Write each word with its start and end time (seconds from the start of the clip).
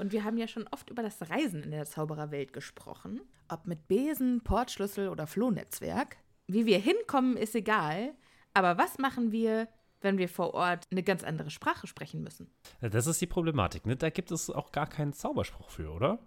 Und 0.00 0.12
wir 0.12 0.24
haben 0.24 0.38
ja 0.38 0.48
schon 0.48 0.66
oft 0.70 0.88
über 0.88 1.02
das 1.02 1.28
Reisen 1.28 1.62
in 1.62 1.72
der 1.72 1.84
Zaubererwelt 1.84 2.54
gesprochen. 2.54 3.20
Ob 3.48 3.66
mit 3.66 3.86
Besen, 3.86 4.40
Portschlüssel 4.42 5.10
oder 5.10 5.26
Flohnetzwerk. 5.26 6.16
Wie 6.46 6.64
wir 6.64 6.78
hinkommen, 6.78 7.36
ist 7.36 7.54
egal. 7.54 8.14
Aber 8.54 8.78
was 8.78 8.96
machen 8.96 9.30
wir, 9.30 9.68
wenn 10.00 10.16
wir 10.16 10.30
vor 10.30 10.54
Ort 10.54 10.86
eine 10.90 11.02
ganz 11.02 11.22
andere 11.22 11.50
Sprache 11.50 11.86
sprechen 11.86 12.22
müssen? 12.22 12.50
Das 12.80 13.06
ist 13.06 13.20
die 13.20 13.26
Problematik, 13.26 13.84
ne? 13.84 13.94
Da 13.94 14.08
gibt 14.08 14.30
es 14.30 14.48
auch 14.48 14.72
gar 14.72 14.88
keinen 14.88 15.12
Zauberspruch 15.12 15.68
für, 15.68 15.90
oder? 15.90 16.18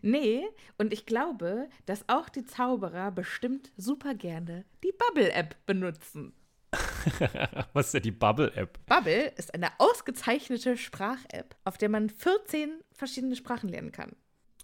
Nee, 0.00 0.48
und 0.78 0.94
ich 0.94 1.04
glaube, 1.04 1.68
dass 1.84 2.08
auch 2.08 2.30
die 2.30 2.46
Zauberer 2.46 3.10
bestimmt 3.10 3.70
super 3.76 4.14
gerne 4.14 4.64
die 4.82 4.92
Bubble-App 4.92 5.66
benutzen. 5.66 6.32
Was 7.72 7.86
ist 7.86 7.94
denn 7.94 8.02
die 8.02 8.10
Bubble-App? 8.12 8.78
Bubble 8.86 9.32
ist 9.36 9.54
eine 9.54 9.68
ausgezeichnete 9.78 10.76
Sprach-App, 10.76 11.56
auf 11.64 11.78
der 11.78 11.88
man 11.88 12.08
14 12.08 12.80
verschiedene 13.00 13.34
Sprachen 13.34 13.68
lernen 13.68 13.90
kann. 13.92 14.14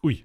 Ui. 0.03 0.25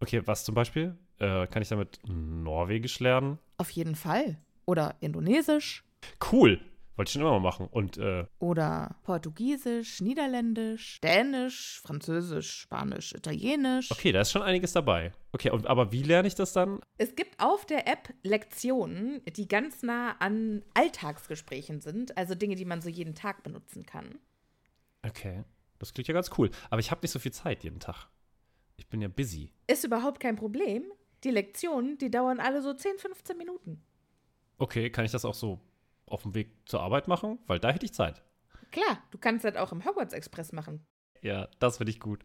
Okay, 0.00 0.22
was 0.24 0.44
zum 0.44 0.54
Beispiel? 0.54 0.96
Äh, 1.18 1.46
kann 1.48 1.62
ich 1.62 1.68
damit 1.68 1.98
Norwegisch 2.06 3.00
lernen? 3.00 3.38
Auf 3.58 3.70
jeden 3.70 3.96
Fall. 3.96 4.38
Oder 4.66 4.94
Indonesisch. 5.00 5.84
Cool. 6.32 6.60
Wollte 6.96 7.08
ich 7.08 7.12
schon 7.14 7.22
immer 7.22 7.32
mal 7.32 7.40
machen. 7.40 7.66
Und, 7.66 7.96
äh, 7.98 8.24
Oder 8.38 8.96
Portugiesisch, 9.02 10.00
Niederländisch, 10.00 11.00
Dänisch, 11.00 11.80
Französisch, 11.82 12.52
Spanisch, 12.60 13.12
Italienisch. 13.14 13.90
okay, 13.90 14.12
da 14.12 14.20
ist 14.20 14.30
schon 14.30 14.42
einiges 14.42 14.72
dabei. 14.72 15.12
Okay, 15.32 15.50
und, 15.50 15.66
aber 15.66 15.90
wie 15.90 16.04
lerne 16.04 16.28
ich 16.28 16.36
das 16.36 16.52
dann? 16.52 16.78
Es 16.98 17.16
gibt 17.16 17.40
auf 17.42 17.66
der 17.66 17.88
App 17.88 18.14
Lektionen, 18.22 19.22
die 19.36 19.48
ganz 19.48 19.82
nah 19.82 20.12
an 20.20 20.62
Alltagsgesprächen 20.74 21.80
sind, 21.80 22.16
also 22.16 22.36
Dinge, 22.36 22.54
die 22.54 22.64
man 22.64 22.80
so 22.80 22.88
jeden 22.88 23.16
Tag 23.16 23.42
benutzen 23.42 23.84
kann. 23.84 24.18
Okay, 25.02 25.42
das 25.84 25.94
klingt 25.94 26.08
ja 26.08 26.14
ganz 26.14 26.30
cool. 26.38 26.50
Aber 26.70 26.80
ich 26.80 26.90
habe 26.90 27.00
nicht 27.02 27.10
so 27.10 27.18
viel 27.18 27.32
Zeit 27.32 27.62
jeden 27.62 27.80
Tag. 27.80 28.08
Ich 28.76 28.88
bin 28.88 29.00
ja 29.00 29.08
busy. 29.08 29.52
Ist 29.66 29.84
überhaupt 29.84 30.20
kein 30.20 30.36
Problem. 30.36 30.84
Die 31.22 31.30
Lektionen, 31.30 31.98
die 31.98 32.10
dauern 32.10 32.40
alle 32.40 32.62
so 32.62 32.72
10, 32.72 32.98
15 32.98 33.36
Minuten. 33.36 33.82
Okay, 34.58 34.90
kann 34.90 35.04
ich 35.04 35.12
das 35.12 35.24
auch 35.24 35.34
so 35.34 35.60
auf 36.06 36.22
dem 36.22 36.34
Weg 36.34 36.52
zur 36.66 36.80
Arbeit 36.80 37.08
machen? 37.08 37.38
Weil 37.46 37.60
da 37.60 37.70
hätte 37.70 37.86
ich 37.86 37.92
Zeit. 37.92 38.22
Klar, 38.70 39.02
du 39.10 39.18
kannst 39.18 39.44
das 39.44 39.56
auch 39.56 39.72
im 39.72 39.84
Hogwarts 39.84 40.14
Express 40.14 40.52
machen. 40.52 40.84
Ja, 41.22 41.48
das 41.58 41.78
finde 41.78 41.90
ich 41.92 42.00
gut. 42.00 42.24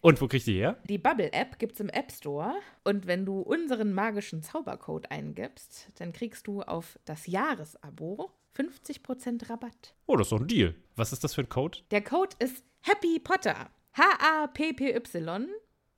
Und 0.00 0.20
wo 0.20 0.28
krieg 0.28 0.38
ich 0.38 0.44
die 0.44 0.58
her? 0.58 0.76
Die 0.84 0.98
Bubble-App 0.98 1.58
gibt's 1.58 1.80
im 1.80 1.88
App 1.88 2.12
Store 2.12 2.54
und 2.84 3.06
wenn 3.06 3.24
du 3.24 3.40
unseren 3.40 3.94
magischen 3.94 4.42
Zaubercode 4.42 5.10
eingibst, 5.10 5.92
dann 5.94 6.12
kriegst 6.12 6.46
du 6.46 6.60
auf 6.60 6.98
das 7.06 7.26
Jahresabo 7.26 8.30
50% 8.54 9.48
Rabatt. 9.48 9.94
Oh, 10.06 10.16
das 10.16 10.26
ist 10.26 10.32
doch 10.32 10.40
ein 10.40 10.46
Deal. 10.46 10.74
Was 10.94 11.12
ist 11.12 11.24
das 11.24 11.34
für 11.34 11.40
ein 11.40 11.48
Code? 11.48 11.78
Der 11.90 12.04
Code 12.04 12.36
ist 12.38 12.64
Happy 12.86 13.18
Potter. 13.18 13.70
H-A-P-P-Y 13.94 15.46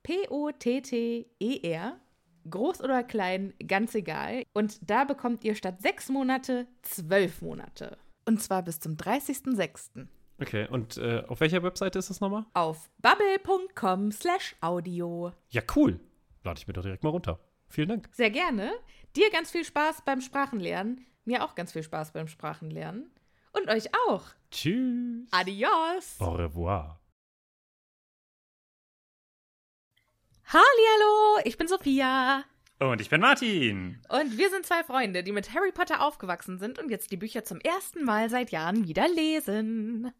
P-O-T-T-E-R. 0.05 2.01
Groß 2.49 2.81
oder 2.81 3.03
klein, 3.03 3.55
ganz 3.67 3.97
egal. 3.97 4.45
Und 4.53 4.89
da 4.89 5.03
bekommt 5.03 5.43
ihr 5.43 5.57
statt 5.57 5.83
sechs 5.83 6.09
Monate 6.09 6.69
zwölf 6.83 7.43
Monate. 7.43 7.99
Und 8.25 8.41
zwar 8.41 8.63
bis 8.63 8.79
zum 8.79 8.95
30.06. 8.95 10.07
Okay, 10.41 10.69
und 10.71 10.97
äh, 10.99 11.25
auf 11.27 11.41
welcher 11.41 11.65
Webseite 11.65 11.99
ist 11.99 12.09
das 12.09 12.21
nochmal? 12.21 12.47
Auf 12.55 12.89
bubble.com 12.99 14.13
slash 14.13 14.55
audio. 14.61 15.33
Ja, 15.49 15.63
cool. 15.75 15.99
Lade 16.45 16.61
ich 16.61 16.69
mir 16.69 16.73
doch 16.73 16.83
direkt 16.83 17.03
mal 17.03 17.11
runter. 17.11 17.41
Vielen 17.69 17.89
Dank. 17.89 18.09
Sehr 18.13 18.31
gerne. 18.31 18.71
Dir 19.17 19.29
ganz 19.33 19.51
viel 19.51 19.65
Spaß 19.65 20.03
beim 20.05 20.21
Sprachenlernen. 20.21 21.05
Mir 21.25 21.43
auch 21.43 21.57
ganz 21.57 21.73
viel 21.73 21.83
Spaß 21.83 22.13
beim 22.13 22.29
Sprachenlernen. 22.29 23.11
Und 23.57 23.69
euch 23.69 23.89
auch. 24.07 24.25
Tschüss. 24.51 25.29
Adios. 25.31 26.17
Au 26.19 26.33
revoir. 26.33 27.01
Hallihallo, 30.47 31.41
ich 31.45 31.57
bin 31.57 31.67
Sophia. 31.67 32.45
Und 32.79 33.01
ich 33.01 33.09
bin 33.09 33.21
Martin. 33.21 34.01
Und 34.09 34.37
wir 34.37 34.51
sind 34.51 34.67
zwei 34.67 34.85
Freunde, 34.85 35.25
die 35.25 35.33
mit 35.33 35.55
Harry 35.55 35.73
Potter 35.73 36.03
aufgewachsen 36.03 36.59
sind 36.59 36.79
und 36.79 36.91
jetzt 36.91 37.11
die 37.11 37.17
Bücher 37.17 37.45
zum 37.45 37.59
ersten 37.61 38.05
Mal 38.05 38.29
seit 38.29 38.51
Jahren 38.51 38.87
wieder 38.87 39.09
lesen. 39.09 40.13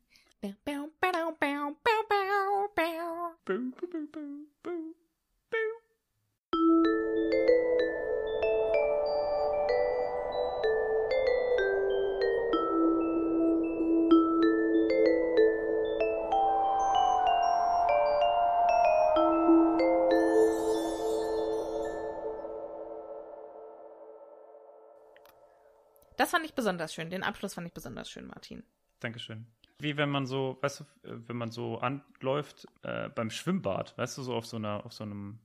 Das 26.27 26.33
fand 26.33 26.45
ich 26.45 26.55
besonders 26.55 26.93
schön. 26.93 27.09
Den 27.09 27.23
Abschluss 27.23 27.55
fand 27.55 27.69
ich 27.69 27.73
besonders 27.73 28.11
schön, 28.11 28.27
Martin. 28.27 28.65
Dankeschön. 28.99 29.47
Wie 29.79 29.97
wenn 29.97 30.09
man 30.09 30.27
so, 30.27 30.59
weißt 30.61 30.81
du, 30.81 30.85
wenn 31.05 31.37
man 31.37 31.53
so 31.53 31.79
anläuft 31.79 32.67
äh, 32.83 33.11
beim 33.11 33.31
Schwimmbad, 33.31 33.97
weißt 33.97 34.19
du, 34.19 34.23
so 34.23 34.35
auf 34.35 34.45
so 34.45 34.57
einer, 34.57 34.85
auf 34.85 34.93
so 34.93 35.05
einem, 35.05 35.39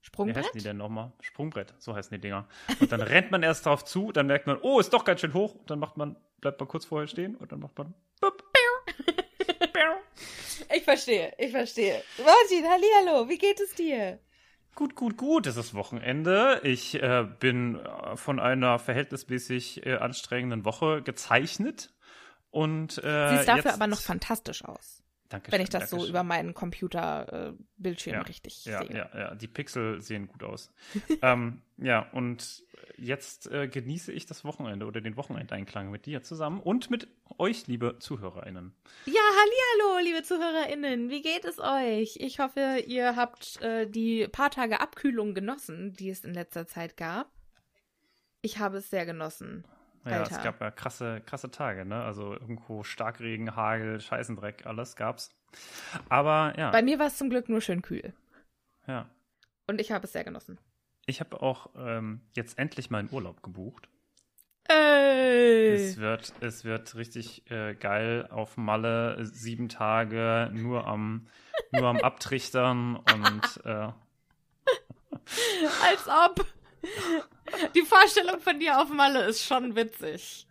wie 0.00 0.06
Sprungbrett? 0.06 0.46
heißen 0.46 0.58
die 0.58 0.64
denn 0.64 0.78
nochmal? 0.78 1.12
Sprungbrett, 1.20 1.74
so 1.78 1.94
heißen 1.94 2.12
die 2.12 2.20
Dinger. 2.20 2.48
Und 2.80 2.90
dann 2.90 3.02
rennt 3.02 3.30
man 3.30 3.44
erst 3.44 3.66
drauf 3.66 3.84
zu, 3.84 4.10
dann 4.10 4.26
merkt 4.26 4.48
man, 4.48 4.58
oh, 4.62 4.80
ist 4.80 4.92
doch 4.92 5.04
ganz 5.04 5.20
schön 5.20 5.32
hoch. 5.32 5.54
Und 5.54 5.70
dann 5.70 5.78
macht 5.78 5.96
man, 5.96 6.16
bleibt 6.40 6.58
man 6.58 6.68
kurz 6.68 6.86
vorher 6.86 7.06
stehen 7.06 7.36
und 7.36 7.52
dann 7.52 7.60
macht 7.60 7.78
man, 7.78 7.94
bup, 8.20 8.42
Ich 10.74 10.82
verstehe, 10.82 11.32
ich 11.38 11.52
verstehe. 11.52 12.02
Martin, 12.18 12.68
hallihallo, 12.68 13.28
wie 13.28 13.38
geht 13.38 13.60
es 13.60 13.76
dir? 13.76 14.18
Gut, 14.74 14.96
gut, 14.96 15.16
gut. 15.16 15.46
Es 15.46 15.56
ist 15.56 15.74
Wochenende. 15.74 16.60
Ich 16.64 17.00
äh, 17.00 17.26
bin 17.38 17.76
äh, 17.76 18.16
von 18.16 18.40
einer 18.40 18.78
verhältnismäßig 18.78 19.86
äh, 19.86 19.96
anstrengenden 19.96 20.64
Woche 20.64 21.02
gezeichnet. 21.02 21.92
Und 22.50 22.98
äh, 23.04 23.30
Siehst 23.36 23.48
dafür 23.48 23.64
jetzt, 23.64 23.74
aber 23.74 23.86
noch 23.86 24.00
fantastisch 24.00 24.64
aus. 24.64 25.03
Dankeschön, 25.28 25.52
Wenn 25.52 25.62
ich 25.62 25.70
das 25.70 25.90
so 25.90 25.96
Dankeschön. 25.96 26.10
über 26.10 26.22
meinen 26.22 26.54
Computerbildschirm 26.54 28.14
ja, 28.14 28.22
richtig 28.22 28.64
ja, 28.66 28.82
sehe. 28.82 28.96
Ja, 28.96 29.18
ja, 29.18 29.34
die 29.34 29.48
Pixel 29.48 30.00
sehen 30.00 30.28
gut 30.28 30.42
aus. 30.42 30.70
ähm, 31.22 31.62
ja, 31.78 32.08
und 32.12 32.62
jetzt 32.98 33.50
äh, 33.50 33.66
genieße 33.68 34.12
ich 34.12 34.26
das 34.26 34.44
Wochenende 34.44 34.86
oder 34.86 35.00
den 35.00 35.16
Wochenendeinklang 35.16 35.90
mit 35.90 36.06
dir 36.06 36.22
zusammen 36.22 36.60
und 36.60 36.90
mit 36.90 37.08
euch, 37.38 37.66
liebe 37.66 37.98
ZuhörerInnen. 37.98 38.74
Ja, 39.06 39.22
hallihallo, 39.22 40.04
liebe 40.04 40.22
ZuhörerInnen. 40.22 41.10
Wie 41.10 41.22
geht 41.22 41.44
es 41.44 41.58
euch? 41.58 42.16
Ich 42.20 42.38
hoffe, 42.38 42.84
ihr 42.86 43.16
habt 43.16 43.60
äh, 43.62 43.88
die 43.88 44.28
paar 44.28 44.50
Tage 44.50 44.80
Abkühlung 44.80 45.34
genossen, 45.34 45.94
die 45.94 46.10
es 46.10 46.24
in 46.24 46.34
letzter 46.34 46.66
Zeit 46.66 46.96
gab. 46.96 47.32
Ich 48.42 48.58
habe 48.58 48.76
es 48.76 48.90
sehr 48.90 49.06
genossen. 49.06 49.64
Ja, 50.04 50.18
Alter. 50.18 50.36
es 50.36 50.42
gab 50.42 50.60
ja 50.60 50.70
krasse, 50.70 51.22
krasse 51.24 51.50
Tage, 51.50 51.84
ne? 51.84 52.02
Also 52.02 52.32
irgendwo 52.34 52.82
Starkregen, 52.82 53.56
Hagel, 53.56 54.00
Scheißendreck, 54.00 54.66
alles 54.66 54.96
gab's. 54.96 55.34
Aber 56.08 56.52
ja, 56.58 56.70
Bei 56.70 56.82
mir 56.82 56.98
war 56.98 57.06
es 57.06 57.16
zum 57.16 57.30
Glück 57.30 57.48
nur 57.48 57.60
schön 57.60 57.82
kühl. 57.82 58.12
ja. 58.86 59.08
Und 59.66 59.80
ich 59.80 59.92
habe 59.92 60.04
es 60.04 60.12
sehr 60.12 60.24
genossen. 60.24 60.58
Ich 61.06 61.20
habe 61.20 61.40
auch 61.40 61.70
ähm, 61.76 62.20
jetzt 62.34 62.58
endlich 62.58 62.90
meinen 62.90 63.08
Urlaub 63.10 63.42
gebucht. 63.42 63.88
Ey! 64.68 65.72
Es 65.74 65.96
wird, 65.98 66.34
es 66.40 66.64
wird 66.64 66.94
richtig 66.96 67.50
äh, 67.50 67.74
geil 67.74 68.28
auf 68.30 68.56
Malle, 68.58 69.24
sieben 69.24 69.68
Tage 69.70 70.50
nur 70.52 70.86
am, 70.86 71.26
nur 71.72 71.86
am 71.88 71.96
Abtrichtern 71.98 72.96
und 72.96 73.60
äh, 73.64 73.88
Als 75.82 76.08
ob. 76.08 76.44
Die 77.74 77.82
Vorstellung 77.82 78.40
von 78.40 78.58
dir 78.58 78.80
auf 78.80 78.88
Malle 78.90 79.24
ist 79.24 79.44
schon 79.44 79.74
witzig. 79.76 80.46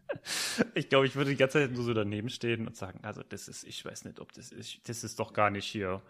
ich 0.76 0.90
glaube, 0.90 1.06
ich 1.06 1.16
würde 1.16 1.32
die 1.32 1.38
ganze 1.38 1.60
Zeit 1.60 1.72
nur 1.72 1.84
so 1.84 1.94
daneben 1.94 2.30
stehen 2.30 2.68
und 2.68 2.76
sagen, 2.76 3.00
also 3.04 3.22
das 3.28 3.48
ist, 3.48 3.64
ich 3.64 3.84
weiß 3.84 4.06
nicht, 4.06 4.20
ob 4.20 4.32
das 4.34 4.52
ist, 4.52 4.88
das 4.88 5.04
ist 5.04 5.20
doch 5.20 5.34
gar 5.34 5.50
nicht 5.50 5.66
hier 5.66 6.02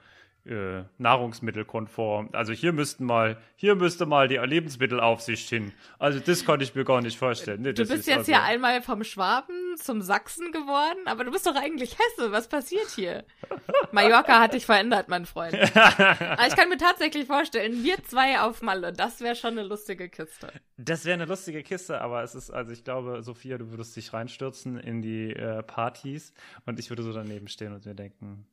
äh, 0.45 0.83
nahrungsmittelkonform. 0.97 2.29
Also 2.33 2.51
hier 2.51 2.73
müssten 2.73 3.05
mal, 3.05 3.37
hier 3.55 3.75
müsste 3.75 4.05
mal 4.05 4.27
die 4.27 4.35
Lebensmittelaufsicht 4.35 5.49
hin. 5.49 5.71
Also 5.99 6.19
das 6.19 6.43
konnte 6.43 6.65
ich 6.65 6.75
mir 6.75 6.83
gar 6.83 7.01
nicht 7.01 7.17
vorstellen. 7.17 7.61
Nee, 7.61 7.73
Du 7.73 7.83
bist 7.83 7.93
ist 7.93 8.07
jetzt 8.07 8.17
also, 8.17 8.31
ja 8.31 8.43
einmal 8.43 8.81
vom 8.81 9.03
Schwaben 9.03 9.77
zum 9.77 10.01
Sachsen 10.01 10.51
geworden, 10.51 10.99
aber 11.05 11.23
du 11.23 11.31
bist 11.31 11.47
doch 11.47 11.55
eigentlich 11.55 11.97
Hesse. 11.97 12.31
Was 12.31 12.49
passiert 12.49 12.89
hier? 12.89 13.23
Mallorca 13.91 14.39
hat 14.39 14.53
dich 14.53 14.65
verändert, 14.65 15.07
mein 15.07 15.25
Freund. 15.25 15.53
Aber 15.75 16.47
ich 16.47 16.55
kann 16.55 16.69
mir 16.69 16.77
tatsächlich 16.77 17.25
vorstellen, 17.25 17.83
wir 17.83 18.03
zwei 18.03 18.39
auf 18.39 18.61
Malle, 18.61 18.91
das 18.93 19.21
wäre 19.21 19.35
schon 19.35 19.51
eine 19.51 19.63
lustige 19.63 20.09
Kiste. 20.09 20.51
Das 20.77 21.05
wäre 21.05 21.13
eine 21.13 21.25
lustige 21.25 21.63
Kiste, 21.63 22.01
aber 22.01 22.23
es 22.23 22.35
ist, 22.35 22.49
also 22.49 22.71
ich 22.71 22.83
glaube, 22.83 23.21
Sophia, 23.21 23.57
du 23.57 23.69
würdest 23.71 23.95
dich 23.95 24.11
reinstürzen 24.11 24.77
in 24.79 25.01
die 25.01 25.31
äh, 25.31 25.63
Partys 25.63 26.33
und 26.65 26.79
ich 26.79 26.89
würde 26.89 27.03
so 27.03 27.13
daneben 27.13 27.47
stehen 27.47 27.73
und 27.73 27.85
mir 27.85 27.95
denken, 27.95 28.47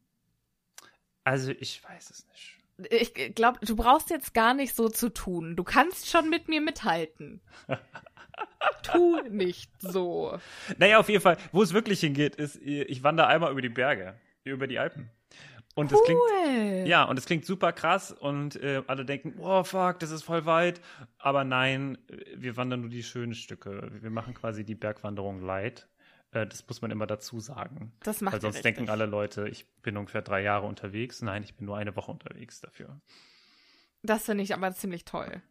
also 1.24 1.52
ich 1.52 1.82
weiß 1.84 2.10
es 2.10 2.26
nicht. 2.28 2.56
Ich 2.90 3.34
glaube, 3.34 3.58
du 3.64 3.76
brauchst 3.76 4.08
jetzt 4.10 4.32
gar 4.32 4.54
nicht 4.54 4.74
so 4.74 4.88
zu 4.88 5.10
tun. 5.10 5.54
Du 5.54 5.64
kannst 5.64 6.08
schon 6.08 6.30
mit 6.30 6.48
mir 6.48 6.62
mithalten. 6.62 7.42
tu 8.82 9.20
nicht 9.28 9.70
so. 9.80 10.38
Naja, 10.78 10.98
auf 10.98 11.08
jeden 11.08 11.20
Fall, 11.22 11.36
wo 11.52 11.62
es 11.62 11.72
wirklich 11.74 12.00
hingeht, 12.00 12.36
ist, 12.36 12.56
ich 12.56 13.02
wandere 13.02 13.26
einmal 13.26 13.52
über 13.52 13.60
die 13.62 13.68
Berge, 13.68 14.18
über 14.44 14.66
die 14.66 14.78
Alpen. 14.78 15.10
Und 15.74 15.92
es 15.92 16.02
klingt, 16.04 16.20
Cool. 16.20 16.84
ja, 16.86 17.04
und 17.04 17.18
es 17.18 17.26
klingt 17.26 17.44
super 17.44 17.72
krass 17.72 18.10
und 18.10 18.56
äh, 18.56 18.82
alle 18.86 19.04
denken, 19.04 19.34
oh 19.38 19.62
fuck, 19.62 20.00
das 20.00 20.10
ist 20.10 20.24
voll 20.24 20.44
weit. 20.44 20.80
Aber 21.18 21.44
nein, 21.44 21.96
wir 22.34 22.56
wandern 22.56 22.80
nur 22.80 22.90
die 22.90 23.04
schönen 23.04 23.34
Stücke. 23.34 23.90
Wir 24.00 24.10
machen 24.10 24.34
quasi 24.34 24.64
die 24.64 24.74
Bergwanderung 24.74 25.40
light. 25.40 25.88
Äh, 26.32 26.46
das 26.46 26.66
muss 26.66 26.82
man 26.82 26.90
immer 26.90 27.06
dazu 27.06 27.40
sagen. 27.40 27.92
Das 28.02 28.20
macht 28.20 28.34
Weil 28.34 28.40
sonst 28.40 28.64
denken 28.64 28.88
alle 28.88 29.06
Leute, 29.06 29.48
ich 29.48 29.66
bin 29.82 29.96
ungefähr 29.96 30.22
drei 30.22 30.42
Jahre 30.42 30.66
unterwegs. 30.66 31.22
Nein, 31.22 31.42
ich 31.42 31.54
bin 31.54 31.66
nur 31.66 31.76
eine 31.76 31.96
Woche 31.96 32.10
unterwegs 32.10 32.60
dafür. 32.60 33.00
Das 34.02 34.24
finde 34.24 34.44
ich 34.44 34.54
aber 34.54 34.72
ziemlich 34.72 35.04
toll. 35.04 35.42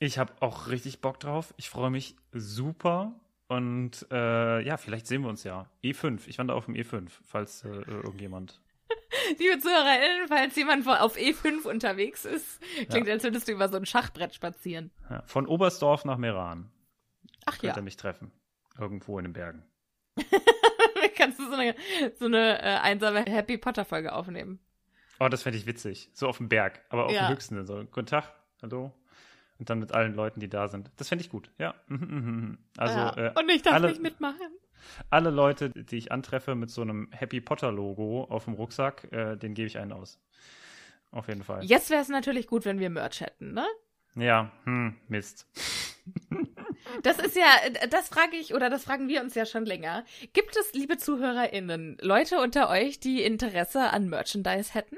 Ich 0.00 0.18
habe 0.18 0.32
auch 0.40 0.68
richtig 0.68 1.00
Bock 1.00 1.18
drauf. 1.18 1.52
Ich 1.56 1.68
freue 1.68 1.90
mich 1.90 2.16
super. 2.32 3.18
Und 3.48 4.06
äh, 4.10 4.60
ja, 4.60 4.76
vielleicht 4.76 5.06
sehen 5.06 5.22
wir 5.22 5.28
uns 5.28 5.42
ja. 5.42 5.68
E5. 5.82 6.28
Ich 6.28 6.38
wandere 6.38 6.56
auf 6.56 6.66
dem 6.66 6.74
E5, 6.74 7.08
falls 7.24 7.64
äh, 7.64 7.68
irgendjemand. 7.68 8.60
Liebe 9.38 9.58
ZuhörerInnen, 9.58 10.28
falls 10.28 10.54
jemand 10.54 10.86
auf 10.86 11.16
E5 11.16 11.66
unterwegs 11.66 12.24
ist, 12.24 12.60
klingt, 12.88 13.08
als 13.08 13.24
würdest 13.24 13.48
du 13.48 13.52
über 13.52 13.68
so 13.68 13.76
ein 13.76 13.86
Schachbrett 13.86 14.34
spazieren. 14.34 14.90
Ja, 15.10 15.22
von 15.26 15.46
Oberstdorf 15.46 16.04
nach 16.04 16.18
Meran 16.18 16.70
Ach 17.46 17.58
könnt 17.58 17.74
ja, 17.74 17.76
ihr 17.76 17.82
mich 17.82 17.96
treffen. 17.96 18.30
Irgendwo 18.78 19.18
in 19.18 19.24
den 19.24 19.32
Bergen. 19.32 19.64
kannst 21.16 21.38
du 21.38 21.46
so 21.46 21.52
eine, 21.54 21.74
so 22.18 22.26
eine 22.26 22.58
äh, 22.62 22.78
einsame 22.78 23.20
Happy 23.24 23.58
Potter 23.58 23.84
Folge 23.84 24.12
aufnehmen. 24.12 24.58
Oh, 25.20 25.28
das 25.28 25.42
fände 25.42 25.58
ich 25.58 25.66
witzig. 25.66 26.10
So 26.12 26.28
auf 26.28 26.36
dem 26.38 26.48
Berg, 26.48 26.80
aber 26.90 27.06
auf 27.06 27.12
Ja. 27.12 27.26
dem 27.26 27.32
höchsten. 27.34 27.66
So, 27.66 27.84
guten 27.90 28.06
Tag, 28.06 28.32
hallo. 28.62 28.92
Und 29.58 29.68
dann 29.70 29.80
mit 29.80 29.92
allen 29.92 30.14
Leuten, 30.14 30.38
die 30.38 30.48
da 30.48 30.68
sind. 30.68 30.90
Das 30.96 31.08
fände 31.08 31.24
ich 31.24 31.30
gut, 31.30 31.50
ja. 31.58 31.74
Mhm, 31.88 31.96
mhm, 31.98 32.24
mhm. 32.40 32.58
Also, 32.76 32.96
ja. 32.96 33.16
äh, 33.16 33.32
Und 33.36 33.48
ich 33.50 33.62
darf 33.62 33.74
alle, 33.74 33.88
nicht 33.88 34.00
mitmachen. 34.00 34.38
alle 35.10 35.30
Leute, 35.30 35.70
die 35.70 35.96
ich 35.96 36.12
antreffe 36.12 36.54
mit 36.54 36.70
so 36.70 36.82
einem 36.82 37.08
Happy 37.10 37.40
Potter-Logo 37.40 38.24
auf 38.30 38.44
dem 38.44 38.54
Rucksack, 38.54 39.08
äh, 39.12 39.36
den 39.36 39.54
gebe 39.54 39.66
ich 39.66 39.78
einen 39.78 39.92
aus. 39.92 40.20
Auf 41.10 41.26
jeden 41.26 41.42
Fall. 41.42 41.64
Jetzt 41.64 41.90
wäre 41.90 42.02
es 42.02 42.08
natürlich 42.08 42.46
gut, 42.46 42.64
wenn 42.66 42.78
wir 42.78 42.90
Merch 42.90 43.20
hätten, 43.22 43.54
ne? 43.54 43.66
Ja, 44.14 44.52
hm, 44.64 44.94
Mist. 45.08 45.46
Das 47.02 47.18
ist 47.18 47.36
ja, 47.36 47.46
das 47.90 48.08
frage 48.08 48.36
ich 48.36 48.54
oder 48.54 48.70
das 48.70 48.84
fragen 48.84 49.08
wir 49.08 49.20
uns 49.22 49.34
ja 49.34 49.46
schon 49.46 49.64
länger. 49.64 50.04
Gibt 50.32 50.56
es, 50.56 50.72
liebe 50.72 50.96
ZuhörerInnen, 50.96 51.98
Leute 52.00 52.40
unter 52.40 52.68
euch, 52.70 52.98
die 53.00 53.22
Interesse 53.22 53.90
an 53.90 54.08
Merchandise 54.08 54.74
hätten? 54.74 54.96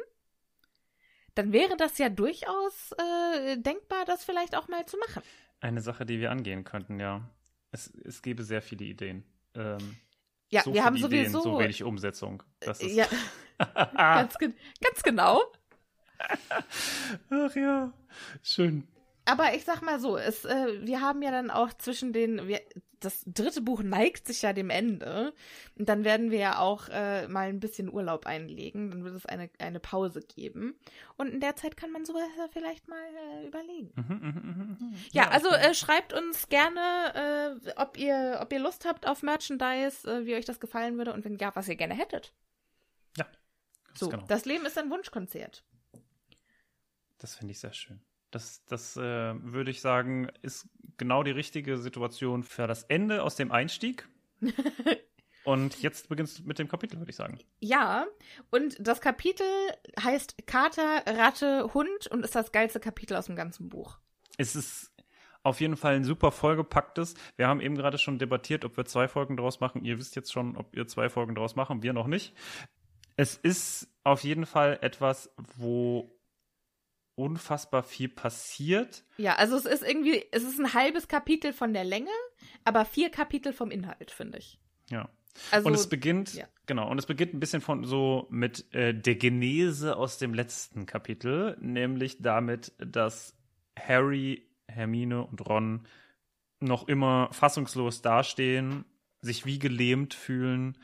Dann 1.34 1.52
wäre 1.52 1.76
das 1.76 1.98
ja 1.98 2.08
durchaus 2.08 2.92
äh, 2.92 3.56
denkbar, 3.58 4.04
das 4.04 4.24
vielleicht 4.24 4.56
auch 4.56 4.68
mal 4.68 4.84
zu 4.86 4.96
machen. 4.98 5.22
Eine 5.60 5.80
Sache, 5.80 6.04
die 6.06 6.20
wir 6.20 6.30
angehen 6.30 6.64
könnten, 6.64 6.98
ja. 7.00 7.28
Es, 7.70 7.92
es 8.04 8.22
gäbe 8.22 8.42
sehr 8.42 8.62
viele 8.62 8.84
Ideen. 8.84 9.24
Ähm, 9.54 9.96
Ja, 10.50 10.62
so 10.62 10.74
wir 10.74 10.84
haben 10.84 10.96
viele 10.96 11.08
Ideen, 11.08 11.30
sowieso. 11.30 11.52
so 11.52 11.58
wenig 11.60 11.82
Umsetzung. 11.84 12.42
Das 12.60 12.80
ist, 12.80 12.94
ja, 12.94 13.06
ganz, 13.94 14.36
ganz 14.38 15.02
genau. 15.04 15.40
Ach 17.30 17.54
ja, 17.56 17.92
schön. 18.42 18.86
Aber 19.30 19.54
ich 19.54 19.64
sag 19.64 19.80
mal 19.80 20.00
so, 20.00 20.16
es, 20.16 20.44
äh, 20.44 20.84
wir 20.84 21.00
haben 21.00 21.22
ja 21.22 21.30
dann 21.30 21.50
auch 21.50 21.72
zwischen 21.74 22.12
den, 22.12 22.48
wir, 22.48 22.60
das 22.98 23.22
dritte 23.26 23.60
Buch 23.60 23.80
neigt 23.80 24.26
sich 24.26 24.42
ja 24.42 24.52
dem 24.52 24.70
Ende. 24.70 25.32
Und 25.78 25.88
dann 25.88 26.04
werden 26.04 26.32
wir 26.32 26.38
ja 26.38 26.58
auch 26.58 26.88
äh, 26.88 27.28
mal 27.28 27.48
ein 27.48 27.60
bisschen 27.60 27.92
Urlaub 27.92 28.26
einlegen. 28.26 28.90
Dann 28.90 29.04
wird 29.04 29.14
es 29.14 29.26
eine, 29.26 29.48
eine 29.60 29.78
Pause 29.78 30.20
geben. 30.20 30.74
Und 31.16 31.28
in 31.28 31.38
der 31.38 31.54
Zeit 31.54 31.76
kann 31.76 31.92
man 31.92 32.04
sowas 32.04 32.24
ja 32.36 32.48
vielleicht 32.52 32.88
mal 32.88 32.98
äh, 32.98 33.46
überlegen. 33.46 33.92
Mhm, 33.94 34.16
mhm, 34.16 34.34
mhm, 34.42 34.76
mhm. 34.80 34.94
Ja, 35.12 35.28
also 35.28 35.48
okay. 35.48 35.70
äh, 35.70 35.74
schreibt 35.74 36.12
uns 36.12 36.48
gerne, 36.48 37.60
äh, 37.64 37.72
ob, 37.76 37.96
ihr, 37.96 38.40
ob 38.42 38.52
ihr 38.52 38.58
Lust 38.58 38.84
habt 38.84 39.06
auf 39.06 39.22
Merchandise, 39.22 40.10
äh, 40.10 40.26
wie 40.26 40.34
euch 40.34 40.44
das 40.44 40.58
gefallen 40.58 40.98
würde 40.98 41.12
und 41.12 41.24
wenn 41.24 41.36
ja, 41.36 41.54
was 41.54 41.68
ihr 41.68 41.76
gerne 41.76 41.94
hättet. 41.94 42.32
ja, 43.16 43.26
So, 43.94 44.08
genau. 44.08 44.24
das 44.26 44.44
Leben 44.44 44.66
ist 44.66 44.76
ein 44.76 44.90
Wunschkonzert. 44.90 45.64
Das 47.18 47.36
finde 47.36 47.52
ich 47.52 47.60
sehr 47.60 47.72
schön. 47.72 48.02
Das, 48.30 48.64
das 48.66 48.96
äh, 48.96 49.00
würde 49.00 49.70
ich 49.70 49.80
sagen, 49.80 50.28
ist 50.42 50.68
genau 50.96 51.22
die 51.22 51.30
richtige 51.30 51.78
Situation 51.78 52.42
für 52.42 52.66
das 52.66 52.84
Ende 52.84 53.22
aus 53.22 53.36
dem 53.36 53.50
Einstieg. 53.52 54.08
Und 55.44 55.80
jetzt 55.80 56.08
beginnst 56.08 56.38
du 56.38 56.42
mit 56.44 56.58
dem 56.58 56.68
Kapitel, 56.68 56.98
würde 56.98 57.10
ich 57.10 57.16
sagen. 57.16 57.38
Ja, 57.60 58.06
und 58.50 58.76
das 58.78 59.00
Kapitel 59.00 59.46
heißt 59.98 60.46
Kater, 60.46 61.02
Ratte, 61.06 61.72
Hund 61.72 62.06
und 62.10 62.24
ist 62.24 62.34
das 62.34 62.52
geilste 62.52 62.78
Kapitel 62.78 63.16
aus 63.16 63.26
dem 63.26 63.36
ganzen 63.36 63.70
Buch. 63.70 63.98
Es 64.36 64.54
ist 64.54 64.92
auf 65.42 65.60
jeden 65.60 65.76
Fall 65.76 65.96
ein 65.96 66.04
super 66.04 66.30
vollgepacktes. 66.30 67.14
Wir 67.36 67.48
haben 67.48 67.60
eben 67.60 67.74
gerade 67.74 67.96
schon 67.96 68.18
debattiert, 68.18 68.64
ob 68.66 68.76
wir 68.76 68.84
zwei 68.84 69.08
Folgen 69.08 69.38
draus 69.38 69.60
machen. 69.60 69.84
Ihr 69.84 69.98
wisst 69.98 70.14
jetzt 70.14 70.30
schon, 70.30 70.56
ob 70.56 70.76
ihr 70.76 70.86
zwei 70.86 71.08
Folgen 71.08 71.34
draus 71.34 71.56
machen, 71.56 71.82
wir 71.82 71.94
noch 71.94 72.06
nicht. 72.06 72.34
Es 73.16 73.36
ist 73.36 73.88
auf 74.04 74.22
jeden 74.24 74.44
Fall 74.44 74.78
etwas, 74.82 75.32
wo 75.56 76.19
unfassbar 77.20 77.82
viel 77.82 78.08
passiert. 78.08 79.04
Ja, 79.18 79.36
also 79.36 79.56
es 79.56 79.66
ist 79.66 79.82
irgendwie, 79.82 80.24
es 80.32 80.42
ist 80.42 80.58
ein 80.58 80.72
halbes 80.72 81.06
Kapitel 81.06 81.52
von 81.52 81.74
der 81.74 81.84
Länge, 81.84 82.10
aber 82.64 82.84
vier 82.84 83.10
Kapitel 83.10 83.52
vom 83.52 83.70
Inhalt, 83.70 84.10
finde 84.10 84.38
ich. 84.38 84.58
Ja. 84.88 85.08
Also, 85.50 85.68
und 85.68 85.74
es 85.74 85.88
beginnt, 85.88 86.34
ja. 86.34 86.46
genau, 86.66 86.90
und 86.90 86.98
es 86.98 87.06
beginnt 87.06 87.34
ein 87.34 87.40
bisschen 87.40 87.60
von 87.60 87.84
so 87.84 88.26
mit 88.30 88.72
äh, 88.74 88.92
der 88.92 89.14
Genese 89.14 89.96
aus 89.96 90.18
dem 90.18 90.34
letzten 90.34 90.86
Kapitel, 90.86 91.56
nämlich 91.60 92.20
damit, 92.20 92.72
dass 92.78 93.36
Harry, 93.78 94.48
Hermine 94.66 95.24
und 95.24 95.46
Ron 95.46 95.86
noch 96.58 96.88
immer 96.88 97.28
fassungslos 97.32 98.02
dastehen, 98.02 98.84
sich 99.20 99.46
wie 99.46 99.58
gelähmt 99.58 100.14
fühlen 100.14 100.78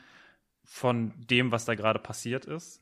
von 0.63 1.13
dem, 1.17 1.51
was 1.51 1.65
da 1.65 1.75
gerade 1.75 1.99
passiert 1.99 2.45
ist. 2.45 2.81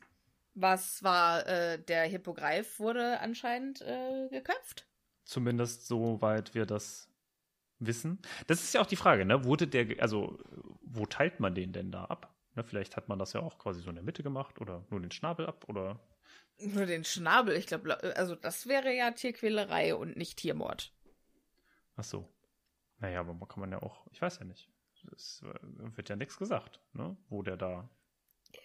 Was 0.56 1.02
war, 1.02 1.46
äh, 1.46 1.78
der 1.78 2.04
Hippogreif 2.04 2.80
wurde 2.80 3.20
anscheinend 3.20 3.82
äh, 3.82 4.28
geköpft. 4.30 4.88
Zumindest 5.24 5.86
soweit 5.86 6.54
wir 6.54 6.66
das 6.66 7.08
wissen. 7.78 8.20
Das 8.46 8.62
ist 8.62 8.74
ja 8.74 8.80
auch 8.80 8.86
die 8.86 8.96
Frage, 8.96 9.24
ne? 9.24 9.44
Wurde 9.44 9.68
der, 9.68 10.00
also, 10.00 10.38
wo 10.82 11.06
teilt 11.06 11.40
man 11.40 11.54
den 11.54 11.72
denn 11.72 11.92
da 11.92 12.06
ab? 12.06 12.34
Ne, 12.54 12.64
vielleicht 12.64 12.96
hat 12.96 13.08
man 13.08 13.18
das 13.18 13.34
ja 13.34 13.40
auch 13.40 13.58
quasi 13.58 13.82
so 13.82 13.90
in 13.90 13.96
der 13.96 14.04
Mitte 14.04 14.22
gemacht 14.22 14.60
oder 14.60 14.84
nur 14.90 15.00
den 15.00 15.10
Schnabel 15.10 15.46
ab 15.46 15.68
oder. 15.68 16.00
Nur 16.58 16.86
den 16.86 17.04
Schnabel, 17.04 17.54
ich 17.54 17.66
glaube, 17.66 18.16
also 18.16 18.34
das 18.34 18.66
wäre 18.66 18.94
ja 18.94 19.10
Tierquälerei 19.10 19.94
und 19.94 20.16
nicht 20.16 20.38
Tiermord. 20.38 20.90
Ach 21.96 22.04
so. 22.04 22.26
Naja, 22.98 23.20
aber 23.20 23.46
kann 23.46 23.60
man 23.60 23.72
ja 23.72 23.82
auch, 23.82 24.06
ich 24.10 24.22
weiß 24.22 24.38
ja 24.38 24.46
nicht. 24.46 24.70
Es 25.14 25.42
äh, 25.42 25.96
wird 25.96 26.08
ja 26.08 26.16
nichts 26.16 26.38
gesagt, 26.38 26.80
ne? 26.94 27.16
Wo 27.28 27.42
der 27.42 27.56
da. 27.56 27.88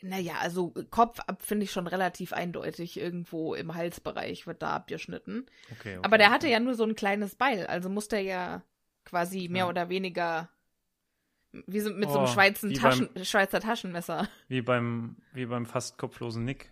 Naja, 0.01 0.33
also 0.39 0.73
Kopf 0.89 1.19
ab 1.19 1.41
finde 1.43 1.65
ich 1.65 1.71
schon 1.71 1.87
relativ 1.87 2.33
eindeutig. 2.33 2.97
Irgendwo 2.99 3.53
im 3.53 3.75
Halsbereich 3.75 4.47
wird 4.47 4.61
da 4.61 4.75
abgeschnitten. 4.75 5.45
Okay, 5.71 5.97
okay 5.97 5.99
Aber 6.03 6.17
der 6.17 6.31
hatte 6.31 6.47
okay. 6.47 6.53
ja 6.53 6.59
nur 6.59 6.73
so 6.75 6.83
ein 6.83 6.95
kleines 6.95 7.35
Beil, 7.35 7.67
also 7.67 7.89
muss 7.89 8.07
der 8.07 8.21
ja 8.21 8.63
quasi 9.05 9.47
mehr 9.49 9.65
Ja. 9.65 9.69
oder 9.69 9.89
weniger 9.89 10.49
wie 11.51 11.81
so, 11.81 11.89
mit 11.91 12.09
so 12.09 12.17
einem 12.19 12.27
Oh, 12.27 12.31
Schweizer, 12.31 12.71
Taschen, 12.71 13.09
Schweizer 13.25 13.59
Taschenmesser. 13.59 14.27
Wie 14.47 14.61
beim, 14.61 15.17
wie 15.33 15.45
beim 15.45 15.65
fast 15.65 15.97
kopflosen 15.97 16.45
Nick. 16.45 16.71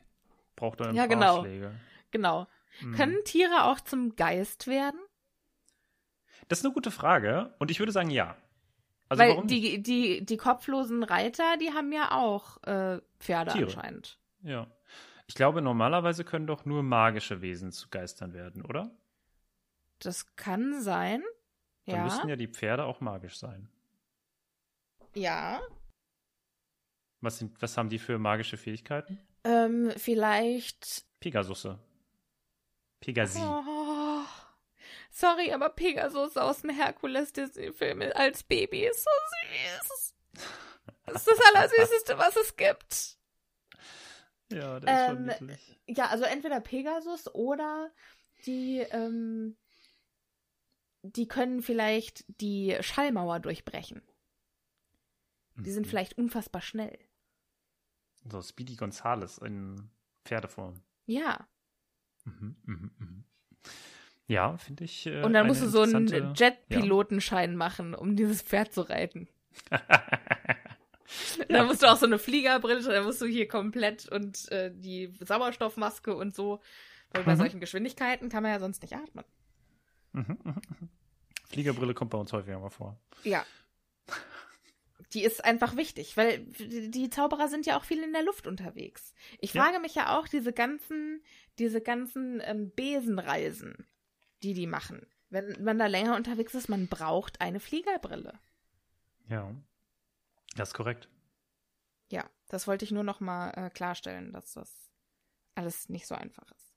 Braucht 0.55 0.79
er 0.79 0.87
ein 0.87 0.95
Ja, 0.95 1.01
paar 1.01 1.09
genau. 1.09 1.41
Schläge. 1.41 1.75
Genau. 2.11 2.47
Mhm. 2.81 2.95
Können 2.95 3.17
Tiere 3.25 3.65
auch 3.65 3.81
zum 3.81 4.15
Geist 4.15 4.67
werden? 4.67 4.99
Das 6.47 6.59
ist 6.59 6.65
eine 6.65 6.73
gute 6.73 6.91
Frage 6.91 7.53
und 7.59 7.71
ich 7.71 7.79
würde 7.79 7.91
sagen 7.91 8.09
ja. 8.09 8.37
Also 9.09 9.21
Weil 9.23 9.29
warum 9.31 9.45
nicht? 9.47 9.63
die, 9.63 9.81
die, 9.83 10.25
die 10.25 10.37
kopflosen 10.37 11.03
Reiter, 11.03 11.57
die 11.57 11.71
haben 11.71 11.91
ja 11.91 12.11
auch 12.11 12.61
äh, 12.63 13.01
Pferde 13.19 13.51
Tiere. 13.51 13.65
anscheinend. 13.65 14.19
Ja. 14.43 14.67
Ich 15.27 15.35
glaube, 15.35 15.61
normalerweise 15.61 16.23
können 16.23 16.47
doch 16.47 16.65
nur 16.65 16.81
magische 16.83 17.41
Wesen 17.41 17.71
zu 17.71 17.89
Geistern 17.89 18.33
werden, 18.33 18.63
oder? 18.63 18.89
Das 19.99 20.35
kann 20.35 20.81
sein. 20.81 21.23
Dann 21.85 21.95
Ja. 21.97 22.03
müssten 22.03 22.29
ja 22.29 22.35
die 22.35 22.47
Pferde 22.47 22.85
auch 22.85 23.01
magisch 23.01 23.37
sein. 23.37 23.67
ja. 25.15 25.59
Was, 27.21 27.37
sind, 27.39 27.61
was 27.61 27.75
haben 27.77 27.89
die 27.89 27.99
für 27.99 28.17
magische 28.17 28.55
Fähigkeiten? 28.55 29.19
Ähm, 29.43 29.91
vielleicht. 29.97 31.03
Pegasusse. 31.19 31.77
Pegasi. 33.01 33.41
Oh, 33.41 33.61
sorry, 35.09 35.51
aber 35.53 35.69
Pegasus 35.69 36.37
aus 36.37 36.61
dem 36.61 36.69
Herkules 36.71 37.33
Disney-Film 37.33 38.01
als 38.15 38.43
Baby 38.43 38.85
ist 38.85 39.03
so 39.03 39.09
süß. 39.81 40.15
Das 41.05 41.15
ist 41.15 41.27
das 41.27 41.39
Allersüßeste, 41.53 42.17
was 42.17 42.35
es 42.35 42.55
gibt. 42.55 43.17
Ja, 44.51 44.79
der 44.79 44.93
ist 44.93 45.05
schon 45.07 45.17
Ähm, 45.17 45.25
niedlich. 45.27 45.79
Ja, 45.87 46.07
also 46.07 46.23
entweder 46.23 46.59
Pegasus 46.61 47.27
oder 47.33 47.91
die, 48.45 48.79
ähm, 48.79 49.57
die 51.01 51.27
können 51.27 51.61
vielleicht 51.61 52.25
die 52.41 52.77
Schallmauer 52.81 53.39
durchbrechen. 53.39 54.01
Die 55.55 55.71
sind 55.71 55.85
Mhm. 55.85 55.89
vielleicht 55.89 56.17
unfassbar 56.17 56.61
schnell. 56.61 56.97
So 58.25 58.41
Speedy 58.41 58.75
Gonzales 58.75 59.37
in 59.39 59.89
Pferdeform. 60.25 60.81
Ja. 61.05 61.47
Mhm, 62.23 62.55
mhm, 62.63 62.91
mhm. 62.97 63.25
Ja, 64.29 64.55
finde 64.57 64.83
ich. 64.85 65.05
Äh, 65.07 65.23
Und 65.23 65.33
dann 65.33 65.47
musst 65.47 65.61
du 65.61 65.67
so 65.67 65.81
einen 65.81 66.07
Jet-Pilotenschein 66.35 67.55
machen, 67.57 67.93
um 67.95 68.15
dieses 68.15 68.41
Pferd 68.43 68.71
zu 68.73 68.81
reiten. 68.81 69.27
Ja. 69.71 69.81
Dann 71.49 71.65
musst 71.65 71.81
du 71.81 71.87
auch 71.91 71.97
so 71.97 72.05
eine 72.05 72.19
Fliegerbrille, 72.19 72.83
dann 72.83 73.03
musst 73.03 73.19
du 73.19 73.25
hier 73.25 73.47
komplett 73.47 74.07
und 74.09 74.51
äh, 74.51 74.71
die 74.71 75.11
Sauerstoffmaske 75.19 76.15
und 76.15 76.35
so. 76.35 76.59
Weil 77.11 77.23
bei 77.23 77.33
Mhm. 77.33 77.39
solchen 77.39 77.59
Geschwindigkeiten 77.59 78.29
kann 78.29 78.43
man 78.43 78.51
ja 78.51 78.59
sonst 78.59 78.83
nicht 78.83 78.95
atmen. 78.95 79.25
Mhm, 80.13 80.37
mhm, 80.43 80.53
mhm. 80.53 80.89
Fliegerbrille 81.47 81.95
kommt 81.95 82.11
bei 82.11 82.19
uns 82.19 82.31
häufiger 82.31 82.59
mal 82.59 82.69
vor. 82.69 82.99
Ja. 83.23 83.43
Die 85.13 85.23
ist 85.23 85.43
einfach 85.43 85.75
wichtig, 85.75 86.15
weil 86.17 86.45
die 86.59 87.09
Zauberer 87.09 87.47
sind 87.47 87.65
ja 87.65 87.79
auch 87.79 87.83
viel 87.83 88.03
in 88.03 88.13
der 88.13 88.21
Luft 88.21 88.45
unterwegs. 88.45 89.15
Ich 89.39 89.55
Ja. 89.55 89.63
frage 89.63 89.79
mich 89.79 89.95
ja 89.95 90.15
auch, 90.19 90.27
diese 90.27 90.53
ganzen, 90.53 91.23
diese 91.57 91.81
ganzen 91.81 92.39
ähm, 92.45 92.71
Besenreisen, 92.75 93.87
die 94.43 94.53
die 94.53 94.67
machen. 94.67 95.05
Wenn 95.29 95.63
man 95.63 95.77
da 95.77 95.87
länger 95.87 96.15
unterwegs 96.15 96.55
ist, 96.55 96.69
man 96.69 96.87
braucht 96.87 97.39
eine 97.41 97.59
Fliegerbrille. 97.59 98.39
Ja. 99.27 99.53
Das 100.55 100.69
ist 100.69 100.73
korrekt. 100.73 101.07
Ja, 102.11 102.27
das 102.47 102.67
wollte 102.67 102.85
ich 102.85 102.91
nur 102.91 103.03
noch 103.03 103.19
mal 103.19 103.51
äh, 103.51 103.69
klarstellen, 103.69 104.33
dass 104.33 104.53
das 104.53 104.89
alles 105.55 105.89
nicht 105.89 106.07
so 106.07 106.15
einfach 106.15 106.51
ist. 106.51 106.75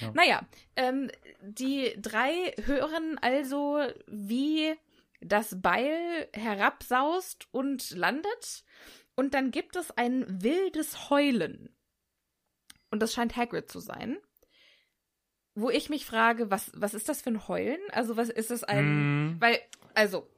Ja. 0.00 0.10
Naja, 0.12 0.40
ähm, 0.74 1.10
die 1.42 1.94
drei 2.00 2.54
hören 2.64 3.18
also, 3.18 3.80
wie 4.06 4.74
das 5.20 5.60
Beil 5.60 6.28
herabsaust 6.32 7.46
und 7.52 7.90
landet. 7.90 8.64
Und 9.14 9.34
dann 9.34 9.50
gibt 9.50 9.76
es 9.76 9.90
ein 9.92 10.42
wildes 10.42 11.10
Heulen. 11.10 11.74
Und 12.90 13.00
das 13.00 13.14
scheint 13.14 13.36
Hagrid 13.36 13.70
zu 13.70 13.80
sein. 13.80 14.18
Wo 15.58 15.70
ich 15.70 15.88
mich 15.88 16.04
frage, 16.04 16.50
was, 16.50 16.70
was 16.74 16.92
ist 16.94 17.08
das 17.08 17.22
für 17.22 17.30
ein 17.30 17.48
Heulen? 17.48 17.80
Also, 17.90 18.16
was 18.16 18.28
ist 18.28 18.50
das 18.50 18.62
ein. 18.62 19.30
Mm, 19.32 19.40
Weil, 19.40 19.58
also, 19.94 20.28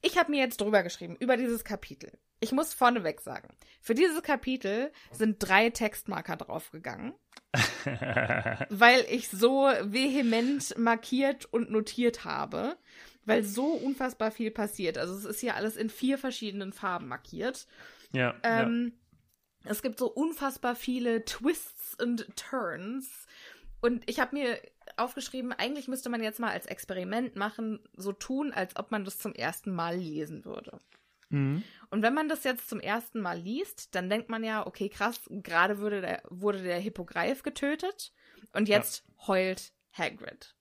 ich 0.00 0.16
habe 0.18 0.30
mir 0.30 0.40
jetzt 0.40 0.60
drüber 0.60 0.82
geschrieben, 0.82 1.16
über 1.20 1.36
dieses 1.36 1.62
Kapitel. 1.62 2.18
Ich 2.40 2.52
muss 2.52 2.74
vorneweg 2.74 3.20
sagen, 3.20 3.48
für 3.80 3.94
dieses 3.94 4.22
Kapitel 4.22 4.90
sind 5.10 5.36
drei 5.38 5.70
Textmarker 5.70 6.36
draufgegangen, 6.36 7.14
weil 8.70 9.04
ich 9.10 9.28
so 9.28 9.68
vehement 9.82 10.76
markiert 10.78 11.46
und 11.46 11.70
notiert 11.70 12.24
habe, 12.24 12.76
weil 13.24 13.42
so 13.42 13.66
unfassbar 13.66 14.30
viel 14.30 14.50
passiert. 14.50 14.98
Also 14.98 15.14
es 15.14 15.24
ist 15.24 15.40
hier 15.40 15.56
alles 15.56 15.76
in 15.76 15.90
vier 15.90 16.18
verschiedenen 16.18 16.72
Farben 16.72 17.08
markiert. 17.08 17.66
ja, 18.12 18.34
Ähm, 18.42 18.92
Es 19.68 19.82
gibt 19.82 19.98
so 19.98 20.10
unfassbar 20.10 20.74
viele 20.76 21.24
Twists 21.24 21.96
und 22.00 22.26
Turns. 22.36 23.26
Und 23.80 24.08
ich 24.08 24.20
habe 24.20 24.36
mir 24.36 24.60
aufgeschrieben, 24.96 25.52
eigentlich 25.52 25.88
müsste 25.88 26.08
man 26.08 26.22
jetzt 26.22 26.40
mal 26.40 26.50
als 26.50 26.66
Experiment 26.66 27.36
machen, 27.36 27.80
so 27.96 28.12
tun, 28.12 28.52
als 28.52 28.76
ob 28.76 28.90
man 28.90 29.04
das 29.04 29.18
zum 29.18 29.34
ersten 29.34 29.74
Mal 29.74 29.96
lesen 29.96 30.44
würde. 30.44 30.72
ja. 30.72 30.78
Mhm. 31.28 31.62
Und 31.90 32.02
wenn 32.02 32.14
man 32.14 32.28
das 32.28 32.44
jetzt 32.44 32.68
zum 32.68 32.80
ersten 32.80 33.20
Mal 33.20 33.38
liest, 33.38 33.94
dann 33.94 34.08
denkt 34.08 34.28
man 34.28 34.44
ja, 34.44 34.66
okay, 34.66 34.88
krass, 34.88 35.20
gerade 35.28 35.78
wurde 35.80 36.00
der, 36.00 36.22
wurde 36.28 36.62
der 36.62 36.78
Hippogreif 36.78 37.42
getötet 37.42 38.12
und 38.52 38.68
jetzt 38.68 39.04
heult 39.26 39.72
Hagrid. 39.92 40.54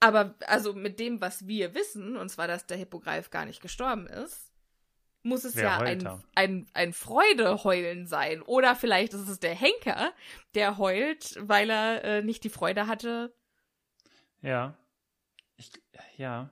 Aber 0.00 0.34
also 0.46 0.72
mit 0.72 0.98
dem, 0.98 1.20
was 1.20 1.46
wir 1.46 1.74
wissen, 1.74 2.16
und 2.16 2.30
zwar, 2.30 2.48
dass 2.48 2.66
der 2.66 2.78
Hippogreif 2.78 3.30
gar 3.30 3.44
nicht 3.44 3.60
gestorben 3.60 4.06
ist, 4.06 4.49
muss 5.22 5.44
es 5.44 5.56
Wer 5.56 5.64
ja 5.64 5.78
ein, 5.78 5.98
da? 6.00 6.22
ein, 6.34 6.66
ein 6.72 6.92
Freudeheulen 6.92 8.06
sein. 8.06 8.42
Oder 8.42 8.74
vielleicht 8.74 9.12
ist 9.14 9.28
es 9.28 9.40
der 9.40 9.54
Henker, 9.54 10.12
der 10.54 10.78
heult, 10.78 11.36
weil 11.40 11.70
er 11.70 12.04
äh, 12.04 12.22
nicht 12.22 12.44
die 12.44 12.48
Freude 12.48 12.86
hatte. 12.86 13.34
Ja. 14.42 14.76
Ich, 15.56 15.70
ja. 16.16 16.50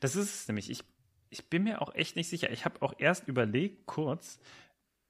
Das 0.00 0.16
ist 0.16 0.34
es 0.34 0.48
nämlich. 0.48 0.70
Ich, 0.70 0.82
ich 1.30 1.48
bin 1.50 1.64
mir 1.64 1.82
auch 1.82 1.94
echt 1.94 2.16
nicht 2.16 2.28
sicher. 2.28 2.50
Ich 2.50 2.64
habe 2.64 2.80
auch 2.82 2.94
erst 2.98 3.28
überlegt, 3.28 3.86
kurz, 3.86 4.38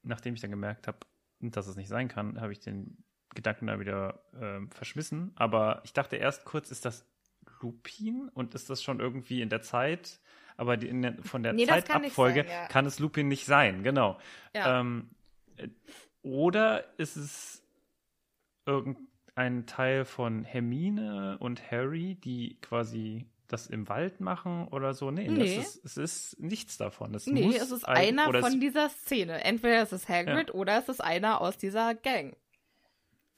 nachdem 0.02 0.35
ich 0.35 0.40
dann 0.40 0.50
gemerkt 0.50 0.88
habe, 0.88 0.99
dass 1.40 1.66
es 1.66 1.76
nicht 1.76 1.88
sein 1.88 2.09
kann, 2.09 2.40
habe 2.40 2.52
ich 2.52 2.61
den 2.61 3.04
Gedanken 3.35 3.66
dann 3.66 3.81
wieder 3.81 4.25
ähm, 4.40 4.71
verschmissen. 4.71 5.33
Aber 5.37 5.83
ich 5.85 5.93
dachte 5.93 6.16
erst 6.16 6.45
kurz, 6.45 6.71
ist 6.71 6.85
das 6.85 7.07
Lupin 7.61 8.31
und 8.35 8.54
ist 8.54 8.71
das 8.71 8.83
schon 8.83 9.00
irgendwie 9.00 9.43
in 9.43 9.49
der 9.49 9.62
Zeit? 9.62 10.21
Aber 10.57 10.77
die, 10.77 10.89
in 10.89 11.03
der, 11.03 11.17
von 11.23 11.43
der 11.43 11.53
Nee, 11.53 11.67
das 11.67 11.85
kann 11.85 12.03
Zeitabfolge 12.03 12.43
sein, 12.43 12.51
ja. 12.51 12.67
kann 12.69 12.87
es 12.87 12.99
Lupin 12.99 13.29
nicht 13.29 13.45
sein, 13.47 13.83
genau. 13.83 14.19
Ja. 14.55 14.81
Ähm, 14.81 15.11
äh, 15.57 15.69
oder 16.23 16.85
ist 16.99 17.17
es 17.17 17.63
irgendein 18.67 19.67
Teil 19.67 20.05
von 20.05 20.45
Hermine 20.45 21.37
und 21.41 21.71
Harry, 21.71 22.15
die 22.17 22.59
quasi 22.61 23.27
das 23.49 23.67
im 23.67 23.89
Wald 23.89 24.21
machen 24.21 24.69
oder 24.69 24.95
so? 24.95 25.11
Nee, 25.11 25.29
Nee. 25.29 25.57
Ist, 25.57 25.85
es 25.85 25.97
ist 25.97 26.41
nichts 26.41 26.79
davon. 26.79 27.15
Es 27.15 27.27
nee, 27.27 27.55
es 27.55 27.71
ist 27.71 27.85
ein- 27.87 27.97
einer 27.97 28.25
von 28.41 28.53
es, 28.55 28.61
dieser 28.61 28.89
Szene. 28.89 29.45
Entweder 29.45 29.83
es 29.83 29.93
ist 29.93 30.09
Hagrid 30.09 30.55
oder 30.55 30.79
es 30.79 30.89
ist 30.89 31.01
einer 31.03 31.41
aus 31.41 31.57
dieser 31.59 31.95
Gang. 31.95 32.37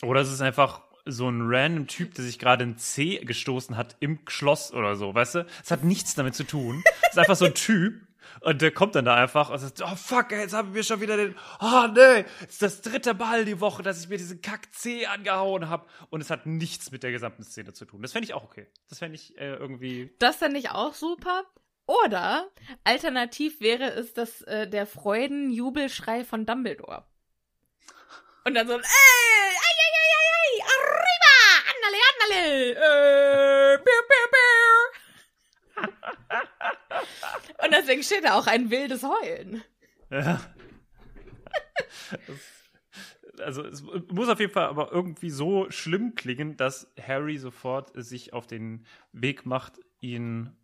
Oder 0.04 0.20
es 0.20 0.30
ist 0.30 0.42
einfach 0.42 0.82
so 1.06 1.28
ein 1.28 1.42
random 1.44 1.86
Typ, 1.86 2.14
der 2.14 2.24
sich 2.24 2.38
gerade 2.38 2.64
ein 2.64 2.78
C 2.78 3.18
gestoßen 3.18 3.76
hat 3.76 3.96
im 4.00 4.18
Schloss 4.28 4.72
oder 4.72 4.96
so, 4.96 5.14
weißt 5.14 5.36
du? 5.36 5.46
Es 5.62 5.70
hat 5.70 5.84
nichts 5.84 6.14
damit 6.14 6.34
zu 6.34 6.44
tun. 6.44 6.82
Es 7.02 7.12
ist 7.12 7.18
einfach 7.18 7.36
so 7.36 7.46
ein 7.46 7.54
Typ 7.54 8.06
und 8.40 8.62
der 8.62 8.70
kommt 8.70 8.94
dann 8.94 9.04
da 9.04 9.14
einfach 9.14 9.50
und 9.50 9.58
sagt, 9.58 9.82
oh 9.82 9.96
fuck, 9.96 10.32
jetzt 10.32 10.54
haben 10.54 10.74
wir 10.74 10.82
schon 10.82 11.00
wieder 11.00 11.16
den, 11.16 11.34
oh 11.60 11.86
nee, 11.94 12.24
es 12.40 12.54
ist 12.54 12.62
das 12.62 12.82
dritte 12.82 13.14
Mal 13.14 13.44
die 13.44 13.60
Woche, 13.60 13.82
dass 13.82 14.00
ich 14.00 14.08
mir 14.08 14.18
diesen 14.18 14.40
Kack 14.40 14.72
C 14.74 15.06
angehauen 15.06 15.68
habe 15.68 15.86
und 16.10 16.20
es 16.20 16.30
hat 16.30 16.46
nichts 16.46 16.90
mit 16.90 17.02
der 17.02 17.12
gesamten 17.12 17.44
Szene 17.44 17.72
zu 17.72 17.84
tun. 17.84 18.02
Das 18.02 18.12
fände 18.12 18.26
ich 18.26 18.34
auch 18.34 18.44
okay. 18.44 18.66
Das 18.88 18.98
fände 18.98 19.16
ich 19.16 19.38
äh, 19.38 19.54
irgendwie, 19.54 20.14
Das 20.18 20.36
fände 20.36 20.58
ich 20.58 20.70
auch 20.70 20.94
super. 20.94 21.44
Oder 21.86 22.48
alternativ 22.82 23.60
wäre 23.60 23.92
es 23.92 24.12
das, 24.12 24.42
äh, 24.42 24.68
der 24.68 24.86
Freudenjubelschrei 24.86 26.24
von 26.24 26.44
Dumbledore. 26.44 27.04
Und 28.44 28.54
dann 28.54 28.66
so 28.66 28.74
ey, 28.74 28.80
arriba, 31.86 32.06
andale, 32.12 32.76
andale, 32.76 33.74
äh, 33.74 33.78
biu, 33.78 34.00
biu, 34.08 34.26
biu. 34.32 34.76
Und 37.64 37.70
deswegen 37.72 38.02
steht 38.02 38.24
da 38.24 38.34
auch 38.38 38.46
ein 38.46 38.70
wildes 38.70 39.02
Heulen. 39.02 39.62
Ja. 40.10 40.40
Das- 42.26 42.52
also 43.42 43.62
es 43.66 43.82
muss 43.82 44.30
auf 44.30 44.40
jeden 44.40 44.52
Fall 44.52 44.64
aber 44.66 44.92
irgendwie 44.92 45.28
so 45.28 45.70
schlimm 45.70 46.14
klingen, 46.14 46.56
dass 46.56 46.90
Harry 46.98 47.36
sofort 47.36 47.90
sich 47.94 48.32
auf 48.32 48.46
den 48.46 48.86
Weg 49.12 49.44
macht, 49.44 49.74
ihn 50.00 50.56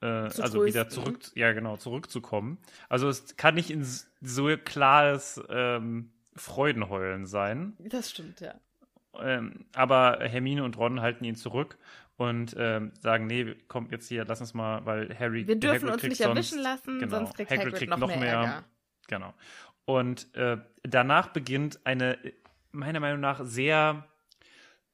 äh, 0.00 0.06
also 0.06 0.64
wieder 0.64 0.88
zurück, 0.88 1.18
ja 1.34 1.52
genau, 1.52 1.76
zurückzukommen. 1.76 2.58
Also 2.88 3.08
es 3.08 3.36
kann 3.36 3.56
nicht 3.56 3.70
in 3.70 3.84
so 4.20 4.48
klares 4.64 5.40
ähm, 5.48 6.12
Freudenheulen 6.36 7.26
sein. 7.26 7.76
Das 7.80 8.10
stimmt, 8.10 8.40
ja. 8.40 8.54
Ähm, 9.18 9.66
aber 9.74 10.18
Hermine 10.20 10.64
und 10.64 10.78
Ron 10.78 11.00
halten 11.00 11.24
ihn 11.24 11.34
zurück 11.34 11.78
und 12.16 12.54
ähm, 12.58 12.92
sagen, 13.00 13.26
nee, 13.26 13.56
komm 13.66 13.88
jetzt 13.90 14.08
hier, 14.08 14.24
lass 14.24 14.40
uns 14.40 14.54
mal, 14.54 14.84
weil 14.84 15.16
Harry 15.18 15.46
Wir 15.46 15.56
dürfen 15.56 15.88
Hagrid 15.88 15.94
uns 15.94 16.02
nicht 16.02 16.18
sonst, 16.18 16.36
erwischen 16.36 16.58
lassen, 16.58 16.98
genau, 17.00 17.16
sonst 17.16 17.34
kriegt 17.34 17.50
Hagrid 17.50 17.66
Hagrid, 17.66 17.78
kriegt 17.78 17.90
noch, 17.90 17.98
noch 17.98 18.08
mehr, 18.08 18.18
mehr. 18.18 18.64
Genau. 19.08 19.34
Und 19.84 20.34
äh, 20.36 20.58
danach 20.82 21.28
beginnt 21.28 21.80
eine, 21.84 22.18
meiner 22.72 23.00
Meinung 23.00 23.20
nach, 23.20 23.40
sehr 23.42 24.06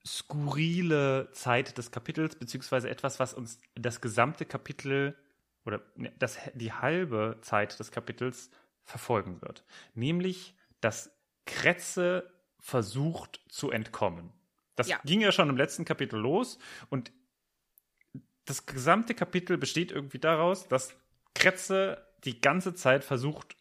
skurrile 0.06 1.28
Zeit 1.32 1.76
des 1.78 1.90
Kapitels, 1.90 2.36
beziehungsweise 2.36 2.88
etwas, 2.88 3.18
was 3.18 3.34
uns 3.34 3.58
das 3.74 4.00
gesamte 4.00 4.44
Kapitel 4.44 5.16
oder 5.64 5.82
ne, 5.96 6.12
das, 6.18 6.38
die 6.54 6.72
halbe 6.72 7.38
Zeit 7.40 7.78
des 7.78 7.90
Kapitels 7.90 8.50
verfolgen 8.84 9.42
wird. 9.42 9.64
Nämlich, 9.94 10.54
dass 10.80 11.10
Kretze 11.44 12.30
versucht 12.66 13.40
zu 13.48 13.70
entkommen. 13.70 14.32
Das 14.74 14.88
Ja. 14.88 14.98
ging 15.04 15.20
ja 15.20 15.30
schon 15.30 15.48
im 15.48 15.56
letzten 15.56 15.84
Kapitel 15.84 16.18
los 16.18 16.58
und 16.90 17.12
das 18.44 18.66
gesamte 18.66 19.14
Kapitel 19.14 19.56
besteht 19.56 19.92
irgendwie 19.92 20.18
daraus, 20.18 20.66
dass 20.66 20.96
Kretze 21.32 22.04
die 22.24 22.40
ganze 22.40 22.74
Zeit 22.74 23.04
versucht, 23.04 23.56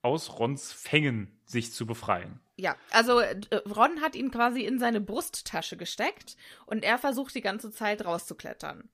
aus 0.00 0.38
Rons 0.38 0.72
Fängen 0.72 1.38
sich 1.44 1.72
zu 1.72 1.84
befreien. 1.84 2.40
Ja, 2.56 2.76
also 2.92 3.20
äh, 3.20 3.38
Ron 3.68 4.00
hat 4.00 4.14
ihn 4.14 4.30
quasi 4.30 4.62
in 4.64 4.78
seine 4.78 5.02
Brusttasche 5.02 5.76
gesteckt 5.76 6.38
und 6.64 6.82
er 6.82 6.96
versucht 6.96 7.34
die 7.34 7.42
ganze 7.42 7.70
Zeit 7.70 8.06
rauszuklettern. 8.06 8.88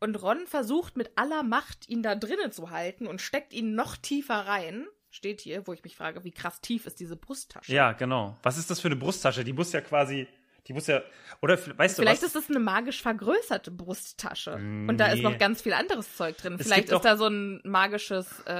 Und 0.00 0.22
Ron 0.22 0.46
versucht 0.46 0.98
mit 0.98 1.10
aller 1.16 1.42
Macht, 1.42 1.88
ihn 1.88 2.02
da 2.02 2.14
drinnen 2.14 2.52
zu 2.52 2.68
halten 2.68 3.06
und 3.06 3.22
steckt 3.22 3.54
ihn 3.54 3.74
noch 3.74 3.96
tiefer 3.96 4.46
rein. 4.46 4.86
Steht 5.10 5.40
hier, 5.40 5.66
wo 5.66 5.72
ich 5.72 5.82
mich 5.82 5.96
frage, 5.96 6.22
wie 6.24 6.30
krass 6.30 6.60
tief 6.60 6.86
ist 6.86 7.00
diese 7.00 7.16
Brusttasche? 7.16 7.72
Ja, 7.72 7.92
genau. 7.92 8.36
Was 8.44 8.56
ist 8.58 8.70
das 8.70 8.80
für 8.80 8.86
eine 8.88 8.96
Brusttasche? 8.96 9.42
Die 9.42 9.52
muss 9.52 9.72
ja 9.72 9.80
quasi, 9.80 10.28
die 10.68 10.72
muss 10.72 10.86
ja, 10.86 11.02
oder 11.42 11.54
weißt 11.58 11.96
Vielleicht 11.96 12.22
du 12.22 12.26
was? 12.26 12.34
ist 12.36 12.44
es 12.44 12.48
eine 12.50 12.60
magisch 12.60 13.02
vergrößerte 13.02 13.72
Brusttasche. 13.72 14.54
Und 14.54 14.98
da 14.98 15.08
ist 15.08 15.16
Nee. 15.16 15.22
noch 15.22 15.38
ganz 15.38 15.62
viel 15.62 15.72
anderes 15.72 16.16
Zeug 16.16 16.36
drin. 16.36 16.54
Es 16.58 16.62
Vielleicht 16.66 16.90
ist 16.90 17.00
da 17.04 17.16
so 17.16 17.26
ein 17.26 17.60
magisches 17.64 18.40
äh, 18.46 18.52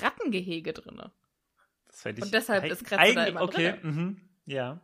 Rattengehege 0.00 0.72
drin. 0.72 1.02
Das 1.88 2.00
fänd 2.02 2.22
und 2.22 2.32
deshalb 2.32 2.64
ist 2.64 2.84
Kretze 2.86 3.14
da 3.14 3.24
immer 3.26 3.42
Okay, 3.42 3.74
drinne. 3.80 3.92
mhm, 3.94 4.20
ja. 4.46 4.80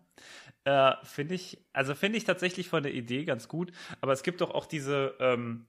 Äh, 0.64 0.92
finde 1.04 1.34
ich, 1.34 1.58
also 1.72 1.94
finde 1.94 2.18
ich 2.18 2.24
tatsächlich 2.24 2.68
von 2.68 2.82
der 2.82 2.92
Idee 2.94 3.24
ganz 3.24 3.48
gut, 3.48 3.72
aber 4.00 4.12
es 4.12 4.22
gibt 4.22 4.40
doch 4.40 4.50
auch 4.50 4.66
diese, 4.66 5.14
ähm, 5.20 5.66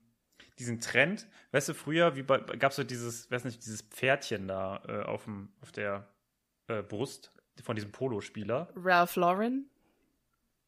diesen 0.58 0.80
Trend, 0.80 1.26
weißt 1.52 1.68
du, 1.68 1.74
früher, 1.74 2.16
wie 2.16 2.22
bei, 2.22 2.38
gab 2.38 2.70
es 2.70 2.76
so 2.76 2.84
dieses, 2.84 3.30
weiß 3.30 3.44
nicht, 3.44 3.64
dieses 3.64 3.82
Pferdchen 3.82 4.48
da 4.48 4.82
äh, 4.88 5.02
auf, 5.02 5.24
dem, 5.24 5.52
auf 5.60 5.72
der 5.72 6.08
äh, 6.68 6.82
Brust 6.82 7.32
von 7.62 7.74
diesem 7.74 7.92
Polospieler. 7.92 8.68
Ralph 8.76 9.16
Lauren. 9.16 9.70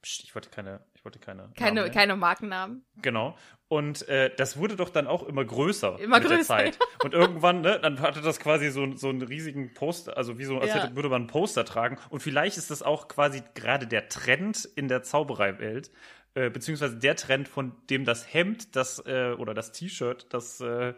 Psst, 0.01 0.23
ich 0.23 0.35
wollte 0.35 0.49
keine, 0.49 0.81
ich 0.95 1.05
wollte 1.05 1.19
keine. 1.19 1.51
Keine, 1.57 1.81
Namen 1.81 1.93
keine 1.93 2.17
Markennamen. 2.17 2.85
Genau. 3.03 3.37
Und 3.67 4.07
äh, 4.09 4.31
das 4.37 4.57
wurde 4.57 4.77
doch 4.77 4.91
dann 4.91 5.09
auch 5.09 5.25
immer 5.25 5.45
größer 5.45 5.99
Immer 5.99 6.21
mit 6.21 6.31
der 6.31 6.37
größer, 6.37 6.57
Zeit. 6.57 6.79
Und 7.03 7.15
irgendwann, 7.15 7.63
ne, 7.63 7.81
dann 7.81 8.01
hatte 8.01 8.21
das 8.21 8.39
quasi 8.39 8.71
so, 8.71 8.95
so 8.95 9.09
einen 9.09 9.23
riesigen 9.23 9.75
Poster, 9.75 10.17
also 10.17 10.39
wie 10.39 10.45
so, 10.45 10.59
als 10.59 10.73
Ja. 10.73 10.85
hätte, 10.85 10.95
würde 10.95 11.09
man 11.09 11.23
einen 11.23 11.27
Poster 11.27 11.65
tragen. 11.65 11.99
Und 12.11 12.21
vielleicht 12.21 12.57
ist 12.59 12.71
das 12.71 12.83
auch 12.83 13.09
quasi 13.09 13.43
gerade 13.55 13.89
der 13.89 14.09
Trend 14.09 14.65
in 14.77 14.87
der 14.87 15.03
Zaubereiwelt, 15.03 15.91
äh, 16.39 16.51
beziehungsweise 16.51 16.97
der 16.97 17.17
Trend, 17.17 17.49
von 17.49 17.75
dem 17.91 18.05
das 18.05 18.33
Hemd, 18.33 18.77
das 18.77 19.03
äh, 19.07 19.33
oder 19.37 19.55
das 19.55 19.73
T-Shirt, 19.73 20.27
das 20.31 20.61
äh, 20.61 20.95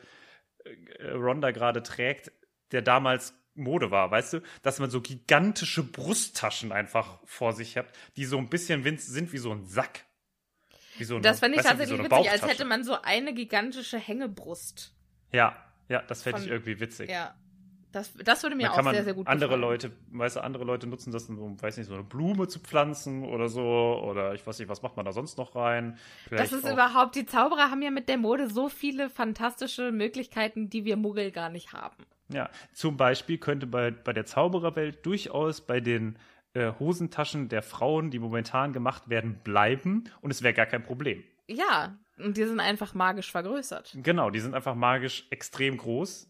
äh, 0.64 1.10
Ronda 1.12 1.50
gerade 1.50 1.82
trägt, 1.82 2.30
der 2.72 2.82
damals 2.82 3.34
Mode 3.54 3.90
war, 3.90 4.10
weißt 4.10 4.34
du, 4.34 4.40
dass 4.62 4.78
man 4.80 4.90
so 4.90 5.00
gigantische 5.00 5.82
Brusttaschen 5.82 6.72
einfach 6.72 7.20
vor 7.24 7.54
sich 7.54 7.78
hat, 7.78 7.86
die 8.16 8.26
so 8.26 8.36
ein 8.36 8.50
bisschen 8.50 8.84
sind 8.98 9.32
wie 9.32 9.38
so 9.38 9.50
ein 9.50 9.64
Sack. 9.64 10.04
So 11.00 11.14
eine, 11.14 11.22
Das 11.22 11.40
fände 11.40 11.56
ich 11.56 11.64
tatsächlich 11.64 11.96
so 11.96 12.04
witzig, 12.04 12.30
als 12.30 12.42
hätte 12.42 12.66
man 12.66 12.84
so 12.84 13.00
eine 13.00 13.32
gigantische 13.32 13.98
Hängebrust. 13.98 14.94
Ja, 15.32 15.56
ja, 15.88 16.02
das 16.02 16.22
fände 16.22 16.42
ich 16.42 16.48
irgendwie 16.48 16.78
witzig. 16.80 17.08
Ja. 17.08 17.34
Das, 17.92 18.14
das 18.14 18.42
würde 18.44 18.54
mir 18.56 18.68
Dann 18.68 18.86
auch 18.86 18.90
sehr, 18.92 19.04
sehr 19.04 19.14
gut 19.14 19.26
andere 19.26 19.48
gefallen. 19.48 19.60
Leute, 19.62 19.92
weißt 20.12 20.36
du, 20.36 20.44
andere 20.44 20.64
Leute 20.64 20.86
nutzen 20.86 21.12
das, 21.12 21.28
um, 21.28 21.60
weiß 21.60 21.76
nicht, 21.76 21.88
so 21.88 21.94
eine 21.94 22.04
Blume 22.04 22.46
zu 22.46 22.60
pflanzen 22.60 23.24
oder 23.24 23.48
so. 23.48 23.62
Oder 23.62 24.34
ich 24.34 24.46
weiß 24.46 24.58
nicht, 24.60 24.68
was 24.68 24.82
macht 24.82 24.96
man 24.96 25.04
da 25.04 25.12
sonst 25.12 25.38
noch 25.38 25.56
rein? 25.56 25.92
Das 25.92 26.28
Vielleicht 26.28 26.52
ist 26.52 26.64
auch- 26.66 26.72
überhaupt, 26.72 27.14
die 27.16 27.26
Zauberer 27.26 27.70
haben 27.70 27.82
ja 27.82 27.90
mit 27.90 28.08
der 28.08 28.18
Mode 28.18 28.48
so 28.48 28.68
viele 28.68 29.10
fantastische 29.10 29.90
Möglichkeiten, 29.92 30.70
die 30.70 30.84
wir 30.84 30.96
Muggel 30.96 31.30
gar 31.32 31.48
nicht 31.50 31.72
haben. 31.72 31.96
Ja, 32.28 32.48
zum 32.72 32.96
Beispiel 32.96 33.38
könnte 33.38 33.66
bei, 33.66 33.90
bei 33.90 34.12
der 34.12 34.24
Zaubererwelt 34.24 35.04
durchaus 35.04 35.60
bei 35.60 35.80
den 35.80 36.16
äh, 36.54 36.72
Hosentaschen 36.78 37.48
der 37.48 37.62
Frauen, 37.62 38.10
die 38.10 38.18
momentan 38.20 38.72
gemacht 38.72 39.08
werden, 39.08 39.40
bleiben 39.42 40.04
und 40.20 40.30
es 40.30 40.42
wäre 40.42 40.54
gar 40.54 40.66
kein 40.66 40.82
Problem. 40.84 41.24
Ja, 41.48 41.98
und 42.18 42.36
die 42.36 42.44
sind 42.44 42.60
einfach 42.60 42.94
magisch 42.94 43.32
vergrößert. 43.32 43.96
Genau, 44.00 44.30
die 44.30 44.38
sind 44.38 44.54
einfach 44.54 44.76
magisch 44.76 45.26
extrem 45.30 45.76
groß. 45.76 46.28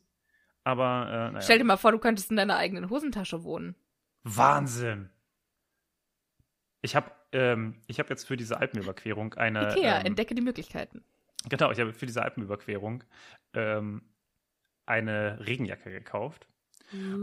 Aber, 0.65 1.07
äh, 1.09 1.33
naja. 1.33 1.41
Stell 1.41 1.59
dir 1.59 1.65
mal 1.65 1.77
vor, 1.77 1.93
du 1.93 1.99
könntest 1.99 2.31
in 2.31 2.37
deiner 2.37 2.57
eigenen 2.57 2.91
Hosentasche 2.91 3.45
wohnen. 3.45 3.75
Wahnsinn! 4.23 5.11
Ich 6.83 6.97
habe 6.97 7.11
ähm, 7.33 7.81
ich 7.87 7.99
hab 8.01 8.11
jetzt 8.11 8.27
für 8.27 8.37
diese 8.37 8.59
Alpenüberquerung 8.59 9.35
eine. 9.35 9.71
Ikea, 9.71 10.01
ähm, 10.01 10.07
entdecke 10.07 10.35
die 10.35 10.43
Möglichkeiten. 10.43 11.05
Genau, 11.49 11.71
ich 11.71 11.81
habe 11.81 11.93
für 11.93 12.07
diese 12.07 12.23
Alpenüberquerung 12.23 13.05
ähm, 13.55 14.03
eine 14.87 15.39
Regenjacke 15.47 15.91
gekauft. 15.91 16.49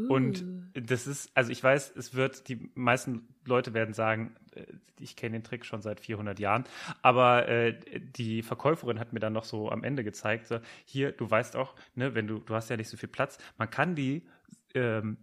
Und 0.10 0.46
das 0.74 1.08
ist, 1.08 1.32
also 1.36 1.52
ich 1.52 1.64
weiß, 1.64 1.94
es 1.96 2.14
wird, 2.14 2.48
die 2.48 2.70
meisten 2.76 3.28
Leute 3.46 3.74
werden 3.74 3.94
sagen, 3.94 4.36
äh, 4.56 4.66
ich 5.00 5.16
kenne 5.16 5.38
den 5.38 5.44
Trick 5.44 5.66
schon 5.66 5.82
seit 5.82 6.00
400 6.00 6.40
Jahren, 6.40 6.66
aber 7.02 7.48
äh, 7.48 7.80
die 8.00 8.42
Verkäuferin 8.42 9.00
hat 9.00 9.14
mir 9.14 9.20
dann 9.20 9.34
noch 9.34 9.44
so 9.44 9.70
am 9.72 9.84
Ende 9.84 10.04
gezeigt, 10.04 10.48
so, 10.48 10.60
hier, 10.86 11.12
du 11.12 11.30
weißt 11.30 11.56
auch, 11.56 11.76
ne, 11.96 12.16
wenn 12.16 12.28
du, 12.28 12.40
du 12.40 12.54
hast 12.56 12.70
ja 12.70 12.78
nicht 12.78 12.90
so 12.90 12.98
viel 12.98 13.10
Platz, 13.10 13.38
man 13.58 13.70
kann 13.70 13.96
die, 13.96 14.28
ähm, 14.74 15.18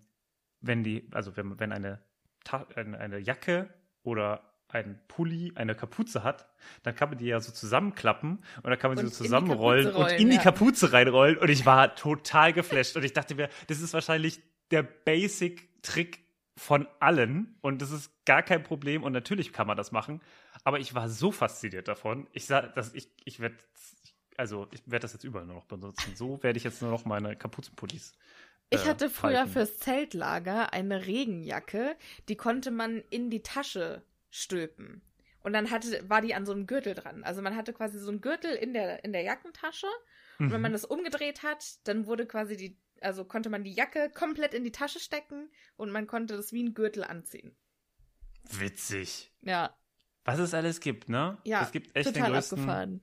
wenn 0.61 0.83
die, 0.83 1.09
also 1.13 1.37
wenn, 1.37 1.59
wenn 1.59 1.73
eine, 1.73 2.01
Ta 2.45 2.67
eine, 2.75 2.99
eine 2.99 3.19
Jacke 3.19 3.69
oder 4.03 4.54
ein 4.75 5.01
Pulli 5.09 5.53
eine 5.55 5.75
Kapuze 5.75 6.25
hat, 6.25 6.49
dann 6.83 6.95
kann 6.95 7.09
man 7.09 7.19
die 7.19 7.27
ja 7.27 7.41
so 7.41 7.53
zusammenklappen 7.53 8.39
und 8.63 8.65
dann 8.65 8.79
kann 8.79 8.91
man 8.91 8.99
sie 8.99 9.07
so 9.07 9.25
zusammenrollen 9.25 9.85
Kapuze 9.85 9.99
und 9.99 10.07
rollen, 10.07 10.21
in 10.21 10.31
die 10.31 10.37
ja. 10.37 10.43
Kapuze 10.43 10.93
reinrollen 10.93 11.39
und 11.39 11.49
ich 11.49 11.65
war 11.65 11.95
total 11.95 12.53
geflasht 12.53 12.97
und 12.97 13.05
ich 13.05 13.13
dachte 13.13 13.37
mir, 13.37 13.49
das 13.69 13.81
ist 13.81 13.95
wahrscheinlich 13.95 14.41
der 14.71 14.83
Basic-Trick 14.83 16.25
von 16.57 16.87
allen 17.01 17.57
und 17.61 17.83
das 17.83 17.91
ist 17.91 18.11
gar 18.25 18.43
kein 18.43 18.63
Problem 18.63 19.03
und 19.03 19.13
natürlich 19.13 19.53
kann 19.53 19.67
man 19.67 19.77
das 19.77 19.93
machen, 19.93 20.21
aber 20.65 20.81
ich 20.81 20.95
war 20.95 21.09
so 21.09 21.31
fasziniert 21.31 21.89
davon. 21.89 22.27
Ich 22.33 22.47
sah, 22.47 22.63
dass 22.63 22.95
ich, 22.95 23.09
ich 23.25 23.41
werde, 23.41 23.57
also 24.37 24.67
ich 24.73 24.83
werde 24.87 25.03
das 25.03 25.13
jetzt 25.13 25.25
überall 25.25 25.47
nur 25.47 25.57
noch 25.57 25.67
benutzen. 25.67 26.17
So 26.17 26.43
werde 26.43 26.57
ich 26.57 26.65
jetzt 26.65 26.83
nur 26.83 26.91
noch 26.91 27.05
meine 27.05 27.37
Kapuzenpullis. 27.37 28.13
Ich 28.71 28.85
äh, 28.85 28.89
hatte 28.89 29.11
früher 29.11 29.47
fürs 29.47 29.79
Zeltlager 29.79 30.73
eine 30.73 31.07
Regenjacke, 31.07 31.97
die 32.29 32.37
konnte 32.37 32.71
man 32.71 33.03
in 33.11 33.31
die 33.31 33.43
Tasche 33.43 34.03
stülpen. 34.35 35.03
Und 35.43 35.53
dann 35.53 35.71
hatte, 35.71 36.09
war 36.09 36.21
die 36.23 36.35
an 36.35 36.47
so 36.47 36.53
einem 36.53 36.67
Gürtel 36.67 36.95
dran. 36.95 37.23
Also 37.23 37.43
man 37.43 37.55
hatte 37.55 37.73
quasi 37.73 37.99
so 37.99 38.11
einen 38.11 38.21
Gürtel 38.21 38.55
in 38.55 38.73
der, 38.73 39.05
in 39.05 39.13
der 39.13 39.23
Jackentasche. 39.23 39.87
Und 40.39 40.51
wenn 40.51 40.57
Mhm. 40.57 40.63
man 40.63 40.73
das 40.73 40.85
umgedreht 40.85 41.43
hat, 41.43 41.65
dann 41.87 42.07
wurde 42.07 42.27
quasi 42.27 42.57
die, 42.57 42.79
also 43.01 43.25
konnte 43.25 43.51
man 43.51 43.63
die 43.63 43.73
Jacke 43.75 44.11
komplett 44.11 44.55
in 44.55 44.65
die 44.65 44.73
Tasche 44.73 44.99
stecken 45.01 45.51
und 45.77 45.91
man 45.93 46.07
konnte 46.07 46.37
das 46.37 46.53
wie 46.53 46.63
ein 46.65 46.75
Gürtel 46.75 47.05
anziehen. 47.05 47.55
Witzig. 48.51 49.33
Ja, 49.43 49.77
Was 50.25 50.39
es 50.39 50.55
alles 50.55 50.81
gibt, 50.81 51.09
ne? 51.09 51.39
ja. 51.45 51.63
es 51.63 51.71
gibt 51.73 51.95
echt 51.97 52.15
total 52.15 52.29
den 52.31 52.33
größten, 52.33 52.59
abgefahren. 52.59 53.01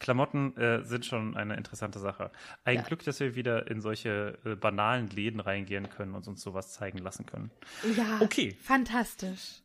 Klamotten 0.00 0.56
äh, 0.56 0.82
sind 0.84 1.06
schon 1.06 1.36
eine 1.36 1.56
interessante 1.56 1.98
Sache. 1.98 2.32
Ein 2.64 2.76
Ja. 2.76 2.82
Glück, 2.82 3.04
dass 3.04 3.20
wir 3.20 3.34
wieder 3.36 3.70
in 3.70 3.80
solche 3.80 4.38
äh, 4.44 4.56
banalen 4.56 5.08
Läden 5.10 5.40
reingehen 5.40 5.88
können 5.90 6.14
und 6.14 6.26
uns 6.26 6.42
sowas 6.42 6.72
zeigen 6.72 6.98
lassen 6.98 7.26
können. 7.26 7.50
Ja, 7.96 8.20
Okay. 8.20 8.56
fantastisch. 8.62 9.60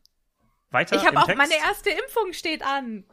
Weiter 0.71 0.95
Ich 0.95 1.05
habe 1.05 1.17
auch 1.19 1.25
Text. 1.25 1.37
meine 1.37 1.55
erste 1.55 1.89
Impfung 1.89 2.33
steht 2.33 2.61
an. 2.63 3.03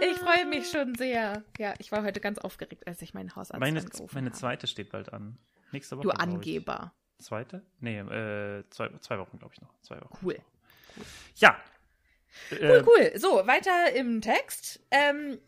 Ich 0.00 0.16
freue 0.18 0.46
mich 0.46 0.70
schon 0.70 0.94
sehr. 0.94 1.42
Ja, 1.58 1.74
ich 1.78 1.92
war 1.92 2.02
heute 2.04 2.20
ganz 2.20 2.38
aufgeregt, 2.38 2.86
als 2.86 3.02
ich 3.02 3.14
meinen 3.14 3.34
Hausarzt 3.36 3.60
meine, 3.60 3.80
angerufen 3.80 4.14
meine 4.14 4.30
habe. 4.30 4.38
zweite 4.38 4.66
steht 4.66 4.90
bald 4.90 5.12
an. 5.12 5.36
Nächste 5.72 5.96
Woche. 5.98 6.04
Du. 6.04 6.10
Angeber. 6.10 6.92
Zweite? 7.18 7.62
Nee, 7.80 7.98
äh, 7.98 8.64
zwei, 8.70 8.88
zwei 9.00 9.18
Wochen, 9.18 9.38
glaube 9.38 9.52
ich 9.54 9.60
noch. 9.60 9.74
Zwei 9.82 10.00
Wochen. 10.00 10.16
Cool. 10.24 10.38
Ja. 11.36 11.56
Cool, 12.52 12.58
Äh, 12.58 12.82
cool. 12.86 13.12
So, 13.18 13.46
weiter 13.46 13.92
im 13.94 14.20
Text. 14.20 14.80
Ähm, 14.90 15.38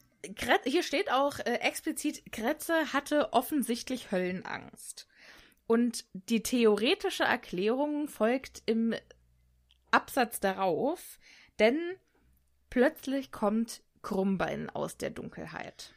hier 0.65 0.83
steht 0.83 1.11
auch 1.13 1.39
äh, 1.39 1.55
explizit, 1.61 2.33
Kretze 2.33 2.93
hatte 2.93 3.33
offensichtlich 3.33 4.11
Höllenangst. 4.11 5.07
Und 5.67 6.05
die 6.13 6.43
theoretische 6.43 7.23
Erklärung 7.23 8.09
folgt 8.09 8.63
im 8.67 8.95
Absatz 9.91 10.41
darauf, 10.41 11.19
denn 11.59 11.79
plötzlich 12.71 13.33
kommt 13.33 13.83
Krummbein 14.03 14.71
aus 14.71 14.97
der 14.97 15.11
Dunkelheit. 15.11 15.93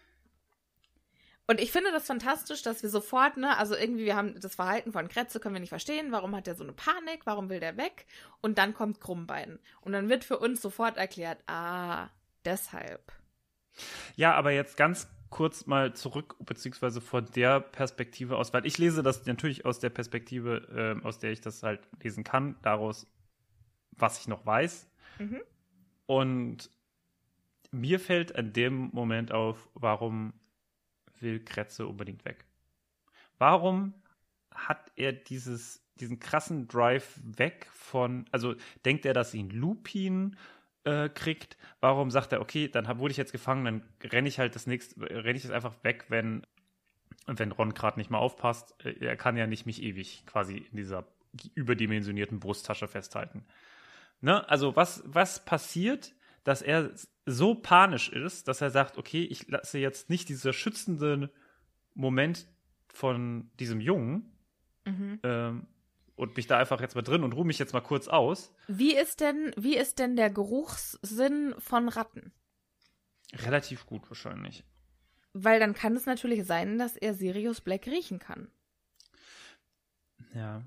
Und 1.46 1.60
ich 1.60 1.72
finde 1.72 1.92
das 1.92 2.06
fantastisch, 2.06 2.62
dass 2.62 2.84
wir 2.84 2.90
sofort, 2.90 3.36
ne, 3.36 3.58
also 3.58 3.76
irgendwie, 3.76 4.06
wir 4.06 4.16
haben 4.16 4.40
das 4.40 4.56
Verhalten 4.56 4.94
von 4.94 5.10
Kretze, 5.10 5.40
können 5.40 5.56
wir 5.56 5.60
nicht 5.60 5.70
verstehen, 5.70 6.12
warum 6.12 6.36
hat 6.36 6.48
er 6.48 6.56
so 6.56 6.64
eine 6.64 6.72
Panik, 6.72 7.26
warum 7.26 7.50
will 7.50 7.60
der 7.60 7.76
weg? 7.76 8.06
Und 8.42 8.58
dann 8.58 8.74
kommt 8.74 9.02
Krummbein. 9.02 9.60
Und 9.82 9.92
dann 9.92 10.08
wird 10.08 10.24
für 10.24 10.40
uns 10.40 10.62
sofort 10.62 10.98
erklärt, 10.98 11.40
ah, 11.48 12.08
deshalb. 12.46 13.12
Ja, 14.16 14.36
aber 14.36 14.52
jetzt 14.52 14.78
ganz 14.78 15.10
kurz 15.30 15.66
mal 15.66 15.94
zurück, 15.94 16.36
beziehungsweise 16.40 17.02
von 17.02 17.26
der 17.36 17.60
Perspektive 17.60 18.38
aus, 18.38 18.54
weil 18.54 18.66
ich 18.66 18.78
lese 18.78 19.04
das 19.04 19.26
natürlich 19.26 19.66
aus 19.66 19.80
der 19.80 19.90
Perspektive, 19.90 21.00
äh, 21.02 21.06
aus 21.06 21.20
der 21.20 21.32
ich 21.32 21.42
das 21.42 21.64
halt 21.64 21.82
lesen 22.02 22.24
kann, 22.24 22.56
daraus, 22.62 23.08
was 23.98 24.20
ich 24.20 24.28
noch 24.28 24.46
weiß. 24.46 24.90
Mhm. 25.20 25.42
Und 26.06 26.70
mir 27.72 28.00
fällt 28.00 28.32
in 28.32 28.54
dem 28.54 28.90
Moment 28.94 29.32
auf, 29.32 29.70
warum 29.74 30.34
will 31.20 31.44
Kretze 31.44 31.88
unbedingt 31.88 32.26
weg? 32.26 32.46
Warum 33.38 33.94
hat 34.54 34.92
er 34.96 35.12
dieses, 35.12 35.84
diesen 35.96 36.20
krassen 36.20 36.68
Drive 36.68 37.20
weg 37.24 37.68
von, 37.74 38.26
also 38.32 38.56
denkt 38.86 39.06
er, 39.06 39.14
dass 39.14 39.34
ihn 39.34 39.50
Lupin 39.50 40.38
äh, 40.84 41.10
kriegt, 41.10 41.58
warum 41.80 42.12
sagt 42.12 42.32
er, 42.34 42.42
okay, 42.42 42.68
dann 42.68 42.88
hab, 42.88 43.00
wurde 43.00 43.12
ich 43.12 43.18
jetzt 43.18 43.32
gefangen, 43.32 43.66
dann 43.66 43.84
renne 44.12 44.28
ich 44.28 44.40
halt 44.40 44.56
das 44.56 44.68
nächste, 44.68 45.02
renne 45.02 45.38
ich 45.38 45.44
jetzt 45.44 45.54
einfach 45.54 45.76
weg, 45.84 46.06
wenn, 46.10 46.46
wenn 47.26 47.52
Ron 47.52 47.74
gerade 47.74 48.00
nicht 48.00 48.10
mal 48.10 48.20
aufpasst. 48.20 48.76
Äh, 48.86 49.06
er 49.06 49.18
kann 49.18 49.38
ja 49.38 49.48
nicht 49.48 49.66
mich 49.66 49.82
ewig 49.82 50.26
quasi 50.26 50.58
in 50.58 50.78
dieser 50.78 51.08
überdimensionierten 51.56 52.40
Brusttasche 52.40 52.88
festhalten. 52.88 53.46
Ne? 54.24 54.48
Also 54.50 54.74
was, 54.78 55.04
was 55.06 55.44
passiert, 55.44 56.16
dass 56.46 56.62
er 56.62 56.92
so 57.26 57.56
panisch 57.56 58.08
ist, 58.08 58.48
dass 58.48 58.62
er 58.62 58.72
sagt, 58.72 58.98
okay, 58.98 59.26
ich 59.26 59.50
lasse 59.50 59.80
jetzt 59.80 60.10
nicht 60.10 60.30
dieser 60.30 60.54
schützende 60.54 61.30
Moment 61.94 62.48
von 62.88 63.52
diesem 63.60 63.82
Jungen 63.82 64.32
mhm. 64.86 65.20
ähm, 65.24 65.68
und 66.16 66.38
mich 66.38 66.48
da 66.48 66.58
einfach 66.58 66.80
jetzt 66.80 66.96
mal 66.96 67.02
drin 67.02 67.26
und 67.26 67.34
ruhe 67.34 67.46
mich 67.46 67.60
jetzt 67.60 67.74
mal 67.74 67.82
kurz 67.82 68.08
aus. 68.08 68.56
Wie 68.70 68.96
ist 68.96 69.20
denn, 69.20 69.52
wie 69.58 69.76
ist 69.76 70.00
denn 70.00 70.16
der 70.16 70.30
Geruchssinn 70.30 71.54
von 71.58 71.90
Ratten? 71.90 72.32
Relativ 73.34 73.86
gut 73.86 74.10
wahrscheinlich. 74.10 74.64
Weil 75.34 75.60
dann 75.60 75.74
kann 75.74 75.98
es 75.98 76.06
natürlich 76.06 76.46
sein, 76.46 76.78
dass 76.78 76.96
er 76.96 77.14
Sirius 77.14 77.60
Black 77.60 77.88
riechen 77.88 78.20
kann. 78.20 78.48
Ja. 80.34 80.64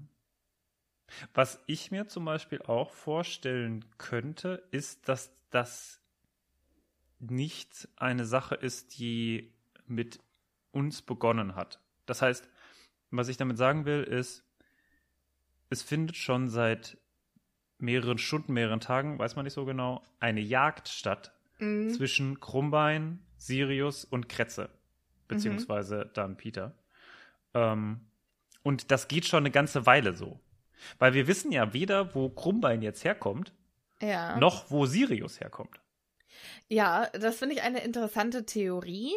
Was 1.34 1.62
ich 1.66 1.90
mir 1.90 2.08
zum 2.08 2.24
Beispiel 2.24 2.60
auch 2.62 2.90
vorstellen 2.90 3.84
könnte, 3.98 4.66
ist, 4.70 5.08
dass 5.08 5.32
das 5.50 6.00
nicht 7.18 7.88
eine 7.96 8.24
Sache 8.24 8.54
ist, 8.54 8.98
die 8.98 9.52
mit 9.86 10.20
uns 10.72 11.02
begonnen 11.02 11.54
hat. 11.54 11.80
Das 12.06 12.22
heißt, 12.22 12.48
was 13.10 13.28
ich 13.28 13.36
damit 13.36 13.56
sagen 13.56 13.84
will, 13.84 14.02
ist, 14.02 14.44
es 15.70 15.82
findet 15.82 16.16
schon 16.16 16.48
seit 16.48 16.98
mehreren 17.78 18.18
Stunden, 18.18 18.52
mehreren 18.52 18.80
Tagen, 18.80 19.18
weiß 19.18 19.36
man 19.36 19.44
nicht 19.44 19.54
so 19.54 19.64
genau, 19.64 20.02
eine 20.20 20.40
Jagd 20.40 20.88
statt 20.88 21.32
mhm. 21.58 21.90
zwischen 21.90 22.40
Krummbein, 22.40 23.24
Sirius 23.36 24.04
und 24.04 24.28
Kretze, 24.28 24.70
beziehungsweise 25.28 26.06
mhm. 26.06 26.10
dann 26.14 26.36
Peter. 26.36 26.74
Ähm, 27.54 28.00
und 28.62 28.90
das 28.90 29.08
geht 29.08 29.26
schon 29.26 29.42
eine 29.42 29.50
ganze 29.50 29.86
Weile 29.86 30.14
so. 30.14 30.40
Weil 30.98 31.14
wir 31.14 31.26
wissen 31.26 31.52
ja 31.52 31.72
weder, 31.72 32.14
wo 32.14 32.28
Krummbein 32.28 32.82
jetzt 32.82 33.04
herkommt, 33.04 33.52
ja. 34.00 34.36
noch 34.38 34.70
wo 34.70 34.86
Sirius 34.86 35.40
herkommt. 35.40 35.80
Ja, 36.68 37.08
das 37.12 37.36
finde 37.38 37.54
ich 37.54 37.62
eine 37.62 37.80
interessante 37.80 38.44
Theorie. 38.44 39.12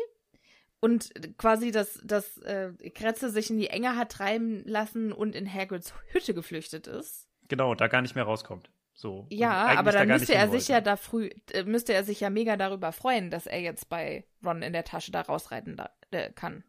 Und 0.81 1.11
quasi, 1.37 1.71
dass, 1.71 1.99
dass 2.03 2.37
äh, 2.37 2.71
Kretze 2.91 3.29
sich 3.29 3.49
in 3.49 3.57
die 3.57 3.67
Enge 3.67 3.97
hat 3.97 4.13
treiben 4.13 4.63
lassen 4.65 5.11
und 5.11 5.35
in 5.35 5.51
Hagrids 5.51 5.93
Hütte 6.11 6.33
geflüchtet 6.33 6.87
ist. 6.87 7.27
Genau, 7.49 7.75
da 7.75 7.87
gar 7.87 8.01
nicht 8.01 8.15
mehr 8.15 8.23
rauskommt. 8.23 8.69
So. 8.93 9.27
Ja, 9.29 9.77
aber 9.77 9.91
dann 9.91 10.07
da 10.07 10.13
müsste 10.17 10.35
er 10.35 10.49
sich 10.49 10.67
ja 10.67 10.81
da 10.81 10.95
früh, 10.95 11.29
äh, 11.51 11.63
müsste 11.63 11.93
er 11.93 12.03
sich 12.03 12.19
ja 12.19 12.29
mega 12.29 12.57
darüber 12.57 12.91
freuen, 12.91 13.29
dass 13.29 13.45
er 13.45 13.61
jetzt 13.61 13.89
bei 13.89 14.25
Ron 14.43 14.61
in 14.61 14.73
der 14.73 14.83
Tasche 14.83 15.11
da 15.11 15.21
rausreiten 15.21 15.77
da, 15.77 15.89
äh, 16.11 16.31
kann. 16.31 16.63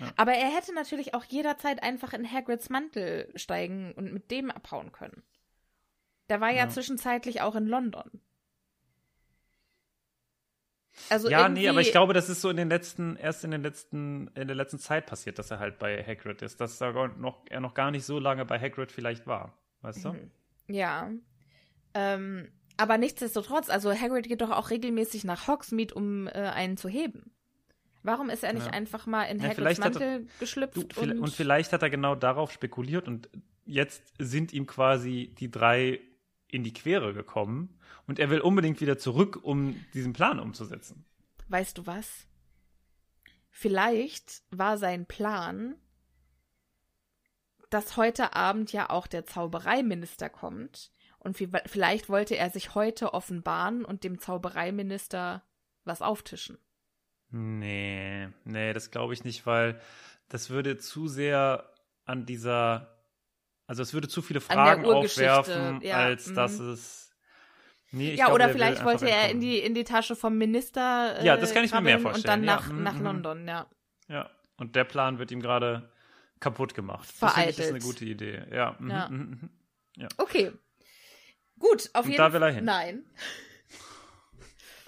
Ja. 0.00 0.12
Aber 0.16 0.32
er 0.32 0.48
hätte 0.48 0.74
natürlich 0.74 1.14
auch 1.14 1.24
jederzeit 1.24 1.82
einfach 1.82 2.12
in 2.12 2.30
Hagrids 2.30 2.70
Mantel 2.70 3.30
steigen 3.36 3.92
und 3.92 4.12
mit 4.12 4.30
dem 4.30 4.50
abhauen 4.50 4.92
können. 4.92 5.22
Der 6.28 6.40
war 6.40 6.50
ja, 6.50 6.64
ja 6.64 6.68
zwischenzeitlich 6.68 7.40
auch 7.42 7.54
in 7.54 7.66
London. 7.66 8.20
Also 11.08 11.30
ja, 11.30 11.48
nee, 11.48 11.68
aber 11.68 11.80
ich 11.80 11.90
glaube, 11.90 12.12
das 12.12 12.28
ist 12.28 12.42
so 12.42 12.50
in 12.50 12.56
den 12.56 12.68
letzten, 12.68 13.16
erst 13.16 13.44
in 13.44 13.50
den 13.50 13.62
letzten, 13.62 14.28
in 14.34 14.46
der 14.46 14.56
letzten 14.56 14.78
Zeit 14.78 15.06
passiert, 15.06 15.38
dass 15.38 15.50
er 15.50 15.58
halt 15.58 15.78
bei 15.78 16.02
Hagrid 16.04 16.42
ist, 16.42 16.60
dass 16.60 16.80
er 16.80 17.08
noch, 17.16 17.44
er 17.48 17.60
noch 17.60 17.74
gar 17.74 17.90
nicht 17.90 18.04
so 18.04 18.18
lange 18.18 18.44
bei 18.44 18.58
Hagrid 18.58 18.92
vielleicht 18.92 19.26
war, 19.26 19.56
weißt 19.80 20.04
du? 20.04 20.12
Mhm. 20.12 20.30
Ja. 20.68 21.10
Ähm, 21.94 22.48
aber 22.76 22.98
nichtsdestotrotz, 22.98 23.70
also 23.70 23.92
Hagrid 23.92 24.28
geht 24.28 24.42
doch 24.42 24.50
auch 24.50 24.70
regelmäßig 24.70 25.24
nach 25.24 25.48
Hogsmeade, 25.48 25.94
um 25.94 26.26
äh, 26.26 26.32
einen 26.32 26.76
zu 26.76 26.88
heben. 26.88 27.32
Warum 28.02 28.30
ist 28.30 28.42
er 28.42 28.52
nicht 28.52 28.66
ja. 28.66 28.72
einfach 28.72 29.06
mal 29.06 29.24
in 29.24 29.38
ja, 29.38 29.50
Hagrids 29.50 29.78
Mantel 29.78 30.02
er, 30.02 30.20
geschlüpft? 30.40 30.96
Du, 30.96 31.00
und, 31.00 31.20
und 31.20 31.32
vielleicht 31.32 31.72
hat 31.72 31.82
er 31.82 31.90
genau 31.90 32.14
darauf 32.14 32.50
spekuliert 32.50 33.06
und 33.06 33.28
jetzt 33.64 34.02
sind 34.18 34.52
ihm 34.52 34.66
quasi 34.66 35.34
die 35.38 35.50
drei 35.50 36.00
in 36.48 36.64
die 36.64 36.72
Quere 36.72 37.14
gekommen 37.14 37.78
und 38.06 38.18
er 38.18 38.30
will 38.30 38.40
unbedingt 38.40 38.80
wieder 38.80 38.98
zurück, 38.98 39.38
um 39.42 39.84
diesen 39.94 40.12
Plan 40.12 40.40
umzusetzen. 40.40 41.04
Weißt 41.48 41.78
du 41.78 41.86
was? 41.86 42.26
Vielleicht 43.50 44.42
war 44.50 44.78
sein 44.78 45.06
Plan, 45.06 45.76
dass 47.70 47.96
heute 47.96 48.34
Abend 48.34 48.72
ja 48.72 48.90
auch 48.90 49.06
der 49.06 49.26
Zaubereiminister 49.26 50.28
kommt 50.28 50.90
und 51.18 51.36
vielleicht 51.36 52.08
wollte 52.08 52.36
er 52.36 52.50
sich 52.50 52.74
heute 52.74 53.14
offenbaren 53.14 53.84
und 53.84 54.02
dem 54.02 54.18
Zaubereiminister 54.18 55.44
was 55.84 56.02
auftischen. 56.02 56.58
Nee, 57.32 58.28
nee, 58.44 58.72
das 58.72 58.90
glaube 58.90 59.14
ich 59.14 59.24
nicht, 59.24 59.46
weil 59.46 59.80
das 60.28 60.50
würde 60.50 60.76
zu 60.76 61.08
sehr 61.08 61.72
an 62.04 62.26
dieser, 62.26 62.94
also 63.66 63.82
es 63.82 63.94
würde 63.94 64.08
zu 64.08 64.22
viele 64.22 64.40
Fragen 64.40 64.84
aufwerfen, 64.84 65.80
ja, 65.82 65.96
als 65.96 66.32
dass 66.32 66.58
mhm. 66.58 66.72
es 66.72 67.02
Nee, 67.94 68.14
ja, 68.14 68.24
glaub, 68.24 68.36
oder 68.36 68.48
vielleicht 68.48 68.84
wollte 68.84 69.08
er 69.08 69.30
in 69.30 69.40
die, 69.40 69.58
in 69.58 69.74
die 69.74 69.84
Tasche 69.84 70.16
vom 70.16 70.38
Minister. 70.38 71.18
Äh, 71.20 71.26
ja, 71.26 71.36
das 71.36 71.52
kann 71.52 71.62
ich 71.62 71.72
mir 71.72 71.82
mehr 71.82 72.00
vorstellen. 72.00 72.40
Und 72.40 72.46
dann 72.46 72.56
nach, 72.56 72.68
ja. 72.68 72.74
nach 72.74 72.94
mhm. 72.94 73.04
London, 73.04 73.46
ja. 73.46 73.66
Ja, 74.08 74.30
und 74.56 74.76
der 74.76 74.84
Plan 74.84 75.18
wird 75.18 75.30
ihm 75.30 75.42
gerade 75.42 75.90
kaputt 76.40 76.74
gemacht. 76.74 77.06
Vereitelt. 77.10 77.58
Das 77.58 77.66
ist 77.66 77.70
eine 77.72 77.80
gute 77.80 78.04
Idee. 78.06 78.44
Ja. 78.50 78.76
Mhm, 78.78 78.90
ja. 78.90 79.08
Mhm, 79.10 79.50
ja. 79.96 80.08
Okay. 80.16 80.52
Gut, 81.58 81.90
auf 81.92 82.06
jeden 82.06 82.16
Fall. 82.16 82.30
Da 82.30 82.32
will 82.32 82.42
er 82.42 82.50
hin. 82.50 82.64
Nein. 82.64 83.04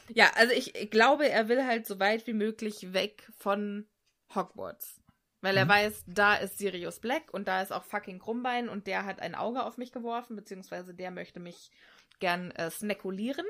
Ja, 0.09 0.31
also 0.35 0.53
ich 0.53 0.91
glaube, 0.91 1.29
er 1.29 1.49
will 1.49 1.65
halt 1.65 1.87
so 1.87 1.99
weit 1.99 2.27
wie 2.27 2.33
möglich 2.33 2.93
weg 2.93 3.29
von 3.39 3.87
Hogwarts. 4.35 5.01
Weil 5.41 5.59
er 5.59 5.67
mhm. 5.67 5.71
weiß, 5.71 6.05
da 6.07 6.37
ist 6.37 6.59
Sirius 6.59 7.01
Black 7.01 7.33
und 7.33 7.49
da 7.49 7.61
ist 7.61 7.71
auch 7.71 7.85
fucking 7.85 8.19
Krummbein 8.19 8.71
und 8.71 8.87
der 8.87 9.05
hat 9.05 9.21
ein 9.21 9.35
Auge 9.35 9.65
auf 9.65 9.77
mich 9.77 9.93
geworfen, 9.93 10.37
beziehungsweise 10.37 10.95
der 10.95 11.11
möchte 11.11 11.39
mich 11.39 11.71
gern 12.19 12.51
äh, 12.53 12.71
snakulieren. 12.71 13.45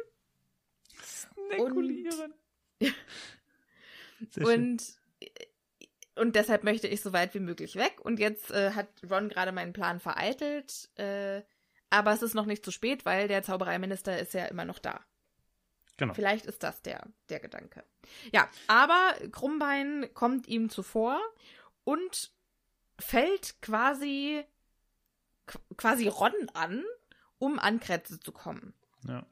Snakulieren. 1.02 2.34
Und, 4.20 4.44
und, 4.44 4.82
und, 6.16 6.36
deshalb 6.36 6.64
möchte 6.64 6.88
ich 6.88 7.00
so 7.00 7.12
weit 7.12 7.32
wie 7.34 7.40
möglich 7.40 7.76
weg. 7.76 8.00
Und 8.00 8.18
jetzt 8.18 8.50
äh, 8.50 8.72
hat 8.72 8.88
Ron 9.08 9.28
gerade 9.28 9.52
meinen 9.52 9.72
Plan 9.72 10.00
vereitelt. 10.00 10.90
Äh, 10.96 11.42
aber 11.90 12.12
es 12.12 12.22
ist 12.22 12.34
noch 12.34 12.46
nicht 12.46 12.64
zu 12.64 12.72
spät, 12.72 13.04
weil 13.04 13.28
der 13.28 13.44
Zaubereiminister 13.44 14.18
ist 14.18 14.34
ja 14.34 14.46
immer 14.46 14.64
noch 14.64 14.80
da. 14.80 15.04
Genau. 15.96 16.14
Vielleicht 16.14 16.46
ist 16.46 16.62
das 16.62 16.82
der, 16.82 17.06
der 17.28 17.40
Gedanke. 17.40 17.84
Ja, 18.32 18.48
aber 18.66 19.14
Krummbein 19.30 20.08
kommt 20.14 20.48
ihm 20.48 20.68
zuvor 20.68 21.20
und 21.84 22.32
fällt 22.98 23.60
quasi 23.62 24.44
quasi 25.76 26.08
Ron 26.08 26.32
an 26.54 26.84
um 27.38 27.58
an 27.58 27.80
Kretze 27.80 28.18
zu 28.18 28.32
kommen. 28.32 28.74
Ja. 29.06 29.26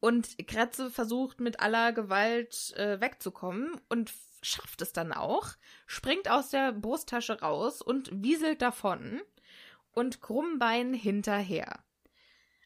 Und 0.00 0.36
Kretze 0.46 0.90
versucht 0.90 1.40
mit 1.40 1.60
aller 1.60 1.92
Gewalt 1.92 2.72
äh, 2.76 3.00
wegzukommen 3.00 3.80
und 3.88 4.12
schafft 4.42 4.82
es 4.82 4.92
dann 4.92 5.12
auch, 5.12 5.48
springt 5.86 6.30
aus 6.30 6.50
der 6.50 6.72
Brusttasche 6.72 7.40
raus 7.40 7.82
und 7.82 8.10
wieselt 8.12 8.62
davon 8.62 9.20
und 9.92 10.20
Krummbein 10.20 10.94
hinterher. 10.94 11.82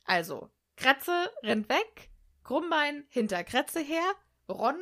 Also, 0.04 0.50
Kretze 0.76 1.30
rennt 1.42 1.68
weg, 1.68 2.10
Krummbein 2.44 3.05
hinter 3.09 3.44
Kretze 3.44 3.81
her, 3.81 4.03
Ron 4.48 4.76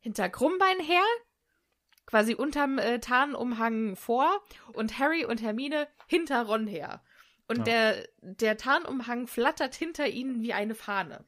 hinter 0.00 0.28
Krummbein 0.28 0.80
her, 0.80 1.02
quasi 2.06 2.34
unterm 2.34 2.78
äh, 2.78 2.98
Tarnumhang 3.00 3.96
vor 3.96 4.42
und 4.72 4.98
Harry 4.98 5.24
und 5.24 5.42
Hermine 5.42 5.88
hinter 6.06 6.42
Ron 6.44 6.66
her. 6.66 7.02
Und 7.48 7.58
ja. 7.58 7.64
der, 7.64 8.08
der 8.20 8.56
Tarnumhang 8.56 9.26
flattert 9.26 9.74
hinter 9.74 10.08
ihnen 10.08 10.42
wie 10.42 10.52
eine 10.52 10.74
Fahne. 10.74 11.24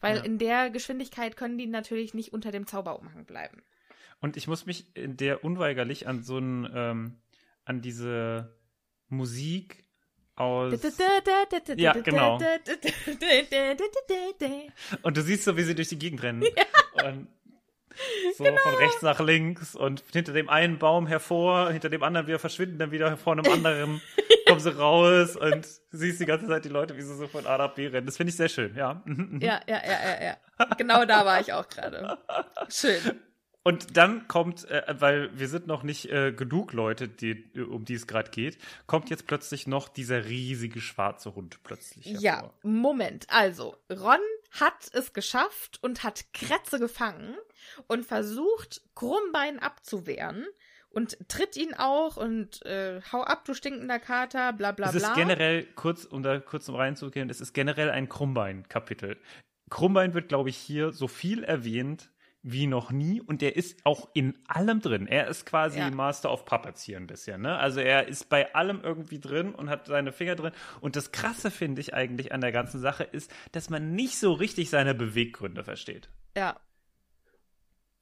Weil 0.00 0.18
ja. 0.18 0.22
in 0.24 0.38
der 0.38 0.70
Geschwindigkeit 0.70 1.36
können 1.36 1.56
die 1.56 1.66
natürlich 1.66 2.12
nicht 2.12 2.32
unter 2.32 2.50
dem 2.50 2.66
Zauberumhang 2.66 3.24
bleiben. 3.24 3.62
Und 4.20 4.36
ich 4.36 4.46
muss 4.46 4.66
mich 4.66 4.94
in 4.96 5.16
der 5.16 5.44
unweigerlich 5.44 6.06
an 6.06 6.22
so 6.22 6.38
ein, 6.38 6.70
ähm, 6.74 7.18
an 7.64 7.80
diese 7.80 8.54
Musik 9.08 9.85
aus. 10.36 10.72
ja, 11.76 11.92
genau. 11.92 12.38
Und 15.02 15.16
du 15.16 15.22
siehst 15.22 15.44
so, 15.44 15.56
wie 15.56 15.62
sie 15.62 15.74
durch 15.74 15.88
die 15.88 15.98
Gegend 15.98 16.22
rennen. 16.22 16.42
Ja. 16.42 17.08
Und 17.08 17.28
So 18.36 18.44
von 18.44 18.74
rechts 18.74 19.02
nach 19.02 19.20
links 19.20 19.74
und 19.74 20.02
hinter 20.12 20.32
dem 20.32 20.48
einen 20.48 20.78
Baum 20.78 21.06
hervor, 21.06 21.70
hinter 21.70 21.88
dem 21.88 22.02
anderen 22.02 22.26
wieder 22.26 22.38
verschwinden, 22.38 22.78
dann 22.78 22.90
wieder 22.90 23.16
vor 23.16 23.32
einem 23.32 23.50
anderen 23.50 24.02
kommen 24.46 24.60
sie 24.60 24.76
raus 24.76 25.36
und 25.36 25.66
siehst 25.90 26.20
die 26.20 26.26
ganze 26.26 26.46
Zeit 26.46 26.64
die 26.64 26.68
Leute, 26.68 26.96
wie 26.96 27.02
sie 27.02 27.16
so 27.16 27.26
von 27.26 27.46
A 27.46 27.56
nach 27.58 27.74
B 27.74 27.86
rennen. 27.86 28.06
Das 28.06 28.16
finde 28.16 28.30
ich 28.30 28.36
sehr 28.36 28.48
schön, 28.48 28.74
ja. 28.76 29.02
Ja, 29.40 29.60
ja, 29.66 29.82
ja, 29.82 30.20
ja, 30.20 30.24
ja. 30.24 30.66
Genau 30.76 31.04
da 31.04 31.24
war 31.24 31.40
ich 31.40 31.52
auch 31.52 31.68
gerade. 31.68 32.18
Schön. 32.68 33.00
Und 33.66 33.96
dann 33.96 34.28
kommt, 34.28 34.70
äh, 34.70 34.94
weil 35.00 35.36
wir 35.36 35.48
sind 35.48 35.66
noch 35.66 35.82
nicht 35.82 36.08
äh, 36.08 36.30
genug 36.30 36.72
Leute, 36.72 37.08
die, 37.08 37.50
um 37.68 37.84
die 37.84 37.94
es 37.94 38.06
gerade 38.06 38.30
geht, 38.30 38.58
kommt 38.86 39.10
jetzt 39.10 39.26
plötzlich 39.26 39.66
noch 39.66 39.88
dieser 39.88 40.26
riesige 40.26 40.80
schwarze 40.80 41.34
Hund 41.34 41.58
plötzlich. 41.64 42.06
hervor. 42.06 42.22
Ja, 42.22 42.52
Moment. 42.62 43.26
Also, 43.28 43.76
Ron 43.90 44.20
hat 44.52 44.88
es 44.92 45.14
geschafft 45.14 45.80
und 45.82 46.04
hat 46.04 46.26
Kretze 46.32 46.78
gefangen 46.78 47.34
und 47.88 48.06
versucht, 48.06 48.82
Krummbein 48.94 49.58
abzuwehren 49.58 50.46
und 50.90 51.18
tritt 51.28 51.56
ihn 51.56 51.74
auch 51.74 52.16
und 52.16 52.64
äh, 52.66 53.00
hau 53.10 53.24
ab, 53.24 53.46
du 53.46 53.54
stinkender 53.54 53.98
Kater, 53.98 54.52
bla 54.52 54.70
bla 54.70 54.90
Es 54.90 54.96
bla. 54.96 55.08
ist 55.08 55.14
generell, 55.16 55.64
kurz, 55.74 56.04
um 56.04 56.22
da 56.22 56.38
kurz 56.38 56.68
um 56.68 56.76
reinzugehen, 56.76 57.30
es 57.30 57.40
ist 57.40 57.52
generell 57.52 57.90
ein 57.90 58.08
Krummbein-Kapitel. 58.08 59.16
Krummbein 59.70 60.14
wird, 60.14 60.28
glaube 60.28 60.50
ich, 60.50 60.56
hier 60.56 60.92
so 60.92 61.08
viel 61.08 61.42
erwähnt 61.42 62.12
wie 62.48 62.68
noch 62.68 62.92
nie 62.92 63.20
und 63.20 63.42
der 63.42 63.56
ist 63.56 63.76
auch 63.84 64.08
in 64.14 64.38
allem 64.46 64.80
drin. 64.80 65.08
Er 65.08 65.26
ist 65.26 65.46
quasi 65.46 65.80
Ja. 65.80 65.90
Master 65.90 66.32
of 66.32 66.44
Puppets 66.44 66.80
hier 66.82 66.96
ein 66.96 67.08
bisschen, 67.08 67.42
ne? 67.42 67.58
Also 67.58 67.80
er 67.80 68.06
ist 68.06 68.28
bei 68.28 68.54
allem 68.54 68.80
irgendwie 68.84 69.18
drin 69.18 69.52
und 69.52 69.68
hat 69.68 69.86
seine 69.88 70.12
Finger 70.12 70.36
drin. 70.36 70.52
Und 70.80 70.94
das 70.94 71.10
Krasse 71.10 71.50
finde 71.50 71.80
ich 71.80 71.92
eigentlich 71.92 72.32
an 72.32 72.40
der 72.40 72.52
ganzen 72.52 72.80
Sache 72.80 73.02
ist, 73.02 73.32
dass 73.50 73.68
man 73.68 73.96
nicht 73.96 74.16
so 74.18 74.32
richtig 74.32 74.70
seine 74.70 74.94
Beweggründe 74.94 75.64
versteht. 75.64 76.08
ja, 76.36 76.56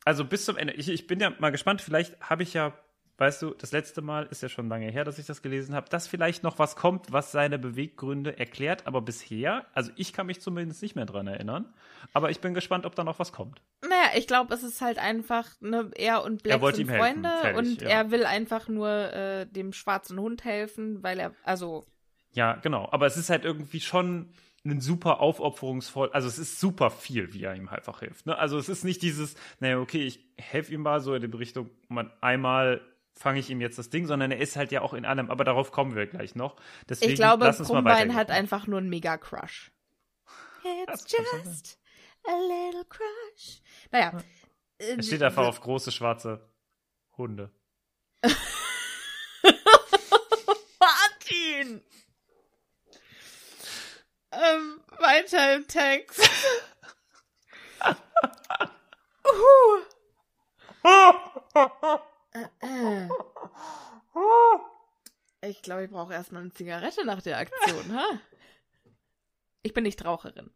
Also 0.04 0.26
bis 0.26 0.44
zum 0.44 0.58
Ende. 0.58 0.74
Ich, 0.74 0.90
ich 0.90 1.06
bin 1.06 1.20
ja 1.20 1.32
mal 1.38 1.50
gespannt. 1.50 1.80
Vielleicht 1.80 2.20
habe 2.20 2.42
ich 2.42 2.52
ja, 2.52 2.74
weißt 3.18 3.42
du, 3.42 3.50
das 3.54 3.72
letzte 3.72 4.02
Mal 4.02 4.26
ist 4.26 4.42
ja 4.42 4.48
schon 4.48 4.68
lange 4.68 4.90
her, 4.90 5.04
dass 5.04 5.18
ich 5.18 5.26
das 5.26 5.42
gelesen 5.42 5.74
habe, 5.74 5.88
dass 5.88 6.08
vielleicht 6.08 6.42
noch 6.42 6.58
was 6.58 6.76
kommt, 6.76 7.12
was 7.12 7.32
seine 7.32 7.58
Beweggründe 7.58 8.38
erklärt. 8.38 8.86
Aber 8.86 9.02
bisher, 9.02 9.66
also 9.72 9.92
ich 9.96 10.12
kann 10.12 10.26
mich 10.26 10.40
zumindest 10.40 10.82
nicht 10.82 10.96
mehr 10.96 11.06
dran 11.06 11.26
erinnern. 11.26 11.72
Aber 12.12 12.30
ich 12.30 12.40
bin 12.40 12.54
gespannt, 12.54 12.86
ob 12.86 12.94
da 12.94 13.04
noch 13.04 13.18
was 13.18 13.32
kommt. 13.32 13.62
Naja, 13.82 14.16
ich 14.16 14.26
glaube, 14.26 14.52
es 14.54 14.62
ist 14.62 14.80
halt 14.80 14.98
einfach, 14.98 15.48
ne, 15.60 15.90
er 15.96 16.24
und 16.24 16.42
Black 16.42 16.60
Er 16.60 16.74
sind 16.74 16.90
Freunde 16.90 17.30
fertig, 17.40 17.58
und 17.58 17.82
ja. 17.82 17.88
er 17.88 18.10
will 18.10 18.24
einfach 18.24 18.68
nur 18.68 18.88
äh, 18.88 19.46
dem 19.46 19.72
schwarzen 19.72 20.18
Hund 20.18 20.44
helfen, 20.44 21.02
weil 21.02 21.20
er, 21.20 21.32
also, 21.44 21.84
Ja, 22.32 22.54
genau. 22.54 22.88
Aber 22.90 23.06
es 23.06 23.16
ist 23.16 23.30
halt 23.30 23.44
irgendwie 23.44 23.80
schon 23.80 24.30
ein 24.66 24.80
super 24.80 25.20
aufopferungsvoll, 25.20 26.10
also 26.12 26.26
es 26.26 26.38
ist 26.38 26.58
super 26.58 26.90
viel, 26.90 27.34
wie 27.34 27.44
er 27.44 27.54
ihm 27.54 27.68
einfach 27.68 28.00
hilft. 28.00 28.26
Ne? 28.26 28.36
Also 28.36 28.58
es 28.58 28.70
ist 28.70 28.82
nicht 28.82 29.02
dieses, 29.02 29.36
naja, 29.60 29.78
okay, 29.78 30.02
ich 30.04 30.20
helfe 30.38 30.72
ihm 30.72 30.80
mal 30.80 31.00
so 31.00 31.14
in 31.14 31.30
die 31.30 31.36
Richtung, 31.36 31.68
man 31.88 32.10
einmal 32.22 32.80
fange 33.14 33.38
ich 33.40 33.50
ihm 33.50 33.60
jetzt 33.60 33.78
das 33.78 33.90
Ding, 33.90 34.06
sondern 34.06 34.30
er 34.30 34.38
ist 34.38 34.56
halt 34.56 34.72
ja 34.72 34.80
auch 34.82 34.92
in 34.94 35.04
allem, 35.04 35.30
aber 35.30 35.44
darauf 35.44 35.70
kommen 35.72 35.94
wir 35.94 36.06
gleich 36.06 36.34
noch. 36.34 36.56
Deswegen, 36.88 37.12
ich 37.12 37.16
glaube, 37.16 37.44
lass 37.44 37.60
uns 37.60 37.68
mal 37.68 37.76
Krummbein 37.76 38.14
hat 38.14 38.30
einfach 38.30 38.66
nur 38.66 38.78
einen 38.78 38.88
Mega-Crush. 38.88 39.70
It's 40.88 41.04
just 41.10 41.78
a 42.26 42.36
little 42.36 42.84
crush. 42.88 43.60
Naja. 43.90 44.18
äh, 44.78 44.96
Er 44.96 45.02
steht 45.02 45.22
einfach 45.22 45.46
auf 45.46 45.60
große 45.60 45.92
schwarze 45.92 46.48
Hunde. 47.16 47.50
Martin! 50.80 51.82
ähm, 54.32 54.80
weiter 54.98 55.54
im 55.54 55.66
Text. 55.68 56.28
Äh, 62.34 62.48
äh. 62.60 63.08
Ich 65.48 65.62
glaube, 65.62 65.84
ich 65.84 65.90
brauche 65.90 66.12
erstmal 66.12 66.42
eine 66.42 66.52
Zigarette 66.52 67.04
nach 67.04 67.22
der 67.22 67.38
Aktion, 67.38 67.96
ha? 67.96 68.20
Ich 69.62 69.72
bin 69.72 69.84
nicht 69.84 70.04
Raucherin. 70.04 70.50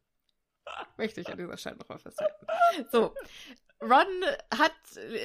Möchte 0.96 1.20
ich 1.20 1.28
an 1.28 1.38
dieser 1.38 1.56
Stelle 1.56 1.76
noch 1.76 1.88
mal 1.88 1.98
festhalten. 1.98 2.46
So, 2.90 3.14
Ron 3.80 4.06
hat, 4.54 4.72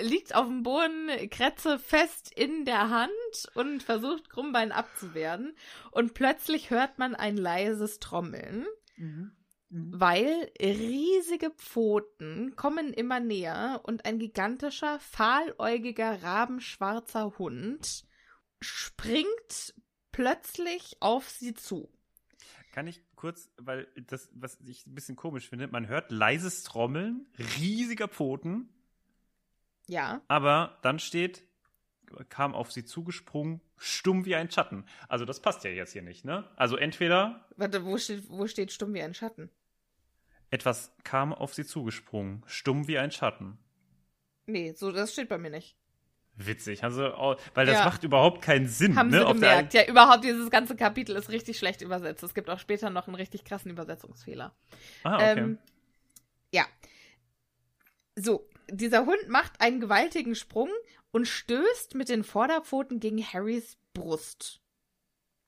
liegt 0.03 0.35
auf 0.35 0.45
dem 0.45 0.63
Boden, 0.63 1.09
Kretze 1.29 1.79
fest 1.79 2.31
in 2.33 2.65
der 2.65 2.89
Hand 2.89 3.11
und 3.55 3.81
versucht, 3.81 4.29
Krummbein 4.29 4.71
abzuwehren. 4.71 5.55
Und 5.91 6.13
plötzlich 6.13 6.69
hört 6.69 6.99
man 6.99 7.15
ein 7.15 7.35
leises 7.35 7.99
Trommeln, 7.99 8.65
weil 9.75 10.51
riesige 10.61 11.49
Pfoten 11.49 12.55
kommen 12.55 12.93
immer 12.93 13.19
näher 13.19 13.81
und 13.83 14.05
ein 14.05 14.19
gigantischer, 14.19 14.99
fahläugiger, 14.99 16.21
rabenschwarzer 16.21 17.39
Hund 17.39 18.05
springt 18.59 19.73
plötzlich 20.11 20.97
auf 20.99 21.27
sie 21.27 21.55
zu. 21.55 21.89
Kann 22.71 22.85
ich 22.85 23.01
kurz, 23.15 23.49
weil 23.57 23.87
das, 24.07 24.29
was 24.33 24.59
ich 24.63 24.85
ein 24.85 24.93
bisschen 24.93 25.15
komisch 25.15 25.49
finde, 25.49 25.67
man 25.67 25.87
hört 25.87 26.11
leises 26.11 26.61
Trommeln, 26.63 27.27
riesiger 27.59 28.07
Pfoten, 28.07 28.69
Ja. 29.87 30.21
aber 30.27 30.77
dann 30.83 30.99
steht, 30.99 31.43
kam 32.29 32.53
auf 32.53 32.71
sie 32.71 32.85
zugesprungen, 32.85 33.59
stumm 33.77 34.25
wie 34.25 34.35
ein 34.35 34.51
Schatten. 34.51 34.85
Also 35.07 35.25
das 35.25 35.41
passt 35.41 35.63
ja 35.63 35.71
jetzt 35.71 35.93
hier 35.93 36.03
nicht, 36.03 36.25
ne? 36.25 36.47
Also 36.57 36.75
entweder 36.77 37.47
Warte, 37.57 37.83
wo 37.85 37.97
steht, 37.97 38.29
wo 38.29 38.45
steht 38.45 38.71
stumm 38.71 38.93
wie 38.93 39.01
ein 39.01 39.15
Schatten? 39.15 39.49
Etwas 40.53 40.93
kam 41.03 41.33
auf 41.33 41.53
sie 41.53 41.65
zugesprungen, 41.65 42.43
stumm 42.45 42.87
wie 42.87 42.99
ein 42.99 43.11
Schatten. 43.11 43.57
Nee, 44.45 44.73
so, 44.73 44.91
das 44.91 45.11
steht 45.13 45.27
bei 45.29 45.37
mir 45.39 45.49
nicht. 45.49 45.75
Witzig, 46.35 46.83
also, 46.83 47.01
weil 47.53 47.65
das 47.65 47.79
Ja. 47.79 47.85
macht 47.85 48.03
überhaupt 48.03 48.41
keinen 48.41 48.67
Sinn, 48.67 48.95
Haben 48.95 49.09
ne? 49.09 49.19
sie 49.19 49.33
gemerkt. 49.33 49.73
Ja, 49.73 49.85
überhaupt 49.87 50.23
dieses 50.23 50.49
ganze 50.49 50.75
Kapitel 50.75 51.15
ist 51.15 51.29
richtig 51.29 51.57
schlecht 51.57 51.81
übersetzt. 51.81 52.23
Es 52.23 52.33
gibt 52.33 52.49
auch 52.49 52.59
später 52.59 52.89
noch 52.89 53.07
einen 53.07 53.15
richtig 53.15 53.45
krassen 53.45 53.71
Übersetzungsfehler. 53.71 54.55
Ah, 55.03 55.15
okay. 55.15 55.39
Ähm, 55.39 55.57
ja. 56.51 56.65
So, 58.15 58.47
dieser 58.69 59.05
Hund 59.05 59.27
macht 59.27 59.59
einen 59.61 59.79
gewaltigen 59.79 60.35
Sprung 60.35 60.69
und 61.11 61.27
stößt 61.27 61.95
mit 61.95 62.09
den 62.09 62.23
Vorderpfoten 62.23 62.99
gegen 62.99 63.23
Harrys 63.23 63.77
Brust. 63.93 64.59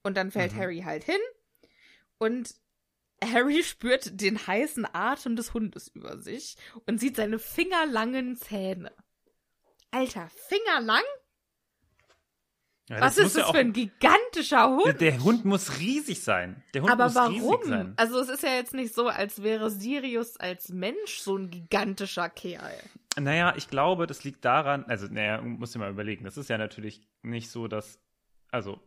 Und 0.04 0.18
dann 0.18 0.32
fällt 0.32 0.54
Mhm. 0.54 0.58
Harry 0.58 0.82
halt 0.82 1.04
hin 1.04 1.20
und 2.20 2.54
Harry 3.32 3.64
spürt 3.64 4.20
den 4.22 4.46
heißen 4.48 4.88
Atem 4.94 5.36
des 5.36 5.54
Hundes 5.54 5.88
über 5.90 6.18
sich 6.20 6.56
und 6.86 7.00
sieht 7.00 7.16
seine 7.16 7.40
fingerlangen 7.40 8.36
Zähne. 8.36 8.92
Alter, 9.92 10.30
fingerlang? 10.50 11.04
Ja, 12.90 13.02
Was 13.02 13.18
ist 13.18 13.36
ja 13.36 13.42
das 13.42 13.50
auch- 13.50 13.54
für 13.54 13.60
ein 13.62 13.74
gigantischer 13.74 14.70
Hund? 14.70 15.02
Der 15.02 15.24
Hund 15.24 15.44
muss 15.44 15.80
riesig 15.80 16.22
sein. 16.22 16.64
Der 16.76 16.84
Hund 16.84 16.92
Aber 16.92 17.06
muss 17.06 17.18
riesig 17.30 17.42
warum? 17.42 17.64
sein. 17.68 17.94
Also 17.98 18.20
es 18.20 18.30
ist 18.30 18.44
ja 18.44 18.54
jetzt 18.54 18.76
nicht 18.76 18.94
so, 18.94 19.08
als 19.08 19.42
wäre 19.42 19.72
Sirius 19.72 20.38
als 20.38 20.70
Mensch 20.70 21.18
so 21.18 21.36
ein 21.36 21.50
gigantischer 21.50 22.30
Kerl. 22.30 22.78
Naja, 23.20 23.56
ich 23.58 23.70
glaube, 23.70 24.06
das 24.06 24.24
liegt 24.24 24.46
daran, 24.46 24.84
also, 24.86 25.08
naja, 25.08 25.42
muss 25.42 25.72
ich 25.72 25.78
mal 25.78 25.90
überlegen. 25.90 26.26
Das 26.26 26.38
ist 26.38 26.50
ja 26.50 26.58
natürlich 26.60 27.02
nicht 27.24 27.50
so, 27.50 27.68
dass, 27.68 27.98
also, 28.52 28.80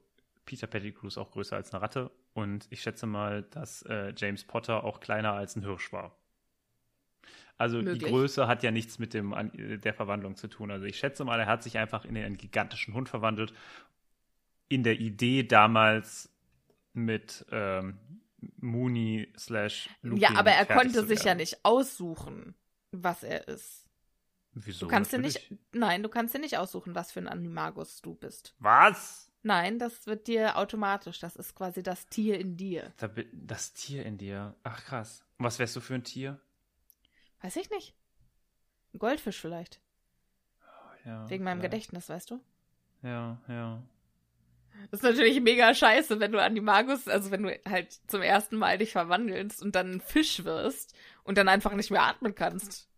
Peter 0.45 0.67
Pettigrew 0.67 1.09
ist 1.09 1.19
auch 1.19 1.31
größer 1.33 1.57
als 1.57 1.73
eine 1.73 1.83
Ratte 1.83 2.11
und 2.39 2.69
ich 2.71 2.83
schätze 2.83 3.07
mal, 3.07 3.43
dass 3.43 3.83
äh, 3.83 4.13
James 4.17 4.45
Potter 4.45 4.85
auch 4.85 5.01
kleiner 5.01 5.33
als 5.33 5.57
ein 5.57 5.63
Hirsch 5.63 5.93
war. 5.93 6.17
Also 7.57 7.79
die 7.81 7.87
Möglich. 7.87 8.09
Größe 8.09 8.47
hat 8.47 8.63
ja 8.63 8.71
nichts 8.71 9.01
mit 9.01 9.13
dem, 9.13 9.33
äh, 9.33 9.79
der 9.79 9.93
Verwandlung 9.93 10.37
zu 10.37 10.47
tun. 10.47 10.71
Also 10.71 10.85
ich 10.85 10.99
schätze 10.99 11.25
mal, 11.25 11.41
er 11.41 11.47
hat 11.47 11.65
sich 11.65 11.79
einfach 11.79 12.05
in 12.05 12.17
einen 12.17 12.37
gigantischen 12.37 12.95
Hund 12.95 13.09
verwandelt. 13.09 13.53
In 14.69 14.85
der 14.85 15.01
Idee 15.01 15.43
damals 15.43 16.31
mit 16.93 17.45
ähm, 17.51 17.99
Mooney 18.59 19.33
slash 19.37 19.91
Lupin 20.03 20.23
ja, 20.23 20.31
aber 20.37 20.53
er 20.53 20.67
konnte 20.67 21.05
sich 21.05 21.25
ja 21.25 21.35
nicht 21.35 21.65
aussuchen, 21.65 22.55
was 22.93 23.25
er 23.25 23.49
ist. 23.49 23.85
Wieso? 24.53 24.87
Du 24.87 24.91
kannst 24.91 25.13
dir 25.13 25.19
nicht, 25.19 25.53
nein, 25.73 26.05
du 26.05 26.09
kannst 26.09 26.35
dir 26.35 26.39
nicht 26.39 26.57
aussuchen, 26.57 26.95
was 26.95 27.11
für 27.11 27.19
ein 27.19 27.29
Animagus 27.29 28.01
du 28.01 28.15
bist. 28.15 28.55
Was? 28.61 29.28
Nein, 29.43 29.79
das 29.79 30.07
wird 30.07 30.27
dir 30.27 30.57
automatisch. 30.59 31.21
Das 31.21 31.37
ist 31.37 31.55
quasi 31.55 31.83
das 31.83 32.07
Tier 32.09 32.39
in 32.39 32.57
dir. 32.57 32.93
Das 33.33 33.73
Tier 33.73 34.05
in 34.05 34.19
dir. 34.19 34.55
Ach 34.65 34.85
krass. 34.85 35.25
Und 35.39 35.45
was 35.45 35.59
wärst 35.59 35.77
du 35.77 35.81
für 35.81 35.95
ein 35.95 36.05
Tier? 36.05 36.41
Weiß 37.41 37.57
ich 37.57 37.71
nicht. 37.71 37.95
Ein 38.93 38.99
Goldfisch 38.99 39.41
vielleicht. 39.41 39.81
Ja, 41.05 41.29
Wegen 41.31 41.45
meinem 41.45 41.61
vielleicht. 41.61 41.73
Gedächtnis, 41.73 42.09
weißt 42.09 42.31
du? 42.33 42.41
Ja, 43.03 43.41
ja. 43.49 43.83
Das 44.91 45.01
ist 45.01 45.05
natürlich 45.05 45.41
mega 45.41 45.73
scheiße, 45.75 46.21
wenn 46.21 46.33
du 46.33 46.43
Animagus, 46.43 47.09
also 47.09 47.31
wenn 47.31 47.45
du 47.45 47.61
halt 47.65 47.93
zum 48.09 48.23
ersten 48.23 48.57
Mal 48.57 48.79
dich 48.79 48.93
verwandelst 48.93 49.63
und 49.63 49.75
dann 49.75 49.93
ein 49.95 50.01
Fisch 50.01 50.45
wirst 50.45 50.95
und 51.25 51.39
dann 51.39 51.49
einfach 51.49 51.73
nicht 51.75 51.91
mehr 51.91 52.03
atmen 52.03 52.35
kannst. 52.35 52.89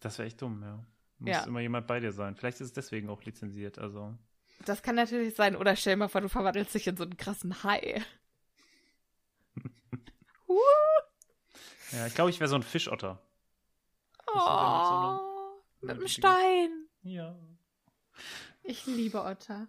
Das 0.00 0.18
wäre 0.18 0.26
echt 0.28 0.42
dumm, 0.42 0.62
ja. 0.62 0.84
Muss 1.18 1.30
Ja. 1.30 1.44
immer 1.44 1.60
jemand 1.60 1.86
bei 1.86 1.98
dir 2.00 2.12
sein. 2.12 2.36
Vielleicht 2.36 2.60
ist 2.60 2.68
es 2.68 2.72
deswegen 2.72 3.08
auch 3.08 3.22
lizenziert. 3.22 3.78
Also. 3.78 4.16
Das 4.64 4.82
kann 4.82 4.96
natürlich 4.96 5.34
sein. 5.34 5.56
Oder 5.56 5.76
stell 5.76 5.94
dir 5.94 5.98
mal 5.98 6.08
vor, 6.08 6.20
du 6.20 6.28
verwandelst 6.28 6.74
dich 6.74 6.86
in 6.86 6.96
so 6.96 7.04
einen 7.04 7.16
krassen 7.16 7.62
Hai. 7.62 8.02
Ja, 11.90 12.06
ich 12.06 12.14
glaube, 12.14 12.28
ich 12.30 12.38
wäre 12.38 12.48
so 12.48 12.56
ein 12.56 12.62
Fischotter. 12.62 13.18
Oh. 14.26 15.18
Mit 15.80 15.96
dem 15.96 16.08
Stein. 16.08 16.86
Ja. 17.02 17.34
Ich 18.62 18.84
liebe 18.86 19.22
Otter. 19.22 19.68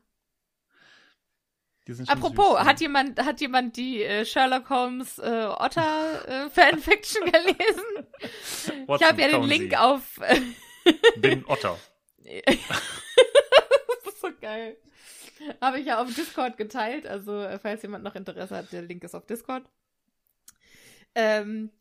Apropos, 2.08 2.50
süß, 2.50 2.60
ne? 2.60 2.66
hat 2.66 2.82
jemand, 2.82 3.26
hat 3.26 3.42
jemand 3.42 3.78
die 3.78 4.04
äh, 4.04 4.26
Sherlock 4.26 4.70
Holmes 4.70 5.18
äh, 5.18 5.48
Otter 5.48 6.28
äh, 6.28 6.50
Fanfiction 6.52 7.26
gelesen? 7.26 8.08
ich 8.20 8.88
Watson, 8.88 9.08
habe 9.08 9.22
ja 9.22 9.28
den. 9.30 9.44
Link 9.44 9.80
auf. 9.80 10.20
Bin 11.18 11.46
Otter. 11.48 11.78
ist 14.58 14.78
geil. 15.40 15.58
Habe 15.62 15.80
ich 15.80 15.86
ja 15.86 16.02
auf 16.02 16.14
Discord 16.14 16.58
geteilt. 16.58 17.08
Also, 17.08 17.42
äh, 17.44 17.60
falls 17.60 17.82
jemand 17.82 18.04
noch 18.04 18.16
Interesse 18.16 18.58
hat, 18.58 18.72
der 18.72 18.82
Link 18.82 19.04
ist 19.04 19.16
auf 19.16 19.26
Discord. 19.26 19.64
Ähm, 21.16 21.72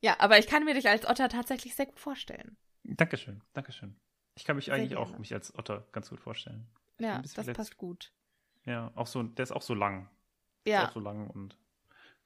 ja, 0.00 0.16
aber 0.20 0.38
ich 0.38 0.46
kann 0.46 0.64
mir 0.64 0.74
dich 0.74 0.88
als 0.88 1.06
Otter 1.06 1.28
tatsächlich 1.28 1.74
sehr 1.74 1.86
gut 1.86 1.98
vorstellen. 1.98 2.56
Dankeschön, 2.84 3.42
Dankeschön. 3.52 3.96
Ich 4.34 4.44
kann 4.44 4.56
mich 4.56 4.66
Sehr 4.66 4.74
eigentlich 4.74 4.96
auch 4.96 5.18
mich 5.18 5.34
als 5.34 5.54
Otter 5.58 5.86
ganz 5.92 6.10
gut 6.10 6.20
vorstellen. 6.20 6.68
Ja, 7.00 7.20
das 7.20 7.34
verletzt. 7.34 7.56
passt 7.56 7.76
gut. 7.76 8.12
Ja, 8.64 8.92
auch 8.94 9.06
so, 9.06 9.22
der 9.22 9.42
ist 9.42 9.52
auch 9.52 9.62
so 9.62 9.74
lang. 9.74 10.08
Ist 10.64 10.72
Ja, 10.72 10.86
auch 10.86 10.92
so 10.92 11.00
lang 11.00 11.28
und 11.28 11.56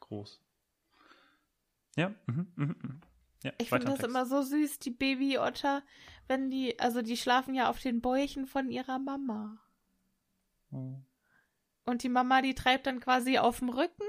groß. 0.00 0.40
Ja, 1.96 2.14
mhm, 2.26 2.52
mhm, 2.56 2.76
mhm. 2.82 3.00
Ja, 3.44 3.52
ich 3.58 3.70
finde 3.70 3.86
das 3.86 3.96
Text. 3.96 4.08
immer 4.08 4.26
so 4.26 4.42
süß, 4.42 4.78
die 4.78 4.90
Babyotter, 4.90 5.82
wenn 6.28 6.50
die, 6.50 6.78
also 6.78 7.02
die 7.02 7.16
schlafen 7.16 7.54
ja 7.54 7.68
auf 7.70 7.80
den 7.80 8.00
Bäuchen 8.00 8.46
von 8.46 8.70
ihrer 8.70 8.98
Mama. 8.98 9.58
Oh. 10.72 11.00
Und 11.84 12.02
die 12.02 12.08
Mama, 12.08 12.42
die 12.42 12.54
treibt 12.54 12.86
dann 12.86 13.00
quasi 13.00 13.38
auf 13.38 13.58
dem 13.58 13.68
Rücken 13.68 14.06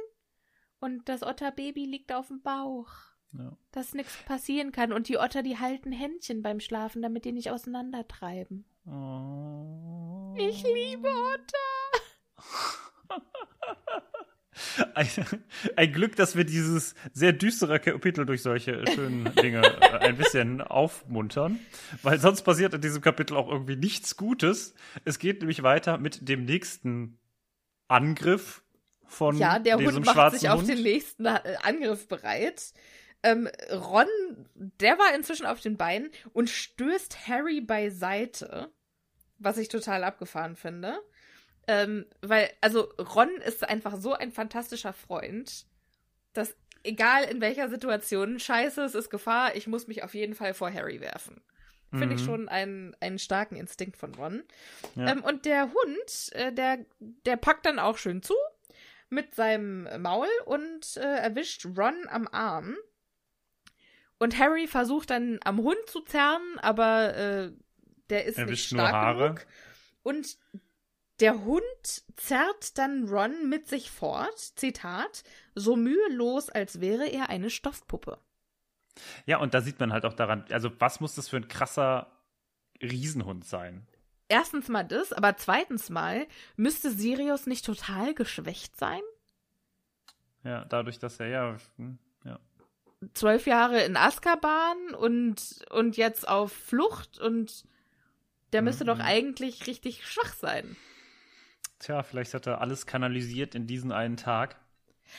und 0.80 1.08
das 1.10 1.24
Otterbaby 1.24 1.86
liegt 1.86 2.12
auf 2.14 2.28
dem 2.28 2.42
Bauch. 2.42 2.90
Ja. 3.32 3.58
Dass 3.72 3.94
nichts 3.94 4.22
passieren 4.24 4.72
kann. 4.72 4.94
Und 4.94 5.08
die 5.08 5.18
Otter, 5.18 5.42
die 5.42 5.58
halten 5.58 5.92
Händchen 5.92 6.44
beim 6.44 6.60
Schlafen, 6.60 7.02
damit 7.02 7.26
die 7.26 7.32
nicht 7.32 7.50
auseinandertreiben. 7.50 8.66
Oh. 8.86 10.36
Ich 10.38 10.64
liebe 10.64 11.10
Otter. 11.10 11.58
Ein, 14.94 15.08
ein 15.76 15.92
Glück, 15.92 16.16
dass 16.16 16.36
wir 16.36 16.44
dieses 16.44 16.96
sehr 17.14 17.34
düstere 17.34 17.80
Kapitel 17.80 18.26
durch 18.26 18.42
solche 18.42 18.86
schönen 18.94 19.34
Dinge 19.36 19.62
äh, 19.82 19.98
ein 20.00 20.18
bisschen 20.18 20.62
aufmuntern, 20.62 21.60
weil 22.02 22.20
sonst 22.20 22.44
passiert 22.44 22.74
in 22.74 22.82
diesem 22.82 23.02
Kapitel 23.02 23.36
auch 23.36 23.50
irgendwie 23.50 23.76
nichts 23.76 24.16
Gutes. 24.18 24.74
Es 25.06 25.20
geht 25.20 25.40
nämlich 25.40 25.64
weiter 25.64 25.98
mit 25.98 26.28
dem 26.28 26.46
nächsten 26.46 27.18
Angriff 27.88 28.64
von 29.06 29.38
Ja, 29.38 29.60
der 29.60 29.78
Hund 29.78 30.06
macht 30.06 30.34
sich 30.34 30.50
auf 30.50 30.60
Hund. 30.60 30.70
den 30.70 30.82
nächsten 30.82 31.26
äh, 31.26 31.40
Angriff 31.62 32.08
bereit. 32.08 32.74
Ähm, 33.22 33.50
Ron, 33.72 34.08
der 34.56 34.98
war 34.98 35.16
inzwischen 35.16 35.46
auf 35.46 35.62
den 35.62 35.78
Beinen 35.78 36.12
und 36.34 36.50
stößt 36.50 37.28
Harry 37.28 37.62
beiseite, 37.62 38.72
was 39.38 39.58
ich 39.58 39.70
total 39.70 40.04
abgefahren 40.04 40.56
finde. 40.56 41.00
Ähm, 41.68 42.06
weil, 42.22 42.50
also 42.62 42.90
Ron 43.00 43.30
ist 43.46 43.64
einfach 43.68 43.96
so 43.98 44.14
ein 44.14 44.32
fantastischer 44.32 44.94
Freund, 44.94 45.66
dass 46.34 46.56
egal 46.84 47.24
in 47.26 47.40
welcher 47.42 47.70
Situation, 47.70 48.40
scheiße, 48.40 48.84
es 48.84 48.96
ist 48.96 49.10
Gefahr, 49.10 49.56
ich 49.56 49.68
muss 49.68 49.88
mich 49.88 50.04
auf 50.04 50.14
jeden 50.14 50.36
Fall 50.36 50.54
vor 50.54 50.72
Harry 50.74 51.00
werfen. 51.00 51.42
Finde 51.92 52.16
ich 52.16 52.22
Mhm. 52.22 52.26
schon 52.26 52.50
einen, 52.50 52.96
einen 53.02 53.20
starken 53.20 53.56
Instinkt 53.56 53.98
von 53.98 54.16
Ron. 54.16 54.44
Ja. 54.96 55.12
Ähm, 55.12 55.24
und 55.24 55.46
der 55.46 55.72
Hund, 55.72 56.32
äh, 56.34 56.52
der, 56.52 56.80
der 57.00 57.38
packt 57.38 57.66
dann 57.68 57.78
auch 57.80 57.98
schön 57.98 58.24
zu 58.24 58.34
mit 59.10 59.36
seinem 59.36 59.88
Maul 60.02 60.28
und 60.46 60.98
äh, 60.98 61.02
erwischt 61.18 61.66
Ron 61.78 62.08
am 62.10 62.28
Arm. 62.32 62.76
Und 64.18 64.40
Harry 64.40 64.68
versucht 64.68 65.12
dann 65.12 65.40
am 65.44 65.60
Hund 65.60 65.78
zu 65.88 66.02
zerren, 66.02 66.58
aber 66.62 67.16
äh, 67.16 67.52
der 68.10 68.26
ist 68.26 68.38
Erwischt 68.40 68.72
nicht 68.72 68.78
nur 68.80 68.88
stark 68.88 68.94
Haare. 68.94 69.24
genug. 69.36 69.46
Und 70.02 70.38
der 71.20 71.44
Hund 71.44 72.04
zerrt 72.16 72.78
dann 72.78 73.08
Ron 73.08 73.50
mit 73.50 73.68
sich 73.68 73.92
fort, 73.92 74.38
Zitat, 74.40 75.24
so 75.56 75.76
mühelos, 75.76 76.50
als 76.50 76.82
wäre 76.82 77.08
er 77.08 77.30
eine 77.30 77.50
Stoffpuppe. 77.50 78.18
Ja, 79.26 79.38
und 79.38 79.54
da 79.54 79.62
sieht 79.62 79.80
man 79.80 79.92
halt 79.94 80.06
auch 80.06 80.14
daran, 80.14 80.46
also 80.52 80.72
was 80.80 81.00
muss 81.00 81.16
das 81.16 81.30
für 81.30 81.38
ein 81.38 81.48
krasser 81.48 82.12
Riesenhund 82.82 83.46
sein? 83.46 83.88
Erstens 84.28 84.68
mal 84.68 84.84
das, 84.84 85.14
aber 85.14 85.38
zweitens 85.38 85.90
mal, 85.90 86.28
müsste 86.56 86.92
Sirius 86.92 87.46
nicht 87.46 87.66
total 87.66 88.14
geschwächt 88.14 88.76
sein? 88.78 89.02
Ja, 90.44 90.66
dadurch, 90.66 91.00
dass 91.00 91.20
er, 91.20 91.28
ja, 91.28 91.58
hm, 91.78 92.00
ja. 92.26 92.40
zwölf 93.14 93.46
Jahre 93.48 93.84
in 93.84 93.96
Azkaban 93.98 94.94
und, 94.96 95.66
und 95.70 95.98
jetzt 95.98 96.28
auf 96.28 96.52
Flucht 96.52 97.20
und 97.20 97.64
der 98.52 98.62
müsste 98.62 98.84
Mhm. 98.84 98.88
doch 98.88 99.00
eigentlich 99.00 99.68
richtig 99.68 100.06
schwach 100.08 100.34
sein 100.34 100.76
tja, 101.84 102.04
vielleicht 102.04 102.34
hat 102.34 102.48
er 102.48 102.62
alles 102.62 102.86
kanalisiert 102.86 103.56
in 103.56 103.68
diesen 103.68 103.92
einen 103.92 104.18
Tag. 104.18 104.56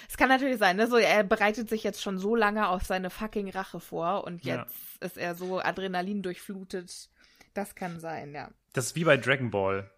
Es 0.09 0.17
kann 0.17 0.29
natürlich 0.29 0.59
sein, 0.59 0.77
ne? 0.77 0.87
So, 0.87 0.97
er 0.97 1.23
bereitet 1.25 1.69
sich 1.69 1.85
jetzt 1.85 2.03
schon 2.03 2.19
so 2.19 2.35
lange 2.35 2.69
auf 2.69 2.85
seine 2.85 3.11
fucking 3.11 3.51
Rache 3.51 3.81
vor 3.81 4.25
und 4.25 4.45
jetzt 4.45 4.75
ja. 5.01 5.07
ist 5.07 5.19
er 5.19 5.35
so 5.35 5.61
Adrenalin 5.61 6.23
durchflutet. 6.23 7.09
Das 7.53 7.75
kann 7.75 8.01
sein, 8.01 8.35
ja. 8.35 8.51
Das 8.73 8.87
ist 8.87 8.97
wie 8.97 9.05
bei 9.05 9.17
Dragon 9.17 9.51
Ball. 9.51 9.91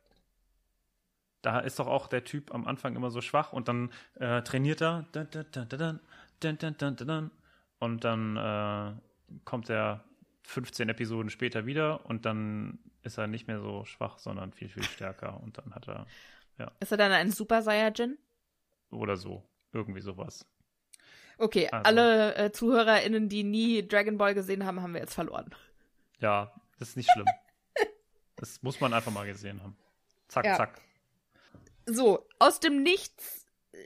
Da 1.43 1.61
ist 1.61 1.79
doch 1.79 1.87
auch 1.87 2.09
der 2.09 2.25
Typ 2.25 2.53
am 2.53 2.67
Anfang 2.67 2.97
immer 2.97 3.11
so 3.11 3.21
schwach 3.21 3.53
und 3.53 3.69
dann 3.69 3.93
äh, 4.17 4.43
trainiert 4.43 4.83
er. 4.83 5.07
und 7.79 8.05
dann 8.05 8.37
äh, 8.37 8.93
kommt 9.45 9.71
er 9.71 10.05
15 10.43 10.89
Episoden 10.89 11.31
später 11.31 11.65
wieder 11.65 12.05
und 12.07 12.27
dann 12.27 12.79
ist 13.03 13.19
er 13.19 13.29
nicht 13.29 13.47
mehr 13.47 13.61
so 13.61 13.85
schwach, 13.85 14.19
sondern 14.19 14.53
viel, 14.53 14.69
viel 14.69 14.83
stärker. 14.83 15.41
Und 15.41 15.59
dann 15.59 15.75
hat 15.75 15.89
er 15.89 16.07
ist 16.81 16.91
er 16.93 16.97
dann 16.99 17.13
ein 17.13 17.31
Super 17.33 17.63
Saiyajin? 17.63 18.19
oder 18.91 19.17
so, 19.17 19.43
irgendwie 19.73 20.01
sowas. 20.01 20.47
Okay, 21.39 21.69
Also. 21.69 21.85
alle 21.85 22.35
äh, 22.37 22.53
ZuhörerInnen, 22.53 23.29
die 23.29 23.45
nie 23.45 23.87
Dragon 23.87 24.17
Ball 24.17 24.33
gesehen 24.35 24.65
haben, 24.65 24.81
haben 24.81 24.95
wir 24.95 25.01
jetzt 25.01 25.13
verloren. 25.15 25.55
Ja, 26.19 26.55
das 26.79 26.91
ist 26.91 26.97
nicht 26.97 27.11
schlimm. 27.13 27.27
das 28.37 28.63
muss 28.63 28.81
man 28.81 28.95
einfach 28.95 29.13
mal 29.13 29.27
gesehen 29.27 29.63
haben. 29.63 29.77
Zack, 30.29 30.47
Ja. 30.47 30.57
zack. 30.57 30.81
So, 31.85 32.27
aus 32.39 32.59
dem 32.61 32.83
Nichts 32.83 33.45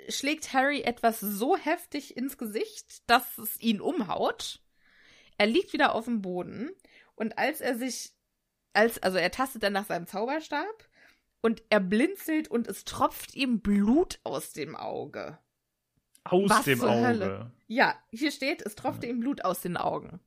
schlägt 0.09 0.53
Harry 0.53 0.83
etwas 0.83 1.19
so 1.19 1.57
heftig 1.57 2.17
ins 2.17 2.39
Gesicht, 2.39 3.09
dass 3.11 3.37
es 3.39 3.59
ihn 3.61 3.81
umhaut. 3.81 4.61
Er 5.39 5.47
liegt 5.47 5.73
wieder 5.73 5.95
auf 5.95 6.05
dem 6.05 6.23
Boden 6.23 6.71
und 7.17 7.37
als 7.39 7.61
er 7.61 7.77
sich, 7.77 8.13
als, 8.75 9.03
also 9.03 9.19
er 9.19 9.31
tastet 9.33 9.63
dann 9.65 9.73
nach 9.73 9.87
seinem 9.87 10.07
Zauberstab 10.07 10.89
und 11.43 11.63
er 11.71 11.81
blinzelt 11.81 12.49
und 12.49 12.67
es 12.69 12.85
tropft 12.85 13.35
ihm 13.35 13.61
Blut 13.61 14.21
aus 14.25 14.53
dem 14.53 14.77
Auge. 14.77 15.39
Aus 16.25 16.51
Was 16.51 16.65
dem 16.65 16.83
Auge. 16.83 17.07
Hölle? 17.07 17.51
Ja, 17.67 17.95
hier 18.11 18.31
steht, 18.31 18.63
es 18.63 18.75
tropfte 18.75 19.07
ihm 19.07 19.21
Blut 19.21 19.45
aus 19.45 19.61
den 19.61 19.77
Augen. 19.77 20.21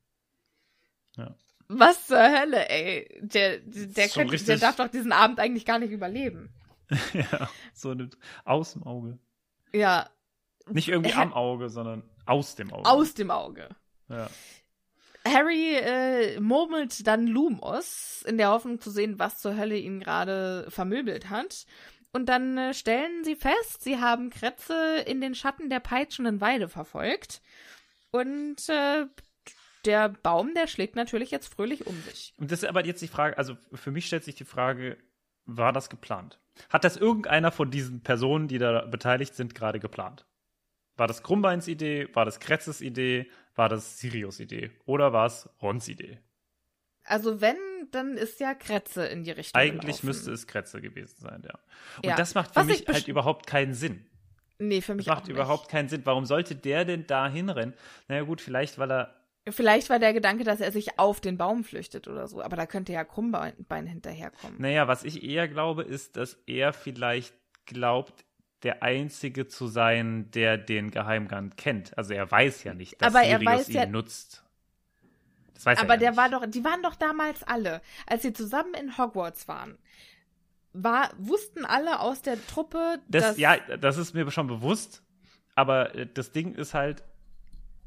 Ja. 1.16 1.36
Was 1.68 2.08
zur 2.08 2.18
Hölle, 2.22 2.68
ey? 2.70 3.20
Der, 3.22 3.60
der, 3.60 3.86
der, 3.88 4.10
könnte, 4.10 4.32
der 4.32 4.32
richtig- 4.32 4.60
darf 4.60 4.76
doch 4.76 4.88
diesen 4.90 5.12
Abend 5.12 5.40
eigentlich 5.40 5.66
gar 5.66 5.80
nicht 5.80 5.92
überleben. 5.92 6.54
ja, 7.14 7.50
so 7.74 7.92
eine, 7.92 8.10
aus 8.46 8.74
dem 8.74 8.84
Auge. 8.84 9.18
Ja, 9.72 10.10
Nicht 10.70 10.90
irgendwie 10.90 11.14
am 11.14 11.34
Auge, 11.34 11.70
sondern 11.70 12.04
aus 12.26 12.56
dem 12.56 12.72
Auge. 12.74 12.90
aus 12.90 13.14
dem 13.14 13.32
Auge. 13.32 13.70
Ja. 14.10 14.30
Harry 15.26 15.76
äh, 15.76 16.40
murmelt 16.40 17.08
dann 17.08 17.28
Lumos, 17.28 18.24
in 18.28 18.38
der 18.38 18.50
Hoffnung 18.50 18.80
zu 18.80 18.92
sehen, 18.92 19.20
was 19.20 19.40
zur 19.40 19.58
Hölle 19.58 19.78
ihn 19.78 20.00
gerade 20.00 20.66
vermöbelt 20.70 21.30
hat. 21.30 21.66
Und 22.12 22.28
dann 22.28 22.58
äh, 22.58 22.74
stellen 22.74 23.24
sie 23.24 23.36
fest, 23.36 23.82
sie 23.82 24.00
haben 24.00 24.30
Kretze 24.30 24.98
in 25.08 25.22
den 25.22 25.34
Schatten 25.34 25.70
der 25.70 25.80
peitschenden 25.80 26.42
Weide 26.42 26.68
verfolgt. 26.68 27.42
Und 28.12 28.70
äh, 28.70 29.06
der 29.86 30.10
Baum, 30.10 30.54
der 30.54 30.68
schlägt 30.68 30.96
natürlich 30.96 31.32
jetzt 31.32 31.54
fröhlich 31.54 31.88
um 31.88 31.96
sich. 32.04 32.34
Und 32.38 32.52
das 32.52 32.64
ist 32.64 32.70
aber 32.70 32.86
jetzt 32.86 33.02
die 33.02 33.08
Frage, 33.08 33.38
also 33.38 33.58
für 33.74 33.92
mich 33.92 34.06
stellt 34.06 34.24
sich 34.24 34.36
die 34.36 34.46
Frage, 34.46 34.98
war 35.46 35.74
das 35.74 35.90
geplant? 35.90 36.40
Hat 36.70 36.84
das 36.84 36.98
irgendeiner 36.98 37.52
von 37.52 37.72
diesen 37.72 38.02
Personen, 38.02 38.48
die 38.48 38.60
da 38.60 38.86
beteiligt 38.86 39.34
sind, 39.34 39.56
gerade 39.56 39.80
geplant? 39.80 40.26
War 40.96 41.08
das 41.08 41.24
Krummbeins 41.24 41.68
Idee? 41.68 42.08
War 42.14 42.26
das 42.26 42.40
Kretzes 42.40 42.82
Idee? 42.82 43.30
War 43.56 43.70
das 43.70 44.00
Sirius 44.00 44.40
Idee? 44.40 44.72
Oder 44.86 45.14
war 45.14 45.28
es 45.28 45.50
Rons 45.62 45.88
Idee? 45.88 46.20
Also 47.06 47.42
wenn, 47.42 47.58
dann 47.92 48.18
ist 48.18 48.40
ja 48.40 48.54
Kretze 48.56 49.06
in 49.06 49.24
die 49.24 49.32
Richtung 49.32 49.60
Eigentlich 49.60 49.82
gelaufen. 49.98 50.06
müsste 50.08 50.32
es 50.32 50.48
Kretze 50.48 50.82
gewesen 50.82 51.18
sein, 51.20 51.42
ja. 51.46 51.60
Und 51.98 52.06
Ja. 52.10 52.16
das 52.16 52.34
macht 52.34 52.54
für 52.54 52.62
Was 52.62 52.68
ich 52.70 52.88
mich 52.88 52.96
halt 52.96 53.08
überhaupt 53.08 53.46
keinen 53.46 53.74
Sinn. 53.74 54.06
Nee, 54.60 54.82
für 54.82 54.96
mich 54.96 55.06
Das 55.06 55.14
macht 55.14 55.24
auch 55.24 55.28
nicht. 55.28 55.36
überhaupt 55.36 55.70
keinen 55.70 55.90
Sinn. 55.90 56.02
Warum 56.06 56.26
sollte 56.26 56.56
der 56.56 56.86
denn 56.86 57.06
da 57.06 57.28
hinrennen? 57.28 57.74
Naja 58.08 58.24
gut, 58.24 58.40
vielleicht, 58.42 58.78
weil 58.80 58.92
er 58.92 59.20
Vielleicht 59.50 59.90
war 59.90 60.00
der 60.00 60.14
Gedanke, 60.14 60.46
dass 60.46 60.62
er 60.62 60.72
sich 60.72 60.98
auf 60.98 61.20
den 61.20 61.38
Baum 61.38 61.66
flüchtet 61.66 62.08
oder 62.08 62.28
so. 62.30 62.42
Aber 62.42 62.56
da 62.56 62.66
könnte 62.66 62.94
ja 62.94 63.04
Krummbein 63.04 63.86
hinterherkommen. 63.86 64.62
Naja, 64.62 64.88
was 64.88 65.04
ich 65.04 65.22
eher 65.22 65.50
glaube, 65.50 65.84
ist, 65.84 66.16
dass 66.16 66.36
er 66.46 66.72
vielleicht 66.72 67.36
glaubt, 67.66 68.24
der 68.64 68.82
Einzige 68.84 69.48
zu 69.48 69.68
sein, 69.68 70.32
der 70.32 70.58
den 70.58 70.90
Geheimgang 70.92 71.52
kennt. 71.58 71.98
Also 71.98 72.14
er 72.14 72.30
weiß 72.30 72.64
ja 72.64 72.74
nicht, 72.74 73.02
dass 73.02 73.14
Aber 73.14 73.24
er 73.26 73.40
Sirius 73.40 73.60
weiß 73.60 73.70
ihn 73.70 73.76
ja- 73.76 73.86
nutzt. 73.86 74.44
Das 75.54 75.66
weiß 75.66 75.78
er 75.80 75.84
Aber 75.84 75.94
ja 75.94 76.00
der 76.00 76.10
nicht. 76.12 76.18
war 76.18 76.30
doch, 76.30 76.46
die 76.48 76.64
waren 76.64 76.82
doch 76.82 76.96
damals 76.96 77.44
alle, 77.44 77.82
als 78.08 78.22
sie 78.24 78.34
zusammen 78.34 78.74
in 78.74 78.98
Hogwarts 78.98 79.48
waren. 79.48 79.78
War, 80.74 81.12
wussten 81.18 81.66
alle 81.66 82.00
aus 82.00 82.22
der 82.24 82.44
Truppe, 82.48 83.00
Das, 83.08 83.24
dass 83.24 83.38
ja, 83.38 83.58
das 83.78 83.98
ist 83.98 84.14
mir 84.16 84.30
schon 84.32 84.48
bewusst. 84.48 85.04
Aber 85.56 85.94
äh, 85.94 86.08
das 86.12 86.32
Ding 86.32 86.56
ist 86.56 86.74
halt, 86.74 87.04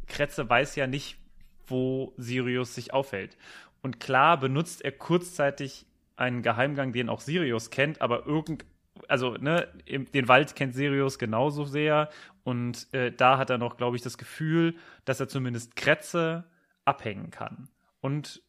Kretze 0.06 0.48
weiß 0.48 0.76
ja 0.76 0.86
nicht, 0.86 1.18
wo 1.66 2.12
Sirius 2.16 2.74
sich 2.76 2.92
aufhält. 2.92 3.36
Und 3.82 3.98
klar 3.98 4.38
benutzt 4.38 4.84
er 4.84 4.92
kurzzeitig 4.92 5.86
einen 6.16 6.42
Geheimgang, 6.42 6.92
den 6.92 7.08
auch 7.08 7.20
Sirius 7.20 7.70
kennt, 7.70 8.00
aber 8.00 8.24
irgend, 8.26 8.64
also 9.08 9.34
ne, 9.34 9.68
den 9.88 10.28
Wald 10.28 10.54
kennt 10.56 10.74
Sirius 10.74 11.18
genauso 11.18 11.64
sehr. 11.64 12.08
Und 12.44 12.92
äh, 12.94 13.12
da 13.12 13.38
hat 13.38 13.50
er 13.50 13.58
noch, 13.58 13.76
glaube 13.76 13.96
ich, 13.96 14.02
das 14.02 14.18
Gefühl, 14.18 14.76
dass 15.04 15.20
er 15.20 15.28
zumindest 15.28 15.74
Kretze 15.76 16.44
abhängen 16.84 17.30
kann. 17.30 17.68
Und 18.00 18.42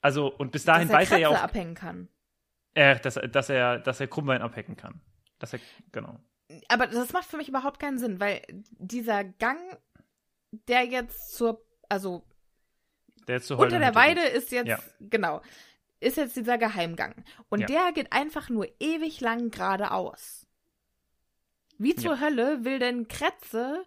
also 0.00 0.28
und 0.32 0.52
bis 0.52 0.64
dahin 0.64 0.88
dass 0.88 0.94
er 0.94 1.00
weiß 1.00 1.10
er 1.12 1.18
ja 1.18 1.28
auch, 1.28 1.42
abhängen 1.42 1.74
kann. 1.74 2.08
äh, 2.74 2.98
dass, 3.00 3.16
er- 3.16 3.28
dass 3.28 3.48
er, 3.50 3.78
dass 3.78 4.00
er 4.00 4.06
Krummbein 4.08 4.42
abhängen 4.42 4.76
kann. 4.76 5.00
Dass 5.38 5.52
er, 5.52 5.60
genau. 5.90 6.18
Aber 6.68 6.86
das 6.86 7.12
macht 7.12 7.24
für 7.24 7.36
mich 7.36 7.48
überhaupt 7.48 7.80
keinen 7.80 7.98
Sinn, 7.98 8.20
weil 8.20 8.42
dieser 8.78 9.24
Gang, 9.24 9.58
der 10.68 10.84
jetzt 10.84 11.34
zur, 11.34 11.64
also 11.88 12.22
Der 13.26 13.36
jetzt 13.36 13.46
zu 13.46 13.56
unter 13.56 13.78
der 13.78 13.94
Weide 13.94 14.20
ist 14.22 14.52
jetzt, 14.52 14.68
Ja. 14.68 14.78
genau, 15.00 15.40
ist 16.02 16.16
jetzt 16.16 16.36
dieser 16.36 16.58
Geheimgang. 16.58 17.14
Und 17.48 17.60
Ja. 17.60 17.66
der 17.66 17.92
geht 17.92 18.12
einfach 18.12 18.48
nur 18.48 18.66
ewig 18.80 19.20
lang 19.20 19.50
geradeaus. 19.50 20.46
Wie 21.78 21.94
zur 21.94 22.20
Hölle 22.20 22.64
will 22.64 22.78
denn 22.78 23.08
Kretze 23.08 23.84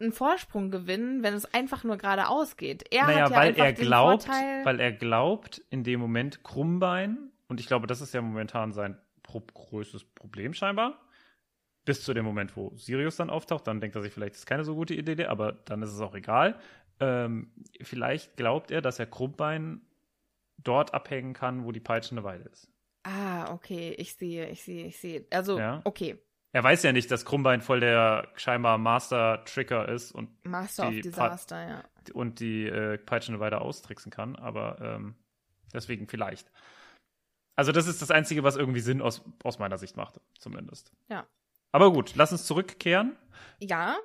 einen 0.00 0.12
Vorsprung 0.12 0.70
gewinnen, 0.70 1.22
wenn 1.22 1.34
es 1.34 1.44
einfach 1.54 1.84
nur 1.84 1.96
geradeaus 1.96 2.56
geht? 2.56 2.84
Er 2.92 3.06
naja, 3.06 3.24
hat 3.24 3.30
ja 3.30 3.36
weil 3.36 3.48
einfach 3.48 3.64
er 3.64 3.72
den 3.72 3.86
glaubt, 3.86 4.24
Vorteil, 4.24 4.64
weil 4.64 4.80
er 4.80 4.92
glaubt, 4.92 5.62
in 5.70 5.84
dem 5.84 6.00
Moment 6.00 6.42
Krummbein, 6.42 7.30
und 7.48 7.60
ich 7.60 7.66
glaube, 7.66 7.86
das 7.86 8.00
ist 8.00 8.14
ja 8.14 8.20
momentan 8.20 8.72
sein 8.72 8.98
pro 9.22 9.40
größtes 9.40 10.04
Problem 10.04 10.54
scheinbar, 10.54 10.98
bis 11.84 12.02
zu 12.02 12.14
dem 12.14 12.24
Moment, 12.24 12.56
wo 12.56 12.72
Sirius 12.76 13.16
dann 13.16 13.30
auftaucht, 13.30 13.66
dann 13.66 13.80
denkt 13.80 13.96
er 13.96 14.02
sich, 14.02 14.12
vielleicht 14.12 14.34
ist 14.34 14.46
keine 14.46 14.64
so 14.64 14.74
gute 14.74 14.94
Idee, 14.94 15.26
aber 15.26 15.52
dann 15.52 15.82
ist 15.82 15.90
es 15.92 16.00
auch 16.00 16.14
egal. 16.14 16.58
Ähm, 17.00 17.52
vielleicht 17.80 18.36
glaubt 18.36 18.70
er, 18.70 18.82
dass 18.82 18.98
er 18.98 19.06
Krummbein 19.06 19.82
dort 20.64 20.94
abhängen 20.94 21.32
kann, 21.34 21.64
wo 21.64 21.72
die 21.72 21.80
peitschende 21.80 22.24
Weide 22.24 22.44
ist. 22.44 22.68
Ah, 23.04 23.52
okay, 23.52 23.94
ich 23.98 24.14
sehe, 24.14 24.48
ich 24.48 24.62
sehe, 24.62 24.86
ich 24.86 24.98
sehe. 24.98 25.26
Also, 25.30 25.58
Ja. 25.58 25.80
okay, 25.84 26.18
Er 26.54 26.62
weiß 26.62 26.82
ja 26.82 26.92
nicht, 26.92 27.10
dass 27.10 27.24
Krummbein 27.24 27.62
voll 27.62 27.80
der 27.80 28.28
scheinbar 28.36 28.76
Master-Tricker 28.78 29.88
ist 29.88 30.12
und 30.12 30.44
Master 30.44 30.90
Die 30.90 30.98
of 30.98 31.02
Disaster, 31.02 31.66
ja. 31.68 31.84
und 32.12 32.40
die 32.40 32.66
äh, 32.66 32.98
peitschende 32.98 33.40
Weide 33.40 33.60
austricksen 33.62 34.12
kann, 34.12 34.36
aber 34.36 34.78
ähm, 34.82 35.14
deswegen 35.72 36.06
vielleicht. 36.08 36.52
Also 37.56 37.72
das 37.72 37.86
ist 37.86 38.02
das 38.02 38.10
Einzige, 38.10 38.42
was 38.44 38.56
irgendwie 38.56 38.80
Sinn 38.80 39.00
aus, 39.02 39.22
aus 39.42 39.58
meiner 39.58 39.78
Sicht 39.78 39.96
macht, 39.96 40.20
zumindest. 40.38 40.92
Ja. 41.08 41.26
Aber 41.72 41.90
gut, 41.92 42.12
lass 42.16 42.32
uns 42.32 42.44
zurückkehren. 42.44 43.16
Ja. 43.58 43.96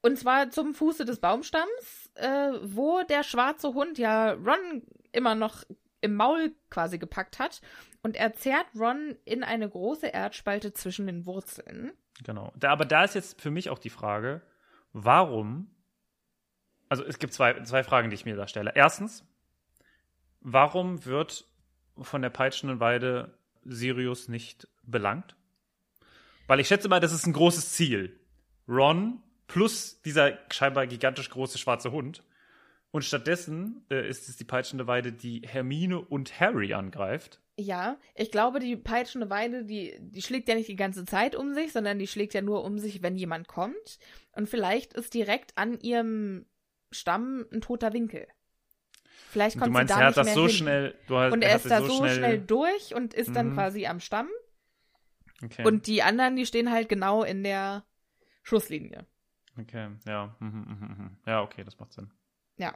Und 0.00 0.18
zwar 0.18 0.50
zum 0.50 0.74
Fuße 0.74 1.04
des 1.04 1.20
Baumstamms, 1.20 2.10
äh, 2.14 2.52
wo 2.62 3.02
der 3.02 3.22
schwarze 3.24 3.74
Hund 3.74 3.98
ja 3.98 4.32
Ron 4.32 4.82
immer 5.12 5.34
noch 5.34 5.64
im 6.00 6.14
Maul 6.14 6.52
quasi 6.68 6.98
gepackt 6.98 7.38
hat. 7.38 7.60
Und 8.02 8.16
er 8.16 8.34
zerrt 8.34 8.66
Ron 8.74 9.16
in 9.24 9.44
eine 9.44 9.68
große 9.68 10.08
Erdspalte 10.08 10.72
zwischen 10.72 11.06
den 11.06 11.24
Wurzeln. 11.24 11.92
Genau. 12.24 12.52
Da, 12.56 12.70
aber 12.70 12.84
da 12.84 13.04
ist 13.04 13.14
jetzt 13.14 13.40
für 13.40 13.50
mich 13.50 13.70
auch 13.70 13.78
die 13.78 13.90
Frage, 13.90 14.42
warum, 14.92 15.70
also 16.88 17.04
es 17.04 17.18
gibt 17.18 17.32
zwei, 17.32 17.62
zwei 17.62 17.84
Fragen, 17.84 18.10
die 18.10 18.14
ich 18.14 18.24
mir 18.24 18.36
da 18.36 18.48
stelle. 18.48 18.72
Erstens, 18.74 19.24
warum 20.40 21.04
wird 21.04 21.46
von 21.96 22.22
der 22.22 22.30
peitschenden 22.30 22.80
Weide 22.80 23.38
Sirius 23.64 24.28
nicht 24.28 24.66
belangt? 24.82 25.36
Weil 26.48 26.60
ich 26.60 26.68
schätze 26.68 26.88
mal, 26.88 27.00
das 27.00 27.12
ist 27.12 27.26
ein 27.26 27.32
großes 27.32 27.72
Ziel. 27.72 28.18
Ron 28.68 29.22
plus 29.46 30.02
dieser 30.02 30.38
scheinbar 30.50 30.86
gigantisch 30.86 31.30
große 31.30 31.58
schwarze 31.58 31.92
Hund. 31.92 32.24
Und 32.92 33.04
stattdessen 33.04 33.84
äh, 33.90 34.06
ist 34.08 34.28
es 34.28 34.36
die 34.36 34.44
peitschende 34.44 34.86
Weide, 34.86 35.12
die 35.12 35.40
Hermine 35.44 35.98
und 35.98 36.38
Harry 36.38 36.74
angreift. 36.74 37.40
Ja, 37.58 37.98
ich 38.14 38.30
glaube, 38.30 38.60
die 38.60 38.76
peitschende 38.76 39.30
Weide, 39.30 39.64
die, 39.64 39.96
die 39.98 40.22
schlägt 40.22 40.48
ja 40.48 40.54
nicht 40.54 40.68
die 40.68 40.76
ganze 40.76 41.04
Zeit 41.04 41.34
um 41.34 41.54
sich, 41.54 41.72
sondern 41.72 41.98
die 41.98 42.06
schlägt 42.06 42.34
ja 42.34 42.42
nur 42.42 42.64
um 42.64 42.78
sich, 42.78 43.02
wenn 43.02 43.16
jemand 43.16 43.48
kommt. 43.48 43.98
Und 44.32 44.48
vielleicht 44.48 44.92
ist 44.94 45.14
direkt 45.14 45.56
an 45.56 45.78
ihrem 45.80 46.46
Stamm 46.90 47.46
ein 47.50 47.62
toter 47.62 47.92
Winkel. 47.94 48.26
Vielleicht 49.30 49.56
kommt 49.58 49.68
du 49.68 49.72
meinst, 49.72 49.94
sie 49.94 49.98
da 49.98 50.00
er 50.00 50.06
hat 50.08 50.10
nicht 50.10 50.18
das 50.18 50.26
mehr 50.26 50.34
so 50.34 50.46
hin. 50.46 50.50
schnell, 50.50 50.94
du 51.06 51.16
hast, 51.18 51.32
Und 51.32 51.42
er 51.42 51.50
er 51.50 51.56
ist 51.56 51.70
da 51.70 51.82
so 51.82 52.06
schnell, 52.06 52.38
durch 52.40 52.94
und 52.94 53.14
ist 53.14 53.34
dann 53.34 53.48
Mhm. 53.50 53.54
quasi 53.54 53.86
am 53.86 54.00
Stamm. 54.00 54.28
Okay. 55.42 55.64
Und 55.66 55.86
die 55.86 56.02
anderen, 56.02 56.36
die 56.36 56.44
stehen 56.46 56.70
halt 56.70 56.90
genau 56.90 57.22
in 57.22 57.42
der 57.42 57.84
Schusslinie. 58.42 59.06
Okay, 59.58 59.88
ja. 60.06 60.36
Mhm, 60.40 60.48
mhm, 60.48 60.96
mhm. 60.98 61.16
Ja, 61.26 61.42
okay, 61.42 61.64
das 61.64 61.78
macht 61.78 61.92
Sinn. 61.92 62.10
Ja. 62.56 62.74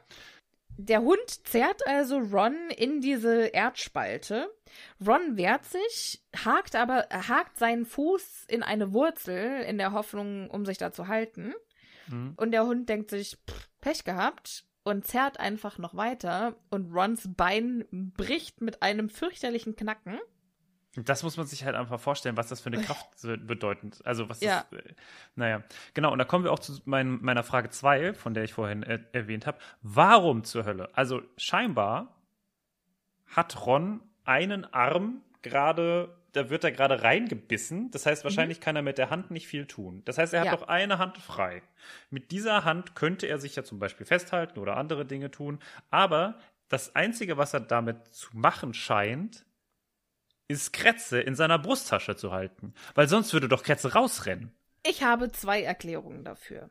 Der 0.79 1.01
Hund 1.01 1.47
zerrt 1.47 1.87
also 1.87 2.19
Ron 2.19 2.69
in 2.69 3.01
diese 3.01 3.47
Erdspalte. 3.47 4.53
Ron 5.05 5.35
wehrt 5.35 5.65
sich, 5.65 6.23
hakt 6.35 6.75
aber, 6.75 7.07
hakt 7.09 7.57
seinen 7.57 7.85
Fuß 7.85 8.45
in 8.47 8.61
eine 8.61 8.93
Wurzel 8.93 9.61
in 9.63 9.79
der 9.79 9.91
Hoffnung, 9.91 10.51
um 10.51 10.65
sich 10.65 10.77
da 10.77 10.91
zu 10.91 11.07
halten. 11.07 11.55
Mhm. 12.07 12.33
Und 12.37 12.51
der 12.51 12.65
Hund 12.67 12.89
denkt 12.89 13.09
sich, 13.09 13.37
pff, 13.49 13.69
Pech 13.81 14.03
gehabt 14.03 14.65
und 14.83 15.05
zerrt 15.05 15.39
einfach 15.39 15.79
noch 15.79 15.95
weiter 15.95 16.55
und 16.69 16.93
Rons 16.93 17.27
Bein 17.35 17.85
bricht 17.91 18.61
mit 18.61 18.83
einem 18.83 19.09
fürchterlichen 19.09 19.75
Knacken. 19.75 20.19
Das 21.05 21.21
muss 21.21 21.37
man 21.37 21.45
sich 21.45 21.63
halt 21.63 21.75
einfach 21.75 21.99
vorstellen, 21.99 22.37
was 22.37 22.47
das 22.49 22.59
für 22.61 22.67
eine 22.67 22.81
Kraft 22.81 23.05
so 23.19 23.35
bedeutend. 23.37 24.01
Also 24.03 24.29
was 24.29 24.41
Ja. 24.41 24.65
das, 24.71 24.79
äh, 24.79 24.93
naja, 25.35 25.61
genau. 25.93 26.11
Und 26.11 26.17
da 26.19 26.25
kommen 26.25 26.43
wir 26.43 26.51
auch 26.51 26.59
zu 26.59 26.79
mein, 26.85 27.21
meiner 27.21 27.43
Frage 27.43 27.69
2, 27.69 28.13
von 28.15 28.33
der 28.33 28.43
ich 28.43 28.53
vorhin 28.53 28.81
äh, 28.83 28.99
erwähnt 29.11 29.45
habe. 29.45 29.59
Warum 29.83 30.43
zur 30.43 30.65
Hölle? 30.65 30.89
Also 30.93 31.21
scheinbar 31.37 32.15
hat 33.27 33.65
Ron 33.65 34.01
einen 34.25 34.65
Arm 34.73 35.21
gerade, 35.41 36.15
da 36.33 36.49
wird 36.49 36.63
er 36.63 36.71
gerade 36.71 37.03
reingebissen. 37.03 37.91
Das 37.91 38.05
heißt, 38.05 38.23
wahrscheinlich 38.23 38.59
kann 38.59 38.75
er 38.75 38.81
mit 38.81 38.97
der 38.97 39.09
Hand 39.09 39.31
nicht 39.31 39.47
viel 39.47 39.65
tun. 39.65 40.01
Das 40.05 40.17
heißt, 40.17 40.33
er 40.33 40.41
hat 40.41 40.47
Mhm. 40.47 40.51
Ja. 40.53 40.57
doch 40.57 40.67
eine 40.67 40.97
Hand 40.97 41.17
frei. 41.17 41.61
Mit 42.09 42.31
dieser 42.31 42.63
Hand 42.65 42.95
könnte 42.95 43.27
er 43.27 43.37
sich 43.39 43.55
ja 43.55 43.63
zum 43.63 43.79
Beispiel 43.79 44.05
festhalten 44.05 44.59
oder 44.59 44.77
andere 44.77 45.05
Dinge 45.05 45.31
tun. 45.31 45.59
Aber 45.89 46.39
das 46.69 46.95
Einzige, 46.95 47.37
was 47.37 47.53
er 47.53 47.61
damit 47.61 48.07
zu 48.13 48.35
machen 48.35 48.73
scheint, 48.73 49.45
ist 50.47 50.73
Kretze 50.73 51.19
in 51.19 51.35
seiner 51.35 51.59
Brusttasche 51.59 52.15
zu 52.15 52.31
halten. 52.31 52.73
Weil 52.95 53.07
sonst 53.07 53.33
würde 53.33 53.47
doch 53.47 53.63
Kretze 53.63 53.93
rausrennen. 53.93 54.51
Ich 54.85 55.03
habe 55.03 55.31
zwei 55.31 55.61
Erklärungen 55.61 56.23
dafür. 56.23 56.69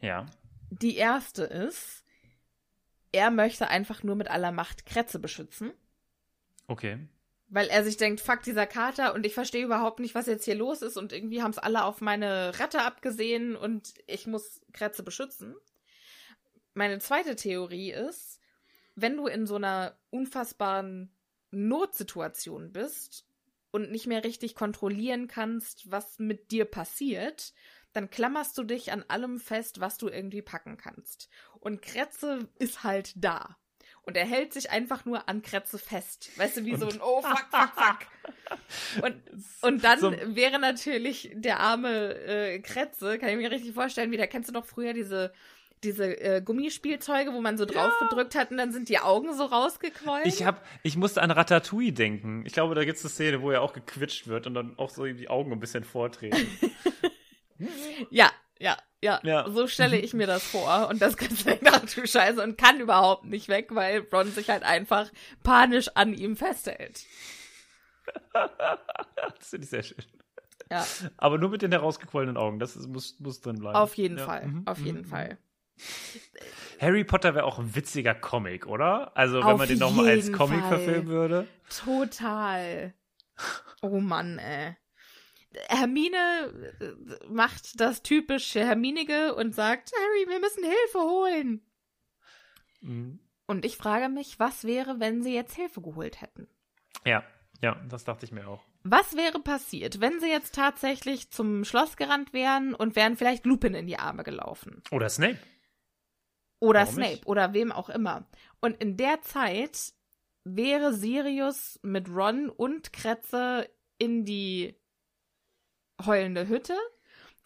Ja. 0.00 0.26
Die 0.70 0.96
erste 0.96 1.44
ist, 1.44 2.04
er 3.12 3.30
möchte 3.30 3.68
einfach 3.68 4.02
nur 4.02 4.16
mit 4.16 4.30
aller 4.30 4.52
Macht 4.52 4.86
Kretze 4.86 5.18
beschützen. 5.18 5.72
Okay. 6.66 6.98
Weil 7.48 7.66
er 7.66 7.84
sich 7.84 7.96
denkt, 7.96 8.20
fuck 8.20 8.42
dieser 8.42 8.66
Kater 8.66 9.12
und 9.12 9.26
ich 9.26 9.34
verstehe 9.34 9.64
überhaupt 9.64 9.98
nicht, 9.98 10.14
was 10.14 10.26
jetzt 10.26 10.44
hier 10.44 10.54
los 10.54 10.82
ist 10.82 10.96
und 10.96 11.12
irgendwie 11.12 11.42
haben 11.42 11.50
es 11.50 11.58
alle 11.58 11.84
auf 11.84 12.00
meine 12.00 12.58
Ratte 12.60 12.82
abgesehen 12.82 13.56
und 13.56 13.94
ich 14.06 14.28
muss 14.28 14.60
Kretze 14.72 15.02
beschützen. 15.02 15.56
Meine 16.74 17.00
zweite 17.00 17.34
Theorie 17.34 17.90
ist, 17.90 18.40
wenn 18.94 19.16
du 19.16 19.26
in 19.26 19.46
so 19.46 19.56
einer 19.56 19.96
unfassbaren 20.10 21.12
Notsituation 21.50 22.72
bist 22.72 23.24
und 23.70 23.90
nicht 23.90 24.06
mehr 24.06 24.24
richtig 24.24 24.54
kontrollieren 24.54 25.28
kannst, 25.28 25.90
was 25.90 26.18
mit 26.18 26.50
dir 26.50 26.64
passiert, 26.64 27.52
dann 27.92 28.10
klammerst 28.10 28.56
du 28.58 28.64
dich 28.64 28.92
an 28.92 29.04
allem 29.08 29.38
fest, 29.40 29.80
was 29.80 29.98
du 29.98 30.08
irgendwie 30.08 30.42
packen 30.42 30.76
kannst. 30.76 31.28
Und 31.60 31.82
Kretze 31.82 32.48
ist 32.58 32.84
halt 32.84 33.12
da. 33.16 33.56
Und 34.02 34.16
er 34.16 34.24
hält 34.26 34.52
sich 34.52 34.70
einfach 34.70 35.04
nur 35.04 35.28
an 35.28 35.42
Kretze 35.42 35.78
fest. 35.78 36.30
Weißt 36.36 36.56
du, 36.56 36.64
wie 36.64 36.74
so 36.76 36.88
ein 36.88 37.00
Oh, 37.02 37.20
fuck, 37.22 37.46
fuck, 37.50 37.70
fuck. 37.74 37.98
Und, 39.04 39.22
und 39.62 39.84
dann 39.84 40.00
So- 40.00 40.10
wäre 40.34 40.58
natürlich 40.58 41.30
der 41.34 41.60
arme 41.60 42.14
äh, 42.14 42.58
Kretze, 42.60 43.18
kann 43.18 43.28
ich 43.28 43.36
mir 43.36 43.50
richtig 43.50 43.72
vorstellen, 43.74 44.10
wie 44.10 44.16
da 44.16 44.26
kennst 44.26 44.48
du 44.48 44.52
noch 44.52 44.64
früher 44.64 44.92
diese, 44.92 45.32
diese 45.82 46.18
äh, 46.20 46.42
Gummispielzeuge, 46.42 47.32
wo 47.32 47.40
man 47.40 47.56
so 47.56 47.64
drauf 47.64 47.92
gedrückt 48.00 48.34
hat 48.34 48.50
und 48.50 48.56
dann 48.58 48.72
sind 48.72 48.88
die 48.88 48.98
Augen 48.98 49.34
so 49.34 49.44
rausgequollen. 49.44 50.26
Ich 50.26 50.44
hab, 50.44 50.64
ich 50.82 50.96
musste 50.96 51.22
an 51.22 51.30
Ratatouille 51.30 51.92
denken. 51.92 52.44
Ich 52.46 52.52
glaube, 52.52 52.74
da 52.74 52.84
gibt 52.84 52.98
es 52.98 53.04
eine 53.04 53.10
Szene, 53.10 53.42
wo 53.42 53.50
er 53.50 53.62
auch 53.62 53.72
gequitscht 53.72 54.26
wird 54.28 54.46
und 54.46 54.54
dann 54.54 54.78
auch 54.78 54.90
so 54.90 55.04
die 55.04 55.28
Augen 55.28 55.52
ein 55.52 55.60
bisschen 55.60 55.84
vortreten. 55.84 56.46
Ja, 58.08 58.30
ja, 58.58 58.76
ja, 59.02 59.20
Ja. 59.22 59.48
So 59.50 59.66
stelle 59.66 59.98
ich 59.98 60.14
mir 60.14 60.26
das 60.26 60.42
vor. 60.42 60.88
Und 60.88 61.02
das 61.02 61.16
Ganze 61.18 61.56
du 61.94 62.06
Scheiße, 62.06 62.42
und 62.42 62.56
kann 62.56 62.80
überhaupt 62.80 63.24
nicht 63.26 63.48
weg, 63.48 63.68
weil 63.74 64.06
Ron 64.12 64.30
sich 64.32 64.48
halt 64.48 64.62
einfach 64.62 65.10
panisch 65.42 65.88
an 65.94 66.14
ihm 66.14 66.36
festhält. 66.36 67.04
das 68.32 69.48
finde 69.48 69.64
ich 69.64 69.70
sehr 69.70 69.82
schön. 69.82 69.98
Ja, 70.70 70.86
Aber 71.16 71.38
nur 71.38 71.50
mit 71.50 71.62
den 71.62 71.72
herausgequollenen 71.72 72.36
Augen. 72.36 72.60
Das 72.60 72.76
ist, 72.76 72.86
muss, 72.88 73.18
muss 73.18 73.40
drin 73.40 73.56
bleiben. 73.56 73.76
auf 73.76 73.94
jeden 73.94 74.18
Ja. 74.18 74.24
Fall. 74.24 74.46
Mhm, 74.46 74.66
Auf 74.66 74.78
jeden 74.78 75.00
mhm. 75.02 75.04
Fall. 75.04 75.38
Harry 76.80 77.04
Potter 77.04 77.34
wäre 77.34 77.44
auch 77.44 77.58
ein 77.58 77.74
witziger 77.74 78.14
Comic, 78.14 78.66
oder? 78.66 79.16
Also, 79.16 79.44
wenn 79.44 79.56
man 79.56 79.68
den 79.68 79.78
nochmal 79.78 80.08
als 80.08 80.32
Comic 80.32 80.60
Fall. 80.60 80.68
verfilmen 80.68 81.08
würde. 81.08 81.46
Total. 81.68 82.94
Oh 83.82 84.00
Mann, 84.00 84.38
ey. 84.38 84.76
Hermine 85.68 86.74
äh, 86.80 87.26
macht 87.28 87.80
das 87.80 88.02
typische 88.02 88.60
Herminige 88.60 89.34
und 89.34 89.54
sagt, 89.54 89.90
Harry, 89.92 90.28
wir 90.28 90.40
müssen 90.40 90.62
Hilfe 90.62 90.98
holen. 91.00 91.62
Mhm. 92.82 93.20
Und 93.46 93.64
ich 93.64 93.76
frage 93.76 94.08
mich, 94.08 94.38
was 94.38 94.64
wäre, 94.64 95.00
wenn 95.00 95.22
sie 95.22 95.34
jetzt 95.34 95.56
Hilfe 95.56 95.80
geholt 95.80 96.20
hätten? 96.20 96.46
Ja, 97.04 97.24
ja, 97.62 97.74
das 97.88 98.04
dachte 98.04 98.24
ich 98.24 98.32
mir 98.32 98.46
auch. 98.46 98.62
Was 98.84 99.16
wäre 99.16 99.40
passiert, 99.40 100.00
wenn 100.00 100.20
sie 100.20 100.30
jetzt 100.30 100.54
tatsächlich 100.54 101.30
zum 101.30 101.64
Schloss 101.64 101.96
gerannt 101.96 102.32
wären 102.32 102.74
und 102.74 102.96
wären 102.96 103.16
vielleicht 103.16 103.44
Lupin 103.44 103.74
in 103.74 103.86
die 103.86 103.98
Arme 103.98 104.22
gelaufen? 104.22 104.82
Oder 104.90 105.08
Snape. 105.08 105.38
Oder 106.60 106.80
Warum 106.80 106.94
Snape 106.94 107.10
nicht? 107.12 107.26
oder 107.26 107.52
wem 107.54 107.72
auch 107.72 107.88
immer. 107.88 108.28
Und 108.60 108.76
in 108.82 108.96
der 108.96 109.22
Zeit 109.22 109.92
wäre 110.44 110.92
Sirius 110.92 111.80
mit 111.82 112.08
Ron 112.08 112.48
und 112.50 112.92
Kretze 112.92 113.68
in 113.98 114.24
die 114.24 114.74
heulende 116.04 116.48
Hütte 116.48 116.76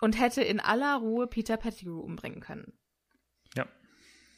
und 0.00 0.20
hätte 0.20 0.42
in 0.42 0.60
aller 0.60 0.96
Ruhe 0.96 1.26
Peter 1.26 1.56
Pettigrew 1.56 2.00
umbringen 2.00 2.40
können. 2.40 2.78
Ja. 3.56 3.66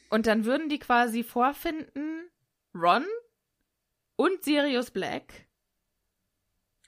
Und 0.09 0.27
dann 0.27 0.45
würden 0.45 0.69
die 0.69 0.79
quasi 0.79 1.23
vorfinden, 1.23 2.29
Ron 2.73 3.05
und 4.15 4.43
Sirius 4.43 4.91
Black 4.91 5.47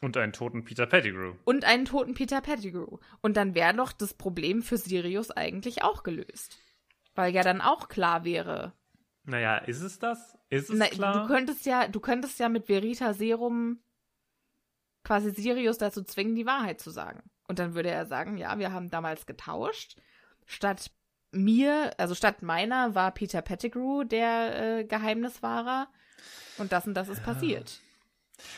Und 0.02 0.16
einen 0.18 0.34
toten 0.34 0.64
Peter 0.64 0.86
Pettigrew. 0.88 1.34
und 1.46 1.66
einen 1.66 1.86
toten 1.86 2.14
Peter 2.14 2.42
Pettigrew. 2.42 2.98
Und 3.22 3.36
dann 3.38 3.54
wäre 3.56 3.74
doch 3.76 3.92
das 3.92 4.14
Problem 4.14 4.62
für 4.62 4.78
Sirius 4.78 5.32
eigentlich 5.32 5.84
auch 5.84 6.04
gelöst. 6.04 6.58
Weil 7.20 7.36
ja 7.36 7.44
dann 7.44 7.60
auch 7.60 7.90
klar 7.90 8.24
wäre, 8.24 8.72
Naja, 9.26 9.58
ist 9.58 9.82
es 9.82 10.00
das? 10.00 10.38
Ist 10.50 10.70
es 10.70 10.80
Na, 10.80 10.88
klar? 10.88 11.28
Du 11.28 11.28
könntest 11.28 11.66
ja, 11.66 11.86
du 11.86 12.00
könntest 12.00 12.40
ja 12.40 12.48
mit 12.48 12.68
Verita 12.68 13.14
Serum 13.14 13.80
quasi 15.04 15.32
Sirius 15.32 15.78
dazu 15.78 16.02
zwingen, 16.02 16.36
die 16.38 16.46
Wahrheit 16.46 16.80
zu 16.80 16.92
sagen. 16.92 17.30
Und 17.50 17.60
dann 17.60 17.76
würde 17.76 17.90
er 17.90 18.06
sagen, 18.06 18.38
ja, 18.38 18.58
wir 18.58 18.72
haben 18.72 18.90
damals 18.90 19.26
getauscht. 19.26 19.98
Statt 20.46 20.92
mir, 21.34 21.92
also 21.98 22.16
statt 22.16 22.42
meiner 22.42 22.96
war 22.96 23.12
Peter 23.12 23.42
Pettigrew 23.42 24.06
der 24.06 24.78
äh, 24.80 24.84
Geheimniswahrer. 24.86 25.90
Und 26.58 26.72
das 26.72 26.88
und 26.88 26.94
das 26.94 27.10
ist 27.10 27.22
passiert. 27.22 27.82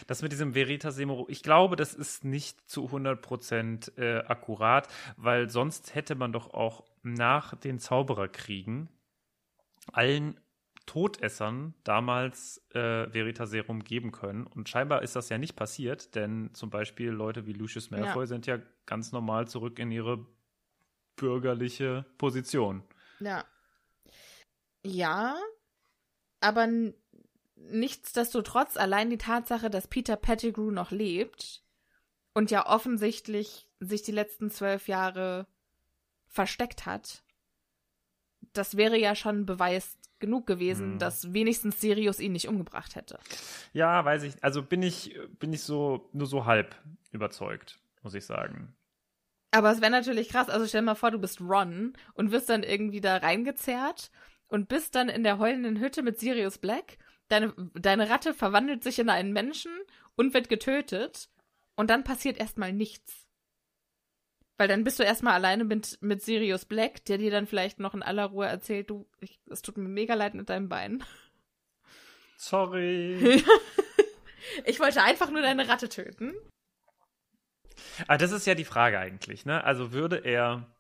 Das 0.08 0.22
mit 0.22 0.32
diesem 0.32 0.56
Veritas 0.56 0.96
Semoro, 0.96 1.26
ich 1.30 1.44
glaube, 1.44 1.76
das 1.76 1.94
ist 1.94 2.24
nicht 2.24 2.70
zu 2.70 2.88
100% 2.90 3.98
äh, 3.98 4.24
akkurat, 4.26 4.88
weil 5.18 5.50
sonst 5.50 5.96
hätte 5.96 6.16
man 6.16 6.32
doch 6.34 6.54
auch 6.54 6.84
nach 7.04 7.56
den 7.56 7.80
Zaubererkriegen 7.80 8.90
allen 9.92 10.40
Todessern 10.86 11.74
damals 11.84 12.62
äh, 12.74 13.12
Veritaserum 13.14 13.84
geben 13.84 14.12
können. 14.12 14.46
Und 14.48 14.68
scheinbar 14.68 15.04
ist 15.04 15.16
das 15.16 15.30
ja 15.30 15.38
nicht 15.38 15.56
passiert, 15.56 16.16
denn 16.16 16.50
zum 16.54 16.70
Beispiel 16.70 17.10
Leute 17.12 17.46
wie 17.46 17.54
Lucius 17.54 17.92
Malfoy 17.92 18.24
Ja. 18.24 18.28
sind 18.28 18.48
ja 18.48 18.60
ganz 18.86 19.12
normal 19.12 19.48
zurück 19.48 19.80
in 19.80 19.92
ihre 19.92 20.26
bürgerliche 21.16 22.06
Position. 22.18 22.84
Ja. 23.20 23.46
Ja, 24.84 25.36
aber 26.40 26.68
nichtsdestotrotz 27.70 28.78
allein 28.78 29.10
die 29.10 29.18
Tatsache, 29.18 29.70
dass 29.70 29.88
Peter 29.88 30.16
Pettigrew 30.16 30.72
noch 30.72 30.92
lebt 30.92 31.64
und 32.34 32.52
ja 32.52 32.68
offensichtlich 32.68 33.68
sich 33.80 34.02
die 34.04 34.12
letzten 34.12 34.50
zwölf 34.52 34.88
Jahre 34.88 35.48
versteckt 36.28 36.86
hat, 36.86 37.24
das 38.54 38.78
wäre 38.78 38.98
ja 38.98 39.16
schon 39.16 39.46
Beweis 39.46 39.98
genug 40.20 40.46
gewesen, 40.48 40.94
Hm. 40.94 41.00
dass 41.00 41.34
wenigstens 41.34 41.82
Sirius 41.82 42.20
ihn 42.20 42.32
nicht 42.34 42.48
umgebracht 42.48 42.96
hätte. 42.96 43.20
Ja, 43.74 44.04
weiß 44.06 44.24
ich. 44.24 44.44
Also 44.44 44.62
bin 44.64 44.84
ich, 44.84 45.18
bin 45.40 45.52
ich 45.52 45.64
so 45.64 46.10
nur 46.14 46.28
so 46.28 46.46
halb 46.46 46.76
überzeugt, 47.12 47.80
muss 48.04 48.14
ich 48.14 48.26
sagen. 48.26 48.76
Aber 49.52 49.72
es 49.72 49.82
wäre 49.82 49.92
natürlich 49.92 50.30
krass. 50.30 50.50
Also 50.50 50.68
stell 50.68 50.82
dir 50.82 50.86
mal 50.86 50.96
vor, 50.96 51.12
du 51.12 51.18
bist 51.20 51.42
Ron 51.42 51.94
und 52.14 52.32
wirst 52.32 52.50
dann 52.50 52.64
irgendwie 52.64 53.02
da 53.02 53.18
reingezerrt 53.18 54.12
und 54.48 54.70
bist 54.70 54.96
dann 54.96 55.10
in 55.10 55.24
der 55.24 55.40
heulenden 55.40 55.80
Hütte 55.80 56.04
mit 56.04 56.20
Sirius 56.20 56.58
Black. 56.58 56.98
Deine, 57.32 57.54
deine 57.76 58.10
Ratte 58.10 58.34
verwandelt 58.34 58.84
sich 58.84 59.00
in 59.00 59.10
einen 59.10 59.32
Menschen 59.32 59.72
und 60.18 60.34
wird 60.34 60.50
getötet. 60.50 61.30
Und 61.76 61.90
dann 61.90 62.04
passiert 62.04 62.38
erstmal 62.38 62.74
nichts. 62.74 63.26
Weil 64.58 64.68
dann 64.68 64.84
bist 64.84 65.00
du 65.00 65.04
erstmal 65.04 65.34
alleine 65.34 65.64
mit, 65.64 65.98
mit 66.02 66.22
Sirius 66.22 66.66
Black, 66.66 67.06
der 67.06 67.18
dir 67.18 67.32
dann 67.32 67.48
vielleicht 67.48 67.80
noch 67.80 67.94
in 67.94 68.04
aller 68.04 68.26
Ruhe 68.26 68.48
erzählt, 68.48 68.90
du, 68.90 69.08
ich, 69.22 69.40
es 69.50 69.62
tut 69.62 69.78
mir 69.78 69.88
mega 69.88 70.14
leid 70.14 70.34
mit 70.34 70.50
deinem 70.50 70.68
Bein. 70.68 71.04
Sorry. 72.38 73.44
Ich 74.66 74.80
wollte 74.80 75.04
einfach 75.04 75.30
nur 75.30 75.42
deine 75.42 75.68
Ratte 75.68 75.88
töten. 75.88 76.34
Aber 78.08 78.18
das 78.18 78.32
ist 78.32 78.48
ja 78.48 78.56
die 78.56 78.66
Frage 78.66 79.00
eigentlich, 79.00 79.46
ne? 79.46 79.64
Also 79.64 79.92
würde 79.92 80.18
er 80.18 80.76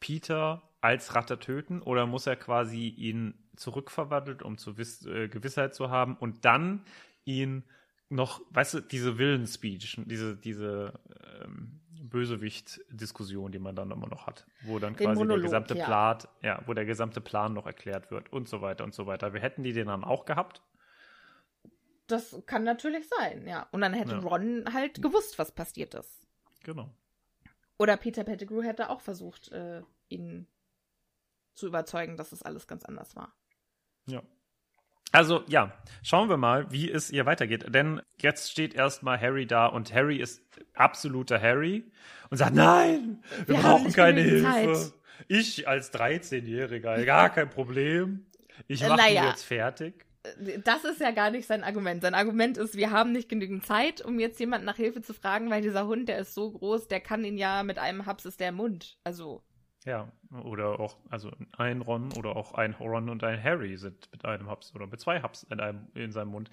Peter 0.00 0.62
als 0.80 1.14
Ratte 1.14 1.38
töten 1.38 1.82
oder 1.82 2.06
muss 2.06 2.26
er 2.26 2.36
quasi 2.36 2.88
ihn 2.88 3.43
zurückverwandelt, 3.56 4.42
um 4.42 4.58
zu 4.58 4.76
wiss 4.78 5.06
äh, 5.06 5.28
Gewissheit 5.28 5.74
zu 5.74 5.90
haben 5.90 6.16
und 6.16 6.44
dann 6.44 6.84
ihn 7.24 7.64
noch, 8.08 8.42
weißt 8.50 8.74
du, 8.74 8.80
diese 8.80 9.18
Willensspeech, 9.18 10.00
diese, 10.06 10.36
diese 10.36 10.92
ähm, 11.42 11.80
Bösewicht-Diskussion, 11.90 13.50
die 13.50 13.58
man 13.58 13.74
dann 13.74 13.90
immer 13.90 14.06
noch 14.06 14.26
hat, 14.26 14.46
wo 14.62 14.78
dann 14.78 14.94
Den 14.94 15.06
quasi 15.06 15.18
Monolog, 15.18 15.40
der 15.40 15.42
gesamte 15.42 15.76
ja. 15.76 15.84
Plan, 15.84 16.18
ja, 16.42 16.62
wo 16.66 16.74
der 16.74 16.84
gesamte 16.84 17.20
Plan 17.20 17.54
noch 17.54 17.66
erklärt 17.66 18.10
wird 18.10 18.32
und 18.32 18.48
so 18.48 18.60
weiter 18.60 18.84
und 18.84 18.94
so 18.94 19.06
weiter. 19.06 19.32
Wir 19.32 19.40
hätten 19.40 19.62
die 19.62 19.72
den 19.72 19.88
dann 19.88 20.04
auch 20.04 20.24
gehabt. 20.24 20.62
Das 22.06 22.40
kann 22.46 22.64
natürlich 22.64 23.08
sein, 23.08 23.46
ja. 23.46 23.66
Und 23.72 23.80
dann 23.80 23.94
hätte 23.94 24.12
Ja. 24.12 24.18
Ron 24.18 24.64
halt 24.72 25.00
gewusst, 25.00 25.38
was 25.38 25.52
passiert 25.52 25.94
ist. 25.94 26.26
Genau. 26.62 26.94
Oder 27.78 27.96
Peter 27.96 28.24
Pettigrew 28.24 28.62
hätte 28.62 28.90
auch 28.90 29.00
versucht, 29.00 29.50
äh, 29.52 29.82
ihn 30.08 30.46
zu 31.54 31.66
überzeugen, 31.66 32.16
dass 32.16 32.32
es 32.32 32.42
alles 32.42 32.66
ganz 32.66 32.84
anders 32.84 33.16
war. 33.16 33.34
Ja. 34.06 34.22
Also 35.12 35.44
ja, 35.46 35.72
schauen 36.02 36.28
wir 36.28 36.36
mal, 36.36 36.70
wie 36.72 36.90
es 36.90 37.10
ihr 37.10 37.24
weitergeht. 37.24 37.66
Denn 37.72 38.02
jetzt 38.20 38.50
steht 38.50 38.74
erstmal 38.74 39.20
Harry 39.20 39.46
da 39.46 39.66
und 39.66 39.94
Harry 39.94 40.16
ist 40.16 40.42
absoluter 40.74 41.40
Harry 41.40 41.84
und 42.30 42.38
sagt, 42.38 42.54
nein, 42.54 43.22
wir, 43.46 43.56
Wir 43.56 43.62
brauchen 43.62 43.92
keine 43.92 44.22
Hilfe. 44.22 44.44
Zeit. 44.44 44.92
Ich 45.28 45.68
als 45.68 45.92
13-Jähriger, 45.94 47.04
gar 47.04 47.30
kein 47.30 47.48
Problem. 47.48 48.26
Ich 48.66 48.80
mache 48.82 49.08
die 49.08 49.14
naja. 49.14 49.28
jetzt 49.28 49.44
fertig. 49.44 50.04
Das 50.64 50.84
ist 50.84 51.00
ja 51.00 51.10
gar 51.10 51.30
nicht 51.30 51.46
sein 51.46 51.62
Argument. 51.62 52.02
Sein 52.02 52.14
Argument 52.14 52.56
ist, 52.56 52.76
wir 52.76 52.90
haben 52.90 53.12
nicht 53.12 53.28
genügend 53.28 53.66
Zeit, 53.66 54.00
um 54.00 54.18
jetzt 54.18 54.40
jemanden 54.40 54.64
nach 54.64 54.76
Hilfe 54.76 55.02
zu 55.02 55.12
fragen, 55.12 55.50
weil 55.50 55.62
dieser 55.62 55.86
Hund, 55.86 56.08
der 56.08 56.18
ist 56.18 56.34
so 56.34 56.50
groß, 56.50 56.88
der 56.88 57.00
kann 57.00 57.24
ihn 57.24 57.36
ja 57.36 57.62
mit 57.62 57.78
einem 57.78 58.06
Haps 58.06 58.24
ist 58.24 58.40
der 58.40 58.48
im 58.48 58.56
Mund. 58.56 58.98
Also, 59.04 59.44
Ja, 59.84 60.10
oder 60.42 60.80
auch, 60.80 60.96
also 61.10 61.30
ein 61.56 61.80
Ron 61.80 62.12
oder 62.16 62.36
auch 62.36 62.54
ein 62.54 62.74
Ron 62.74 63.08
und 63.08 63.22
ein 63.24 63.42
Harry 63.42 63.76
sind 63.76 64.08
mit 64.12 64.24
einem 64.24 64.50
Hubs 64.50 64.74
oder 64.74 64.86
mit 64.86 65.00
zwei 65.00 65.22
Hubs 65.22 65.44
in, 65.44 65.60
einem, 65.60 65.86
in 65.94 66.12
seinem 66.12 66.28
Mund. 66.28 66.50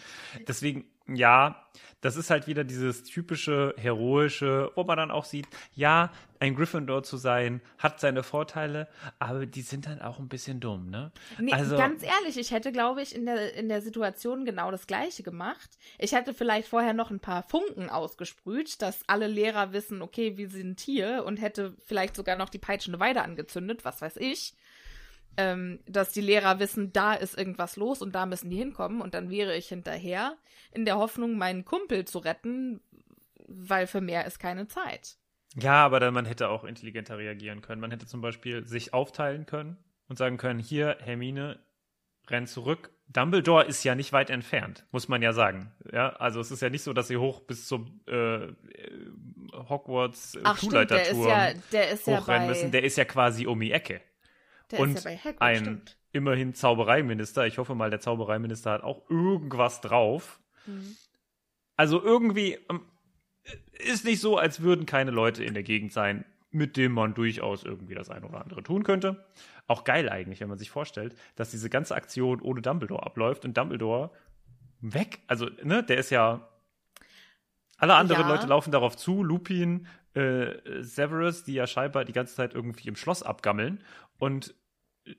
Deswegen, 0.47 0.85
ja, 1.07 1.63
das 2.01 2.15
ist 2.15 2.29
halt 2.29 2.47
wieder 2.47 2.63
dieses 2.63 3.03
typische, 3.03 3.73
heroische, 3.77 4.71
wo 4.75 4.83
man 4.83 4.97
dann 4.97 5.11
auch 5.11 5.25
sieht, 5.25 5.47
ja, 5.75 6.11
ein 6.41 6.55
Gryffindor 6.55 7.03
zu 7.03 7.17
sein, 7.17 7.61
hat 7.77 7.99
seine 7.99 8.23
Vorteile, 8.23 8.87
aber 9.19 9.45
die 9.45 9.61
sind 9.61 9.85
dann 9.85 10.01
auch 10.01 10.17
ein 10.17 10.27
bisschen 10.27 10.59
dumm, 10.59 10.89
ne? 10.89 11.11
nee, 11.39 11.53
also, 11.53 11.77
ganz 11.77 12.01
ehrlich, 12.01 12.35
ich 12.35 12.49
hätte, 12.49 12.71
glaube 12.71 13.03
ich, 13.03 13.13
in 13.13 13.27
der, 13.27 13.53
in 13.53 13.69
der 13.69 13.83
Situation 13.83 14.43
genau 14.43 14.71
das 14.71 14.87
Gleiche 14.87 15.21
gemacht. 15.21 15.69
Ich 15.99 16.13
hätte 16.13 16.33
vielleicht 16.33 16.67
vorher 16.67 16.93
noch 16.93 17.11
ein 17.11 17.19
paar 17.19 17.43
Funken 17.43 17.91
ausgesprüht, 17.91 18.81
dass 18.81 19.07
alle 19.07 19.27
Lehrer 19.27 19.71
wissen, 19.71 20.01
okay, 20.01 20.35
wir 20.35 20.49
sind 20.49 20.79
hier 20.79 21.25
und 21.27 21.37
hätte 21.37 21.75
vielleicht 21.85 22.15
sogar 22.15 22.37
noch 22.37 22.49
die 22.49 22.57
peitschende 22.57 22.99
Weide 22.99 23.21
angezündet, 23.21 23.85
was 23.85 24.01
weiß 24.01 24.17
ich. 24.17 24.55
Ähm, 25.37 25.79
dass 25.85 26.11
die 26.11 26.21
Lehrer 26.21 26.59
wissen, 26.59 26.91
da 26.91 27.13
ist 27.13 27.37
irgendwas 27.37 27.75
los 27.75 28.01
und 28.01 28.15
da 28.15 28.25
müssen 28.25 28.49
die 28.49 28.57
hinkommen 28.57 28.99
und 28.99 29.13
dann 29.13 29.29
wäre 29.29 29.55
ich 29.55 29.69
hinterher 29.69 30.35
in 30.71 30.85
der 30.85 30.97
Hoffnung, 30.97 31.37
meinen 31.37 31.65
Kumpel 31.65 32.03
zu 32.05 32.17
retten, 32.17 32.81
weil 33.47 33.85
für 33.85 34.01
mehr 34.01 34.25
ist 34.25 34.39
keine 34.39 34.67
Zeit. 34.67 35.17
Ja, 35.55 35.83
aber 35.83 35.99
dann, 35.99 36.13
man 36.13 36.25
hätte 36.25 36.49
auch 36.49 36.63
intelligenter 36.63 37.17
reagieren 37.17 37.61
können. 37.61 37.81
Man 37.81 37.91
hätte 37.91 38.05
zum 38.05 38.21
Beispiel 38.21 38.65
sich 38.65 38.93
aufteilen 38.93 39.45
können 39.45 39.77
und 40.07 40.17
sagen 40.17 40.37
können, 40.37 40.59
hier, 40.59 40.97
Hermine, 41.01 41.59
renn 42.29 42.47
zurück. 42.47 42.91
Dumbledore 43.07 43.65
ist 43.65 43.83
ja 43.83 43.93
nicht 43.93 44.13
weit 44.13 44.29
entfernt, 44.29 44.85
muss 44.91 45.09
man 45.09 45.21
ja 45.21 45.33
sagen. 45.33 45.71
Ja, 45.91 46.09
also 46.11 46.39
es 46.39 46.51
ist 46.51 46.61
ja 46.61 46.69
nicht 46.69 46.83
so, 46.83 46.93
dass 46.93 47.09
sie 47.09 47.17
hoch 47.17 47.41
bis 47.41 47.67
zum 47.67 48.01
äh, 48.07 48.45
äh, 48.45 48.51
Hogwarts 49.69 50.35
äh, 50.35 50.41
Ach 50.43 50.57
stimmt, 50.57 50.73
der 50.73 51.01
ist 51.01 51.09
Schulleiterturm 51.09 51.27
ja, 51.27 51.49
ja 51.81 52.19
hochrennen 52.21 52.47
bei, 52.47 52.47
müssen. 52.47 52.71
Der 52.71 52.83
ist 52.83 52.97
ja 52.97 53.03
quasi 53.03 53.47
um 53.47 53.59
die 53.59 53.73
Ecke. 53.73 54.01
der 54.71 54.79
und 54.79 54.95
ist 54.95 55.03
ja 55.03 55.11
bei 55.11 55.17
Hagrid, 55.17 55.41
ein 55.41 55.57
stimmt. 55.57 55.97
immerhin 56.13 56.53
Zaubereiminister. 56.53 57.45
Ich 57.47 57.57
hoffe 57.57 57.75
mal, 57.75 57.89
der 57.89 57.99
Zaubereiminister 57.99 58.71
hat 58.71 58.83
auch 58.83 59.09
irgendwas 59.09 59.81
drauf. 59.81 60.39
Mhm. 60.65 60.95
Also 61.75 62.01
irgendwie 62.01 62.59
ähm, 62.69 62.85
ist 63.79 64.05
nicht 64.05 64.19
so, 64.21 64.37
als 64.37 64.61
würden 64.61 64.85
keine 64.85 65.11
Leute 65.11 65.43
in 65.43 65.53
der 65.53 65.63
Gegend 65.63 65.91
sein. 65.93 66.25
mit 66.53 66.75
dem 66.75 66.91
man 66.91 67.13
durchaus 67.13 67.63
irgendwie 67.63 67.95
das 67.95 68.09
eine 68.09 68.27
oder 68.27 68.41
andere 68.41 68.61
tun 68.61 68.83
könnte. 68.83 69.23
Auch 69.67 69.85
geil 69.85 70.09
eigentlich, 70.09 70.41
wenn 70.41 70.49
man 70.49 70.57
sich 70.57 70.69
vorstellt, 70.69 71.15
dass 71.37 71.49
diese 71.51 71.69
ganze 71.69 71.95
Aktion 71.95 72.41
ohne 72.41 72.61
Dumbledore 72.61 73.03
abläuft 73.03 73.45
und 73.45 73.55
Dumbledore 73.57 74.11
weg, 74.81 75.19
also, 75.27 75.47
ne, 75.63 75.81
der 75.81 75.97
ist 75.97 76.09
ja. 76.09 76.49
Alle 77.77 77.95
anderen 77.95 78.23
Ja. 78.23 78.27
Leute 78.27 78.47
laufen 78.47 78.71
darauf 78.71 78.97
zu, 78.97 79.23
Lupin, 79.23 79.87
äh, 80.13 80.55
Severus, 80.81 81.45
die 81.45 81.53
ja 81.53 81.67
scheinbar 81.67 82.03
die 82.03 82.11
ganze 82.13 82.35
Zeit 82.35 82.53
irgendwie 82.53 82.89
im 82.89 82.97
Schloss 82.97 83.23
abgammeln. 83.23 83.81
Und 84.19 84.53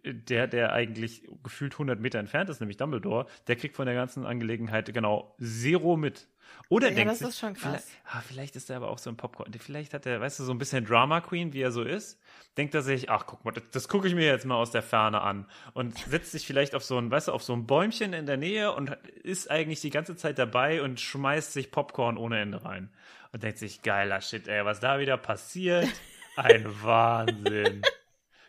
der, 0.05 0.47
der 0.47 0.72
eigentlich 0.72 1.28
gefühlt 1.43 1.74
100 1.74 2.01
Meter 2.01 2.18
entfernt 2.18 2.49
ist, 2.51 2.61
nämlich 2.61 2.76
Dumbledore, 2.76 3.26
der 3.49 3.57
kriegt 3.57 3.76
von 3.76 3.87
der 3.87 3.95
ganzen 3.95 4.24
Angelegenheit 4.26 4.93
genau 4.93 5.35
zero 5.41 5.97
mit. 5.97 6.28
Oder 6.68 6.89
Ja, 6.89 6.95
denkt 6.95 7.16
sich, 7.16 7.28
ist 7.28 7.39
schon 7.39 7.55
krass. 7.55 7.85
Vielleicht, 7.85 7.87
ah, 8.07 8.20
vielleicht 8.26 8.57
ist 8.57 8.70
er 8.70 8.76
aber 8.76 8.91
auch 8.91 8.99
so 8.99 9.11
ein 9.11 9.16
Popcorn. 9.16 9.53
Vielleicht 9.59 9.95
hat 9.95 10.07
er, 10.07 10.20
weißt 10.20 10.41
du, 10.41 10.45
so 10.45 10.53
ein 10.53 10.59
bisschen 10.59 10.85
Drama 10.85 11.20
Queen, 11.20 11.53
wie 11.53 11.61
er 11.61 11.72
so 11.72 11.83
ist. 11.83 12.20
Denkt 12.57 12.74
er 12.74 12.83
sich, 12.83 13.11
ach 13.11 13.26
guck 13.26 13.45
mal, 13.45 13.53
das, 13.53 13.64
das 13.72 13.89
gucke 13.89 14.07
ich 14.07 14.14
mir 14.14 14.26
jetzt 14.26 14.45
mal 14.45 14.57
aus 14.57 14.70
der 14.70 14.83
Ferne 14.83 15.20
an. 15.22 15.47
Und 15.74 15.99
setzt 15.99 16.33
sich 16.33 16.47
vielleicht 16.47 16.74
auf 16.74 16.85
so 16.85 16.99
ein, 16.99 17.11
weißt 17.11 17.28
du, 17.28 17.33
auf 17.33 17.43
so 17.43 17.53
ein 17.53 17.66
Bäumchen 17.66 18.12
in 18.12 18.26
der 18.26 18.37
Nähe 18.37 18.72
und 18.72 18.91
ist 19.22 19.51
eigentlich 19.51 19.80
die 19.80 19.91
ganze 19.91 20.16
Zeit 20.16 20.39
dabei 20.39 20.83
und 20.83 21.01
schmeißt 21.01 21.53
sich 21.53 21.70
Popcorn 21.70 22.16
ohne 22.16 22.41
Ende 22.41 22.64
rein. 22.64 22.91
Und 23.33 23.43
denkt 23.43 23.59
sich, 23.59 23.83
geiler 23.83 24.20
Shit, 24.20 24.47
ey, 24.49 24.64
was 24.64 24.80
da 24.80 24.99
wieder 24.99 25.16
passiert. 25.16 25.89
Ein 26.37 26.66
Wahnsinn. 26.83 27.83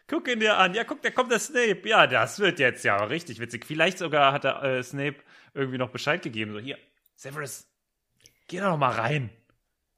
Guck 0.08 0.28
ihn 0.28 0.39
dir 0.39 0.58
an. 0.58 0.74
Ja, 0.74 0.84
guck, 0.84 1.01
da 1.01 1.10
kommt 1.12 1.32
der 1.32 1.39
Snape. 1.39 1.82
Ja, 1.88 2.08
das 2.08 2.39
wird 2.39 2.60
jetzt 2.60 2.84
ja 2.84 2.97
richtig 3.04 3.39
witzig. 3.39 3.66
Vielleicht 3.66 3.97
sogar 3.97 4.34
hat 4.34 4.43
der 4.43 4.62
äh, 4.64 4.84
Snape 4.84 5.18
irgendwie 5.54 5.78
noch 5.78 5.91
Bescheid 5.91 6.22
gegeben. 6.22 6.54
So, 6.54 6.60
hier, 6.60 6.78
Severus, 7.16 7.68
geh 8.47 8.58
da 8.60 8.70
noch 8.70 8.78
mal 8.78 8.91
rein. 8.91 9.30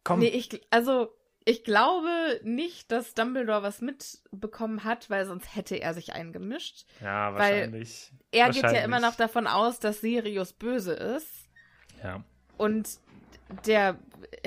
Komm. 0.03 0.19
Nee, 0.19 0.27
ich, 0.27 0.61
also, 0.69 1.09
ich 1.43 1.63
glaube 1.63 2.39
nicht, 2.43 2.91
dass 2.91 3.13
Dumbledore 3.15 3.63
was 3.63 3.81
mitbekommen 3.81 4.83
hat, 4.83 5.09
weil 5.09 5.25
sonst 5.25 5.55
hätte 5.55 5.75
er 5.75 5.93
sich 5.93 6.13
eingemischt. 6.13 6.85
ja, 7.01 7.33
weil 7.33 7.39
wahrscheinlich. 7.39 8.11
Er 8.31 8.47
geht 8.47 8.57
ja 8.57 8.63
Wahrscheinlich. 8.63 8.83
immer 8.83 8.99
noch 8.99 9.15
davon 9.15 9.47
aus, 9.47 9.79
dass 9.79 10.01
Sirius 10.01 10.53
böse 10.53 10.93
ist. 10.93 11.49
Ja. 12.03 12.23
Und 12.57 12.99
der 13.65 13.99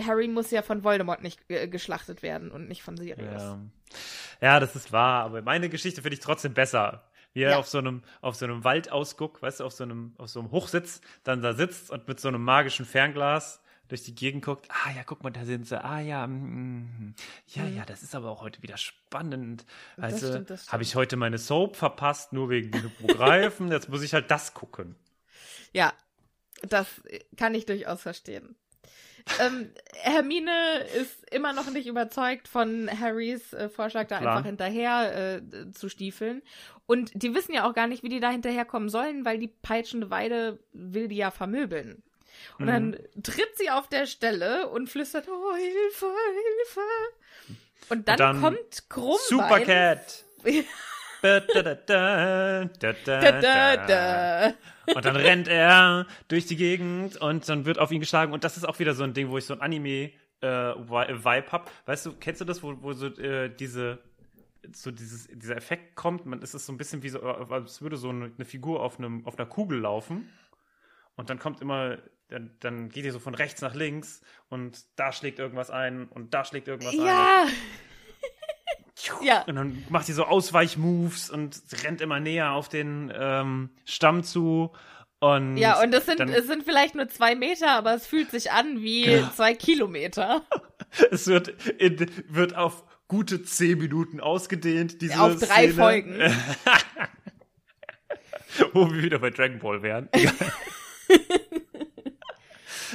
Harry 0.04 0.28
muss 0.28 0.50
ja 0.50 0.62
von 0.62 0.84
Voldemort 0.84 1.22
nicht 1.22 1.40
äh, 1.48 1.68
geschlachtet 1.68 2.22
werden 2.22 2.50
und 2.50 2.68
nicht 2.68 2.82
von 2.82 2.96
Sirius. 2.96 3.42
Ja. 3.42 3.60
Ja, 4.40 4.60
das 4.60 4.76
ist 4.76 4.92
wahr, 4.92 5.24
aber 5.24 5.42
meine 5.42 5.68
Geschichte 5.68 6.02
finde 6.02 6.14
ich 6.14 6.20
trotzdem 6.20 6.54
besser. 6.54 7.04
Wie 7.34 7.42
er 7.42 7.50
Ja. 7.52 7.58
auf 7.58 7.68
so 7.68 7.78
einem, 7.78 8.02
auf 8.22 8.36
so 8.36 8.46
einem 8.46 8.64
Waldausguck, 8.64 9.42
weißt 9.42 9.60
du, 9.60 9.64
auf 9.64 9.72
so 9.72 9.84
einem, 9.84 10.14
auf 10.18 10.30
so 10.30 10.40
einem 10.40 10.50
Hochsitz, 10.50 11.00
dann 11.24 11.42
da 11.42 11.52
sitzt 11.52 11.90
und 11.90 12.08
mit 12.08 12.18
so 12.20 12.28
einem 12.28 12.42
magischen 12.42 12.86
Fernglas 12.86 13.60
durch 13.88 14.02
die 14.02 14.14
Gegend 14.14 14.44
guckt. 14.44 14.66
Ah 14.70 14.90
ja, 14.94 15.02
guck 15.04 15.22
mal, 15.22 15.30
da 15.30 15.44
sind 15.44 15.66
sie. 15.66 15.82
Ah 15.82 16.00
ja, 16.00 16.26
mm, 16.26 17.14
ja, 17.48 17.64
ja, 17.66 17.84
das 17.84 18.02
ist 18.02 18.14
aber 18.14 18.30
auch 18.30 18.42
heute 18.42 18.62
wieder 18.62 18.76
spannend. 18.76 19.64
Stimmt. 20.16 20.50
habe 20.68 20.82
ich 20.82 20.94
heute 20.94 21.16
meine 21.16 21.38
Soap 21.38 21.76
verpasst, 21.76 22.32
nur 22.32 22.48
wegen 22.50 22.70
den 22.70 22.82
Hippogreifen. 22.82 23.70
Jetzt 23.70 23.88
muss 23.88 24.02
ich 24.02 24.14
halt 24.14 24.30
das 24.30 24.54
gucken. 24.54 24.94
Ja, 25.72 25.92
das 26.62 26.86
kann 27.36 27.54
ich 27.54 27.66
durchaus 27.66 28.02
verstehen. 28.02 28.56
Ähm, 29.40 29.70
Hermine 29.94 30.80
ist 31.00 31.30
immer 31.32 31.52
noch 31.52 31.70
nicht 31.70 31.86
überzeugt 31.86 32.48
von 32.48 32.88
Harrys 33.00 33.52
äh, 33.52 33.68
Vorschlag, 33.68 34.06
da 34.08 34.18
Klar. 34.18 34.36
einfach 34.36 34.46
hinterher 34.46 35.40
äh, 35.42 35.70
zu 35.72 35.88
stiefeln. 35.88 36.42
Und 36.86 37.10
die 37.14 37.34
wissen 37.34 37.52
ja 37.52 37.68
auch 37.68 37.74
gar 37.74 37.86
nicht, 37.86 38.02
wie 38.02 38.08
die 38.08 38.20
da 38.20 38.30
hinterherkommen 38.30 38.88
sollen, 38.88 39.24
weil 39.24 39.38
die 39.38 39.48
peitschende 39.48 40.10
Weide 40.10 40.58
will 40.72 41.08
die 41.08 41.16
ja 41.16 41.30
vermöbeln. 41.30 42.02
Und 42.58 42.66
Mhm. 42.66 42.68
dann 42.68 42.96
tritt 43.22 43.56
sie 43.56 43.70
auf 43.70 43.88
der 43.88 44.06
Stelle 44.06 44.68
und 44.68 44.88
flüstert, 44.88 45.28
oh, 45.28 45.54
Hilfe, 45.56 46.06
Hilfe. 46.06 46.80
Und 47.90 48.08
dann, 48.08 48.16
dann 48.16 48.40
kommt 48.40 48.88
Krummbein. 48.88 49.18
Supercat. 49.28 50.24
Und 54.94 55.04
dann 55.04 55.16
rennt 55.16 55.48
er 55.48 56.06
durch 56.28 56.46
die 56.46 56.56
Gegend 56.56 57.16
und 57.16 57.48
dann 57.48 57.66
wird 57.66 57.78
auf 57.78 57.90
ihn 57.90 58.00
geschlagen. 58.00 58.32
Und 58.32 58.44
das 58.44 58.56
ist 58.56 58.64
auch 58.64 58.78
wieder 58.78 58.94
so 58.94 59.04
ein 59.04 59.14
Ding, 59.14 59.28
wo 59.28 59.38
ich 59.38 59.44
so 59.44 59.54
ein 59.54 59.60
Anime 59.60 60.12
äh, 60.40 60.46
hab. 60.46 61.70
Weißt 61.86 62.06
du, 62.06 62.12
kennst 62.18 62.40
du 62.40 62.44
das, 62.44 62.62
wo, 62.62 62.74
wo 62.80 62.92
so 62.92 63.06
äh, 63.06 63.48
diese 63.48 63.98
so 64.72 64.90
dieses, 64.90 65.28
dieser 65.28 65.56
Effekt 65.56 65.94
kommt, 65.94 66.26
man 66.26 66.42
ist 66.42 66.54
es 66.54 66.66
so 66.66 66.72
ein 66.72 66.76
bisschen 66.76 67.02
wie 67.02 67.08
so, 67.08 67.22
als 67.22 67.80
würde 67.80 67.96
so 67.96 68.10
eine, 68.10 68.32
eine 68.34 68.44
Figur 68.44 68.82
auf, 68.82 68.98
einem, 68.98 69.26
auf 69.26 69.38
einer 69.38 69.48
Kugel 69.48 69.78
laufen. 69.80 70.28
Und 71.16 71.30
dann 71.30 71.38
kommt 71.38 71.60
immer, 71.60 71.98
dann, 72.28 72.50
dann 72.60 72.88
geht 72.88 73.04
ihr 73.04 73.12
so 73.12 73.18
von 73.18 73.34
rechts 73.34 73.60
nach 73.60 73.74
links 73.74 74.22
und 74.48 74.84
da 74.96 75.12
schlägt 75.12 75.38
irgendwas 75.38 75.70
ein 75.70 76.08
und 76.08 76.34
da 76.34 76.44
schlägt 76.44 76.68
irgendwas 76.68 76.94
ein. 76.94 77.48
Ja. 79.22 79.26
ja. 79.26 79.44
Und 79.46 79.56
dann 79.56 79.84
macht 79.88 80.06
sie 80.06 80.12
so 80.12 80.24
Ausweichmoves 80.24 81.30
und 81.30 81.60
rennt 81.84 82.00
immer 82.00 82.20
näher 82.20 82.52
auf 82.52 82.68
den 82.68 83.12
ähm, 83.16 83.70
Stamm 83.84 84.22
zu. 84.24 84.72
Und 85.20 85.56
Ja, 85.56 85.80
und 85.82 85.90
das 85.92 86.06
sind, 86.06 86.20
dann, 86.20 86.28
es 86.28 86.46
sind 86.46 86.64
vielleicht 86.64 86.94
nur 86.94 87.08
zwei 87.08 87.34
Meter, 87.34 87.70
aber 87.72 87.94
es 87.94 88.06
fühlt 88.06 88.30
sich 88.30 88.52
an 88.52 88.80
wie 88.82 89.02
Genau. 89.04 89.30
zwei 89.34 89.54
Kilometer. 89.54 90.42
es 91.10 91.26
wird, 91.26 91.48
in, 91.78 92.06
wird 92.28 92.54
auf 92.56 92.84
gute 93.08 93.42
zehn 93.42 93.78
Minuten 93.78 94.20
ausgedehnt. 94.20 95.00
Diese 95.00 95.20
Auf 95.20 95.36
drei 95.40 95.70
Szene, 95.70 95.74
Folgen. 95.74 96.18
Wo 98.72 98.90
wir 98.92 99.02
wieder 99.02 99.18
bei 99.18 99.30
Dragon 99.30 99.58
Ball 99.58 99.82
wären. 99.82 100.08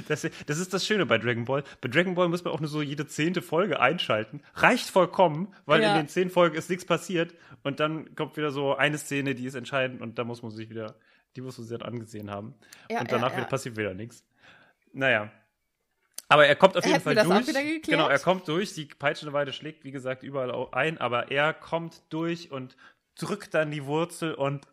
Das, 0.07 0.27
das 0.45 0.57
ist 0.59 0.73
das 0.73 0.85
Schöne 0.85 1.05
bei 1.05 1.17
Dragon 1.17 1.45
Ball. 1.45 1.63
Bei 1.81 1.89
Dragon 1.89 2.15
Ball 2.15 2.29
muss 2.29 2.43
man 2.43 2.53
auch 2.53 2.59
nur 2.59 2.69
so 2.69 2.81
jede 2.81 3.07
zehnte 3.07 3.41
Folge 3.41 3.79
einschalten. 3.79 4.41
Reicht 4.55 4.89
vollkommen, 4.89 5.53
weil 5.65 5.81
Ja. 5.81 5.91
in 5.91 6.01
den 6.03 6.07
zehn 6.07 6.29
Folgen 6.29 6.55
ist 6.55 6.69
nichts 6.69 6.85
passiert. 6.85 7.33
Und 7.63 7.79
dann 7.79 8.13
kommt 8.15 8.37
wieder 8.37 8.51
so 8.51 8.75
eine 8.75 8.97
Szene, 8.97 9.35
die 9.35 9.45
ist 9.45 9.55
entscheidend 9.55 10.01
und 10.01 10.17
da 10.19 10.23
muss 10.23 10.41
man 10.41 10.51
sich 10.51 10.69
wieder, 10.69 10.95
die 11.35 11.41
muss 11.41 11.57
man 11.57 11.67
sich 11.67 11.77
dann 11.77 11.87
angesehen 11.87 12.29
haben. 12.29 12.55
Ja, 12.89 13.01
und 13.01 13.11
danach 13.11 13.31
ja, 13.31 13.37
wieder 13.37 13.47
passiert 13.47 13.77
wieder 13.77 13.93
nichts. 13.93 14.23
Naja. 14.91 15.31
Aber 16.27 16.47
er 16.47 16.55
kommt 16.55 16.77
auf 16.77 16.85
jeden 16.85 17.01
Hätten 17.01 17.25
Fall 17.25 17.43
durch. 17.43 17.81
Genau, 17.83 18.07
er 18.07 18.19
kommt 18.19 18.47
durch. 18.47 18.73
Die 18.73 18.85
peitschende 18.85 19.33
Weide 19.33 19.53
schlägt, 19.53 19.83
wie 19.83 19.91
gesagt, 19.91 20.23
überall 20.23 20.67
ein, 20.71 20.97
aber 20.97 21.31
er 21.31 21.53
kommt 21.53 22.01
durch 22.09 22.51
und 22.51 22.75
drückt 23.15 23.53
dann 23.53 23.69
die 23.71 23.85
Wurzel 23.85 24.33
und 24.33 24.65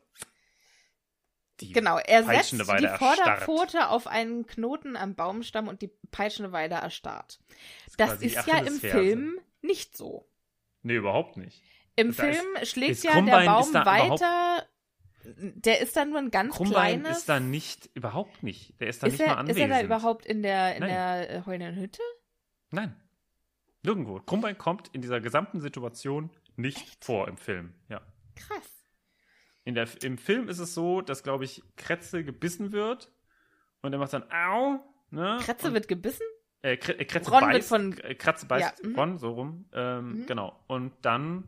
die 1.61 1.73
Genau, 1.73 1.99
er 1.99 2.25
setzt 2.25 2.53
die 2.53 2.67
Weide 2.67 2.87
erstarrt. 2.89 3.17
Vorderpfote 3.45 3.89
auf 3.91 4.07
einen 4.07 4.47
Knoten 4.47 4.97
am 4.97 5.15
Baumstamm 5.15 5.69
und 5.69 5.83
die 5.83 5.91
peitschende 6.11 6.53
Weide 6.53 6.77
erstarrt. 6.77 7.39
Das 7.87 7.97
quasi 8.09 8.29
die 8.29 8.35
ist 8.35 8.47
ja 8.47 8.59
im. 8.59 8.75
Film 8.81 9.41
nicht 9.63 9.97
so. 9.97 10.27
Nee, 10.83 10.95
überhaupt 10.97 11.37
nicht. 11.37 11.63
Im 11.97 12.15
Da 12.17 12.23
ist- 12.25 12.37
Film 12.41 12.47
schlägt 12.65 12.93
ist 12.93 13.05
ja 13.05 13.11
der 13.13 13.21
Krummbein 13.23 13.47
Baum 13.47 13.63
ist 13.63 13.75
da 13.75 13.83
überhaupt- 13.83 14.21
weiter. 14.23 14.67
Der 15.25 15.81
ist 15.83 15.95
dann 15.97 16.09
nur 16.11 16.19
ein 16.19 16.31
ganz 16.31 16.55
Krummbein 16.55 17.01
kleines. 17.03 17.19
ist 17.19 17.29
da 17.29 17.41
nicht, 17.41 17.91
überhaupt 17.95 18.43
nicht. 18.43 18.81
Der 18.81 18.89
ist 18.89 19.03
da 19.03 19.07
ist, 19.07 19.13
nicht 19.13 19.21
mal 19.21 19.27
er, 19.27 19.33
ist 19.35 19.39
anwesend. 19.41 19.61
er 19.61 19.69
da 19.69 19.83
überhaupt 19.85 20.25
in 20.25 20.43
der, 20.43 20.75
in 20.77 20.81
Nein. 20.81 20.89
der 20.89 21.31
äh, 21.31 21.43
heulenden 21.45 21.77
Hütte? 21.77 22.01
Nein. 22.71 22.97
Nirgendwo. 23.83 24.19
Krummbein 24.21 24.57
kommt 24.57 24.89
in 24.95 25.03
dieser 25.03 25.21
gesamten 25.21 25.61
Situation 25.61 26.31
nicht 26.57 27.05
vor 27.05 27.29
im 27.29 27.37
Film. 27.37 27.75
Ja. 27.91 28.01
Krass. 28.35 28.80
In 29.71 29.77
der, 29.77 29.87
Im 30.03 30.19
Film 30.19 30.49
ist 30.49 30.59
es 30.59 30.75
so, 30.75 31.01
dass, 31.01 31.23
glaube 31.23 31.45
ich, 31.45 31.63
Kretze 31.77 32.25
gebissen 32.25 32.73
wird 32.73 33.13
und 33.83 33.93
er 33.93 34.01
macht 34.01 34.13
dann 34.13 34.25
Au. 34.33 34.81
Ne? 35.11 35.39
Kretze 35.43 35.69
und, 35.69 35.75
wird 35.75 35.87
gebissen? 35.87 36.27
äh, 36.63 36.77
Kre 36.77 36.99
äh, 36.99 37.05
Kretze 37.05 37.31
Ron 37.31 37.43
wird 37.43 37.53
beißt. 37.53 37.69
von- 37.69 37.99
äh, 37.99 38.17
Kratze 38.17 38.47
beißt 38.47 38.81
Ja, 38.83 38.89
mhm. 38.89 38.97
Ron, 38.99 39.19
so 39.19 39.31
rum. 39.31 39.69
Ähm, 39.73 40.25
Genau. 40.27 40.59
Und 40.67 40.93
dann 41.03 41.45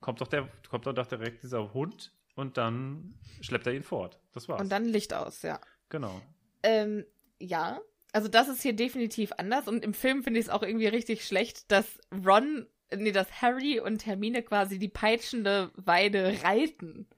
kommt 0.00 0.20
doch, 0.20 0.28
der, 0.28 0.48
kommt 0.70 0.86
doch 0.86 1.06
direkt 1.06 1.42
dieser 1.42 1.74
Hund 1.74 2.12
und 2.36 2.56
dann 2.56 3.18
schleppt 3.40 3.66
er 3.66 3.74
ihn 3.74 3.82
fort. 3.82 4.20
Das 4.32 4.48
war's. 4.48 4.60
Und 4.60 4.70
dann 4.70 4.84
Licht 4.84 5.12
aus, 5.12 5.42
ja. 5.42 5.60
Genau. 5.88 6.22
Ähm, 6.62 7.04
ja. 7.40 7.80
Also 8.12 8.28
das 8.28 8.46
ist 8.46 8.62
hier 8.62 8.74
definitiv 8.76 9.32
anders 9.38 9.66
und 9.66 9.84
im 9.84 9.92
Film 9.92 10.22
finde 10.22 10.38
ich 10.38 10.46
es 10.46 10.50
auch 10.52 10.62
irgendwie 10.62 10.86
richtig 10.86 11.26
schlecht, 11.26 11.68
dass 11.72 11.98
Ron, 12.24 12.68
nee, 12.94 13.10
dass 13.10 13.42
Harry 13.42 13.80
und 13.80 14.06
Hermine 14.06 14.44
quasi 14.44 14.78
die 14.78 14.88
peitschende 14.88 15.72
Weide 15.74 16.32
reiten 16.44 17.08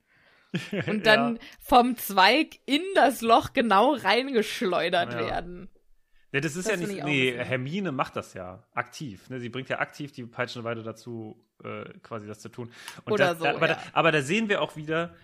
und 0.86 1.06
dann 1.06 1.36
Ja. 1.36 1.42
vom 1.60 1.96
Zweig 1.96 2.58
in 2.66 2.82
das 2.94 3.20
Loch 3.20 3.52
genau 3.52 3.94
reingeschleudert 3.94 5.12
Ja. 5.12 5.18
werden. 5.20 5.68
Ja, 6.32 6.40
das 6.40 6.56
ist 6.56 6.68
Das 6.68 6.78
ja 6.80 6.86
nicht. 6.86 7.04
Nee, 7.04 7.32
Hermine 7.32 7.90
macht 7.90 8.14
das 8.16 8.34
ja 8.34 8.62
aktiv. 8.74 9.30
Ne? 9.30 9.40
Sie 9.40 9.48
bringt 9.48 9.70
ja 9.70 9.78
aktiv 9.78 10.12
die 10.12 10.24
Peitschenweide 10.26 10.82
dazu, 10.82 11.42
äh, 11.64 11.84
quasi 12.02 12.26
das 12.26 12.40
zu 12.40 12.50
tun. 12.50 12.70
Und 13.04 13.12
Oder 13.14 13.28
da, 13.28 13.34
so, 13.36 13.44
da, 13.44 13.54
aber, 13.54 13.68
ja. 13.68 13.74
da, 13.74 13.80
aber 13.94 14.12
da 14.12 14.20
sehen 14.20 14.48
wir 14.50 14.60
auch 14.60 14.76
wieder, 14.76 15.14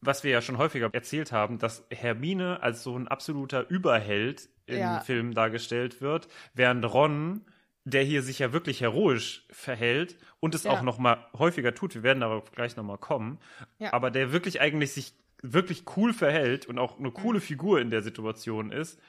was 0.00 0.24
wir 0.24 0.30
ja 0.30 0.40
schon 0.40 0.56
häufiger 0.58 0.88
erzählt 0.92 1.30
haben, 1.30 1.58
dass 1.58 1.84
Hermine 1.90 2.62
als 2.62 2.82
so 2.82 2.96
ein 2.96 3.06
absoluter 3.06 3.68
Überheld 3.68 4.48
im 4.66 4.78
Ja. 4.78 5.00
Film 5.00 5.34
dargestellt 5.34 6.00
wird, 6.00 6.26
während 6.54 6.84
Ron, 6.92 7.44
der 7.84 8.02
hier 8.04 8.22
sich 8.22 8.38
ja 8.38 8.52
wirklich 8.52 8.80
heroisch 8.80 9.44
verhält 9.50 10.16
und 10.40 10.54
es 10.54 10.64
Ja. 10.64 10.70
auch 10.72 10.82
noch 10.82 10.98
mal 10.98 11.26
häufiger 11.36 11.74
tut, 11.74 11.94
wir 11.94 12.02
werden 12.02 12.20
darauf 12.20 12.52
gleich 12.52 12.76
noch 12.76 12.84
mal 12.84 12.98
kommen, 12.98 13.38
Ja. 13.78 13.92
aber 13.92 14.10
der 14.10 14.32
wirklich 14.32 14.60
eigentlich 14.60 14.92
sich 14.92 15.14
wirklich 15.42 15.84
cool 15.96 16.12
verhält 16.14 16.66
und 16.66 16.78
auch 16.78 16.98
eine 16.98 17.10
coole 17.10 17.38
Mhm. 17.38 17.42
Figur 17.42 17.80
in 17.80 17.90
der 17.90 18.02
Situation 18.02 18.70
ist, 18.70 19.00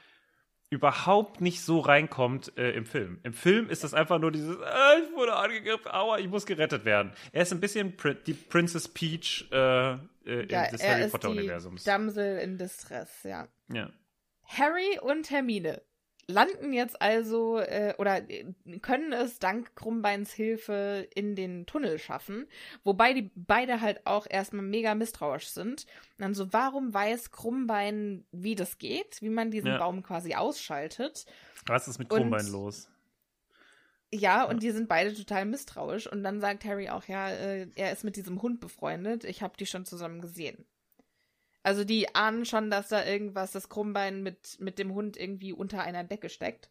überhaupt 0.70 1.40
nicht 1.40 1.60
so 1.62 1.78
reinkommt 1.78 2.56
äh, 2.58 2.72
im 2.72 2.84
Film. 2.86 3.20
Im 3.22 3.32
Film 3.32 3.70
ist 3.70 3.84
das 3.84 3.94
einfach 3.94 4.18
nur 4.18 4.32
dieses, 4.32 4.56
äh, 4.56 5.00
ich 5.04 5.14
wurde 5.14 5.36
angegriffen, 5.36 5.88
aua, 5.92 6.18
ich 6.18 6.26
muss 6.26 6.46
gerettet 6.46 6.84
werden. 6.84 7.12
Er 7.32 7.42
ist 7.42 7.52
ein 7.52 7.60
bisschen 7.60 7.96
Pri 7.96 8.16
die 8.26 8.32
Princess 8.34 8.88
Peach 8.88 9.46
äh, 9.52 9.92
äh, 9.92 9.98
Ja, 10.50 10.68
des 10.70 10.80
er 10.80 10.98
Harry 10.98 11.10
Potter 11.10 11.28
die 11.30 11.38
Universums. 11.38 11.84
Damsel 11.84 12.38
in 12.38 12.58
Distress, 12.58 13.22
ja. 13.22 13.46
Ja. 13.72 13.90
Harry 14.46 14.98
und 15.00 15.30
Hermine 15.30 15.82
landen 16.26 16.72
jetzt 16.72 17.00
also 17.02 17.58
äh, 17.58 17.94
oder 17.98 18.28
äh, 18.30 18.44
können 18.80 19.12
es 19.12 19.38
dank 19.38 19.74
Krummbeins 19.76 20.32
Hilfe 20.32 21.06
in 21.14 21.34
den 21.36 21.66
Tunnel 21.66 21.98
schaffen, 21.98 22.46
wobei 22.82 23.12
die 23.12 23.30
beide 23.34 23.80
halt 23.80 24.06
auch 24.06 24.26
erstmal 24.28 24.64
mega 24.64 24.94
misstrauisch 24.94 25.48
sind. 25.48 25.84
Und 26.16 26.20
dann 26.22 26.34
so, 26.34 26.52
warum 26.52 26.92
weiß 26.94 27.30
Krummbein, 27.30 28.24
wie 28.32 28.54
das 28.54 28.78
geht, 28.78 29.20
wie 29.20 29.28
man 29.30 29.50
diesen 29.50 29.68
Ja. 29.68 29.78
Baum 29.78 30.02
quasi 30.02 30.34
ausschaltet? 30.34 31.26
Was 31.66 31.88
ist 31.88 31.98
mit 31.98 32.10
Und- 32.10 32.18
Krummbein 32.20 32.46
los? 32.48 32.88
Ja, 34.12 34.44
und 34.44 34.62
die 34.62 34.70
sind 34.70 34.88
beide 34.88 35.12
total 35.12 35.44
misstrauisch. 35.44 36.06
Und 36.10 36.22
dann 36.22 36.40
sagt 36.40 36.64
Harry 36.64 36.88
auch, 36.88 37.04
ja, 37.06 37.30
äh, 37.30 37.66
er 37.74 37.90
ist 37.92 38.04
mit 38.04 38.14
diesem 38.14 38.40
Hund 38.42 38.60
befreundet. 38.60 39.24
Ich 39.24 39.42
habe 39.42 39.56
die 39.58 39.66
schon 39.66 39.84
zusammen 39.86 40.20
gesehen. 40.20 40.64
Also 41.64 41.82
die 41.82 42.14
ahnen 42.14 42.44
schon, 42.44 42.70
dass 42.70 42.88
da 42.88 43.04
irgendwas, 43.04 43.50
das 43.52 43.70
Krummbein 43.70 44.22
mit, 44.22 44.60
mit 44.60 44.78
dem 44.78 44.92
Hund 44.92 45.16
irgendwie 45.16 45.52
unter 45.52 45.82
einer 45.82 46.04
Decke 46.04 46.28
steckt. 46.28 46.70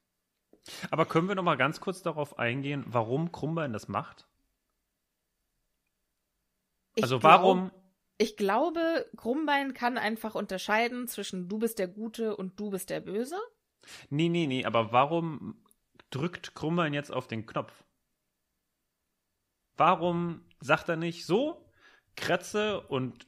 Aber 0.91 1.07
können 1.07 1.27
wir 1.27 1.35
noch 1.35 1.43
mal 1.43 1.57
ganz 1.57 1.81
kurz 1.81 2.03
darauf 2.03 2.37
eingehen, 2.37 2.85
warum 2.87 3.31
Krummbein 3.31 3.73
das 3.73 3.87
macht? 3.87 4.27
Ich 6.95 7.03
also 7.03 7.19
glaub- 7.19 7.31
warum? 7.41 7.71
Ich 8.19 8.37
glaube, 8.37 9.09
Krummbein 9.17 9.73
kann 9.73 9.97
einfach 9.97 10.35
unterscheiden 10.35 11.07
zwischen 11.07 11.49
du 11.49 11.57
bist 11.57 11.79
der 11.79 11.87
Gute 11.87 12.37
und 12.37 12.59
du 12.59 12.69
bist 12.69 12.91
der 12.91 13.01
Böse. 13.01 13.37
Nee, 14.11 14.29
nee, 14.29 14.45
nee, 14.45 14.63
aber 14.63 14.91
warum 14.91 15.65
drückt 16.11 16.53
Krummbein 16.53 16.93
jetzt 16.93 17.11
auf 17.11 17.27
den 17.27 17.47
Knopf? 17.47 17.83
Warum 19.75 20.45
sagt 20.59 20.87
er 20.87 20.97
nicht 20.97 21.25
so? 21.25 21.67
Kretze 22.15 22.81
und 22.81 23.25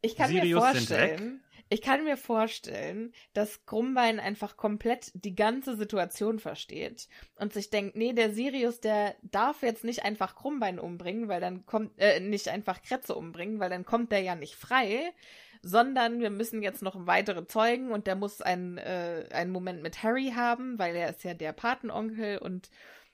Ich 0.00 0.16
kann 0.16 0.32
mir 0.32 0.42
Sirius 0.42 0.64
sind 0.64 0.72
vorstellen, 0.72 1.44
ich 1.70 1.82
kann 1.82 2.04
mir 2.04 2.16
vorstellen, 2.16 3.12
dass 3.34 3.66
Krummbein 3.66 4.20
einfach 4.20 4.56
komplett 4.56 5.10
die 5.14 5.34
ganze 5.34 5.76
Situation 5.76 6.38
versteht 6.38 7.08
und 7.36 7.52
sich 7.52 7.68
denkt, 7.68 7.94
nee, 7.94 8.14
der 8.14 8.32
Sirius, 8.32 8.80
der 8.80 9.16
darf 9.22 9.62
jetzt 9.62 9.84
nicht 9.84 10.04
einfach 10.04 10.34
Krummbein 10.34 10.78
umbringen, 10.78 11.28
weil 11.28 11.40
dann 11.40 11.66
kommt, 11.66 11.92
äh, 11.98 12.20
nicht 12.20 12.48
einfach 12.48 12.80
Kretze 12.80 13.14
umbringen, 13.14 13.60
weil 13.60 13.68
dann 13.68 13.84
kommt 13.84 14.12
der 14.12 14.20
ja 14.20 14.34
nicht 14.34 14.54
frei, 14.54 15.12
sondern 15.60 16.20
wir 16.20 16.30
müssen 16.30 16.62
jetzt 16.62 16.82
noch 16.82 17.06
weitere 17.06 17.46
Zeugen 17.46 17.90
und 17.90 18.06
der 18.06 18.16
muss 18.16 18.40
einen, 18.40 18.78
äh, 18.78 19.28
einen 19.32 19.50
Moment 19.50 19.82
mit 19.82 20.02
Harry 20.02 20.32
haben, 20.34 20.78
weil 20.78 20.96
er 20.96 21.10
ist 21.10 21.24
ja 21.24 21.34
der 21.34 21.52
Patenonkel 21.52 22.38
und 22.38 22.70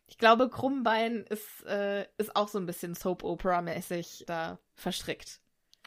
ich 0.07 0.19
glaube, 0.19 0.49
Krummbein 0.51 1.25
ist, 1.29 1.65
äh, 1.67 2.07
ist 2.19 2.37
auch 2.37 2.49
so 2.49 2.59
ein 2.59 2.67
bisschen 2.67 2.95
Soap-Opera-mäßig 2.95 4.25
da 4.29 4.61
verstrickt 4.75 5.41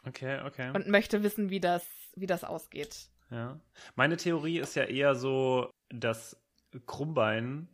Okay, 0.07 0.41
okay. 0.45 0.71
und 0.73 0.87
möchte 0.87 1.23
wissen, 1.23 1.49
wie 1.49 1.59
das, 1.59 1.85
wie 2.15 2.27
das 2.27 2.43
ausgeht. 2.43 3.09
Ja. 3.29 3.59
Meine 3.95 4.17
Theorie 4.17 4.59
ist 4.59 4.75
ja 4.75 4.83
eher 4.83 5.15
so, 5.15 5.69
dass 5.89 6.37
Krummbein 6.85 7.67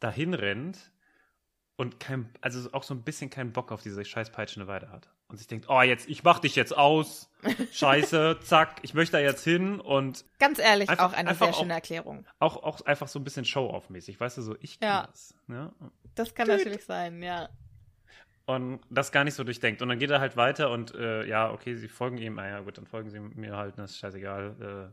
dahin 0.00 0.34
rennt 0.34 0.92
und 1.76 2.00
kein, 2.00 2.28
also 2.40 2.72
auch 2.72 2.82
so 2.82 2.94
ein 2.94 3.02
bisschen 3.02 3.30
keinen 3.30 3.52
Bock 3.52 3.72
auf 3.72 3.82
diese 3.82 4.04
scheiß 4.04 4.30
peitschende 4.30 4.66
Weide 4.68 4.90
hat. 4.90 5.08
Und 5.28 5.38
sich 5.38 5.46
denkt, 5.46 5.66
oh, 5.70 5.80
jetzt, 5.80 6.08
ich 6.10 6.24
mach 6.24 6.40
dich 6.40 6.56
jetzt 6.56 6.76
aus. 6.76 7.30
Scheiße, 7.72 8.40
zack, 8.42 8.80
ich 8.82 8.92
möchte 8.92 9.12
da 9.12 9.18
jetzt 9.20 9.42
hin 9.44 9.80
und 9.80 10.26
Ganz 10.38 10.58
ehrlich, 10.58 10.90
Einfach- 10.90 11.12
auch 11.12 11.16
eine 11.16 11.34
sehr 11.34 11.48
auch- 11.48 11.58
schöne 11.60 11.72
Erklärung. 11.72 12.26
auch, 12.38 12.62
auch 12.62 12.82
einfach 12.82 13.08
so 13.08 13.18
ein 13.18 13.24
bisschen 13.24 13.44
Show-off-mäßig, 13.46 14.20
weißt 14.20 14.36
du, 14.38 14.42
so, 14.42 14.56
ich 14.60 14.78
kann 14.78 14.88
Ja. 14.90 15.06
das. 15.06 15.34
Ne? 15.46 15.72
Das 16.14 16.34
kann 16.34 16.48
natürlich 16.48 16.84
sein, 16.84 17.22
ja. 17.22 17.48
Und 18.44 18.80
das 18.90 19.12
gar 19.12 19.22
nicht 19.24 19.34
so 19.34 19.44
durchdenkt. 19.44 19.82
Und 19.82 19.88
dann 19.88 19.98
geht 19.98 20.10
er 20.10 20.20
halt 20.20 20.36
weiter 20.36 20.70
und 20.70 20.94
äh, 20.94 21.24
ja, 21.26 21.50
okay, 21.52 21.76
sie 21.76 21.88
folgen 21.88 22.18
ihm, 22.18 22.38
ah 22.38 22.48
ja 22.48 22.60
gut, 22.60 22.76
dann 22.76 22.86
folgen 22.86 23.08
sie 23.10 23.20
mir 23.20 23.56
halt, 23.56 23.78
das 23.78 23.92
ist 23.92 23.98
scheißegal. 23.98 24.92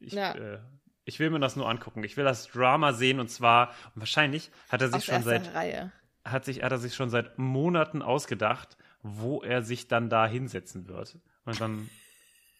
Äh, 0.00 0.04
ich, 0.04 0.12
Ja. 0.12 0.34
äh, 0.34 0.58
ich 1.04 1.18
will 1.18 1.30
mir 1.30 1.40
das 1.40 1.56
nur 1.56 1.68
angucken. 1.68 2.04
Ich 2.04 2.16
will 2.16 2.24
das 2.24 2.46
Drama 2.48 2.92
sehen 2.92 3.18
und 3.20 3.28
zwar, 3.28 3.70
und 3.94 4.00
wahrscheinlich 4.02 4.50
hat 4.68 4.82
er 4.82 4.88
sich 4.88 4.96
Aus 4.96 5.04
schon 5.04 5.22
seit 5.22 5.54
Reihe. 5.54 5.90
hat 6.24 6.44
sich, 6.44 6.62
hat 6.62 6.72
er 6.72 6.78
sich 6.78 6.94
schon 6.94 7.10
seit 7.10 7.38
Monaten 7.38 8.02
ausgedacht, 8.02 8.76
wo 9.02 9.42
er 9.42 9.62
sich 9.62 9.88
dann 9.88 10.08
da 10.08 10.26
hinsetzen 10.26 10.88
wird. 10.88 11.18
Und 11.44 11.60
dann 11.60 11.90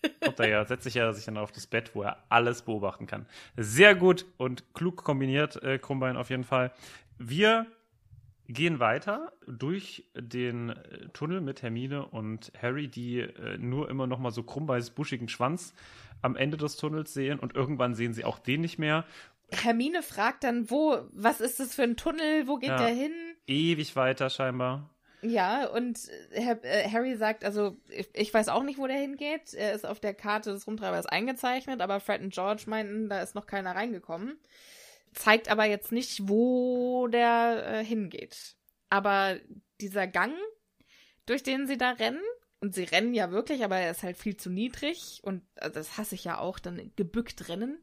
kommt 0.20 0.40
er 0.40 0.48
ja, 0.48 0.64
setzt 0.64 0.84
sich 0.84 0.94
ja 0.94 1.12
sich 1.12 1.24
dann 1.24 1.36
auf 1.38 1.52
das 1.52 1.66
Bett, 1.66 1.94
wo 1.94 2.02
er 2.02 2.18
alles 2.28 2.62
beobachten 2.62 3.06
kann. 3.06 3.26
Sehr 3.56 3.94
gut 3.94 4.26
und 4.36 4.74
klug 4.74 5.02
kombiniert, 5.04 5.62
äh, 5.62 5.78
Krummbein 5.78 6.16
auf 6.16 6.30
jeden 6.30 6.44
Fall. 6.44 6.72
Wir 7.18 7.66
gehen 8.48 8.78
weiter 8.80 9.32
durch 9.46 10.04
den 10.14 10.70
äh, 10.70 11.08
Tunnel 11.12 11.40
mit 11.40 11.62
Hermine 11.62 12.06
und 12.06 12.52
Harry, 12.60 12.88
die 12.88 13.20
äh, 13.20 13.58
nur 13.58 13.90
immer 13.90 14.06
noch 14.06 14.18
mal 14.18 14.30
so 14.30 14.42
Krummbeins 14.42 14.90
buschigen 14.90 15.28
Schwanz 15.28 15.74
am 16.22 16.36
Ende 16.36 16.56
des 16.56 16.76
Tunnels 16.76 17.12
sehen 17.12 17.38
und 17.38 17.54
irgendwann 17.54 17.94
sehen 17.94 18.14
sie 18.14 18.24
auch 18.24 18.38
den 18.38 18.60
nicht 18.60 18.78
mehr. 18.78 19.04
Hermine 19.50 20.02
fragt 20.02 20.44
dann, 20.44 20.70
wo, 20.70 20.98
was 21.12 21.40
ist 21.40 21.60
das 21.60 21.74
für 21.74 21.82
ein 21.84 21.96
Tunnel, 21.96 22.48
wo 22.48 22.56
geht 22.56 22.70
Ja. 22.70 22.78
der 22.78 22.88
hin? 22.88 23.12
Ewig 23.46 23.94
weiter 23.94 24.28
scheinbar. 24.30 24.90
Ja, 25.22 25.66
und 25.68 25.98
äh, 26.32 26.88
Harry 26.90 27.16
sagt, 27.16 27.44
also 27.44 27.76
ich, 27.88 28.08
ich 28.12 28.34
weiß 28.34 28.48
auch 28.48 28.62
nicht, 28.62 28.78
wo 28.78 28.86
der 28.86 28.98
hingeht. 28.98 29.54
Er 29.54 29.72
ist 29.72 29.86
auf 29.86 29.98
der 29.98 30.14
Karte 30.14 30.52
des 30.52 30.66
Rumtreibers 30.66 31.06
eingezeichnet, 31.06 31.80
aber 31.80 32.00
Fred 32.00 32.20
und 32.22 32.32
George 32.34 32.64
meinten, 32.66 33.08
da 33.08 33.22
ist 33.22 33.34
noch 33.34 33.46
keiner 33.46 33.74
reingekommen. 33.74 34.36
Zeigt 35.16 35.48
aber 35.48 35.64
jetzt 35.64 35.92
nicht, 35.92 36.28
wo 36.28 37.08
der 37.08 37.64
äh, 37.66 37.84
hingeht. 37.84 38.54
Aber 38.90 39.36
dieser 39.80 40.06
Gang, 40.06 40.34
durch 41.24 41.42
den 41.42 41.66
sie 41.66 41.78
da 41.78 41.90
rennen, 41.90 42.22
und 42.60 42.74
sie 42.74 42.84
rennen 42.84 43.14
ja 43.14 43.30
wirklich, 43.30 43.64
aber 43.64 43.76
er 43.76 43.90
ist 43.90 44.02
halt 44.02 44.16
viel 44.16 44.36
zu 44.36 44.50
niedrig 44.50 45.20
und 45.22 45.42
also 45.56 45.74
das 45.74 45.98
hasse 45.98 46.14
ich 46.14 46.24
ja 46.24 46.38
auch, 46.38 46.58
dann 46.58 46.92
gebückt 46.96 47.48
rennen. 47.48 47.78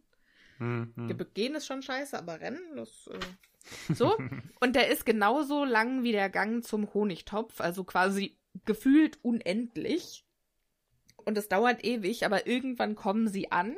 Hm, 0.58 0.94
hm. 0.96 1.08
Gebückt 1.08 1.36
gehen 1.36 1.56
ist 1.56 1.66
schon 1.66 1.82
scheiße, 1.82 2.18
aber 2.18 2.40
rennen, 2.40 2.76
das. 2.76 3.08
Äh, 3.08 3.94
so. 3.94 4.16
Und 4.60 4.76
der 4.76 4.90
ist 4.90 5.06
genauso 5.06 5.66
lang 5.66 6.04
wie 6.04 6.12
der 6.12 6.30
Gang 6.30 6.64
zum 6.64 6.94
Honigtopf, 6.94 7.60
also 7.60 7.84
quasi 7.84 8.38
gefühlt 8.66 9.18
unendlich. 9.24 10.26
Und 11.26 11.38
es 11.38 11.48
dauert 11.48 11.84
ewig, 11.84 12.26
aber 12.26 12.46
irgendwann 12.46 12.96
kommen 12.96 13.28
sie 13.28 13.52
an, 13.52 13.76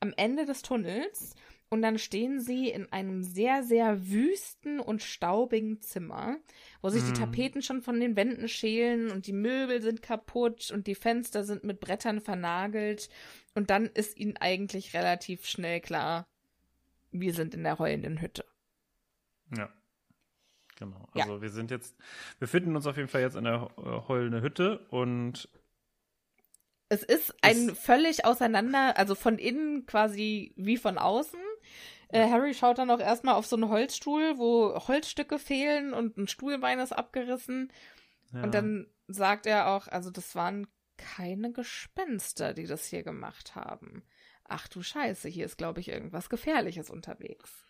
am 0.00 0.14
Ende 0.16 0.46
des 0.46 0.62
Tunnels. 0.62 1.34
Und 1.70 1.82
dann 1.82 1.98
stehen 1.98 2.40
sie 2.40 2.70
in 2.70 2.90
einem 2.92 3.22
sehr, 3.22 3.62
sehr 3.62 4.08
wüsten 4.08 4.80
und 4.80 5.02
staubigen 5.02 5.82
Zimmer, 5.82 6.38
wo 6.80 6.88
sich 6.88 7.02
die 7.04 7.10
Mhm. 7.10 7.14
Tapeten 7.14 7.62
schon 7.62 7.82
von 7.82 8.00
den 8.00 8.16
Wänden 8.16 8.48
schälen 8.48 9.10
und 9.10 9.26
die 9.26 9.34
Möbel 9.34 9.82
sind 9.82 10.00
kaputt 10.00 10.70
und 10.70 10.86
die 10.86 10.94
Fenster 10.94 11.44
sind 11.44 11.64
mit 11.64 11.80
Brettern 11.80 12.20
vernagelt. 12.20 13.10
Und 13.54 13.68
dann 13.70 13.86
ist 13.86 14.16
ihnen 14.16 14.36
eigentlich 14.38 14.94
relativ 14.94 15.44
schnell 15.46 15.80
klar, 15.80 16.26
wir 17.10 17.34
sind 17.34 17.54
in 17.54 17.64
der 17.64 17.78
heulenden 17.78 18.20
Hütte. 18.20 18.44
Ja. 19.56 19.68
Genau. 20.76 21.08
Ja. 21.14 21.24
Also 21.24 21.42
wir 21.42 21.50
sind 21.50 21.70
jetzt, 21.70 21.96
wir 22.38 22.48
finden 22.48 22.76
uns 22.76 22.86
auf 22.86 22.96
jeden 22.96 23.08
Fall 23.08 23.20
jetzt 23.22 23.36
in 23.36 23.44
der 23.44 23.68
äh, 23.76 24.08
heulende 24.08 24.40
Hütte 24.42 24.86
und 24.90 25.48
Es 26.88 27.02
ist 27.02 27.34
ein 27.42 27.74
völlig 27.74 28.24
auseinander, 28.24 28.96
also 28.96 29.14
von 29.14 29.38
innen 29.38 29.84
quasi 29.86 30.52
wie 30.56 30.76
von 30.78 30.96
außen. 30.96 31.40
Äh, 32.08 32.28
Harry 32.30 32.54
schaut 32.54 32.78
dann 32.78 32.90
auch 32.90 33.00
erstmal 33.00 33.34
auf 33.34 33.46
so 33.46 33.56
einen 33.56 33.68
Holzstuhl, 33.68 34.38
wo 34.38 34.74
Holzstücke 34.88 35.38
fehlen 35.38 35.92
und 35.92 36.16
ein 36.16 36.28
Stuhlbein 36.28 36.78
ist 36.78 36.92
abgerissen. 36.92 37.72
ja, 38.32 38.42
Und 38.42 38.54
dann 38.54 38.86
sagt 39.08 39.46
er 39.46 39.68
auch, 39.68 39.88
also 39.88 40.10
das 40.10 40.34
waren 40.34 40.66
keine 40.96 41.52
Gespenster, 41.52 42.54
die 42.54 42.66
das 42.66 42.86
hier 42.86 43.02
gemacht 43.02 43.54
haben. 43.54 44.02
Ach 44.44 44.68
du 44.68 44.82
Scheiße, 44.82 45.28
hier 45.28 45.44
ist, 45.44 45.58
glaube 45.58 45.80
ich, 45.80 45.88
irgendwas 45.88 46.28
Gefährliches 46.30 46.90
unterwegs. 46.90 47.64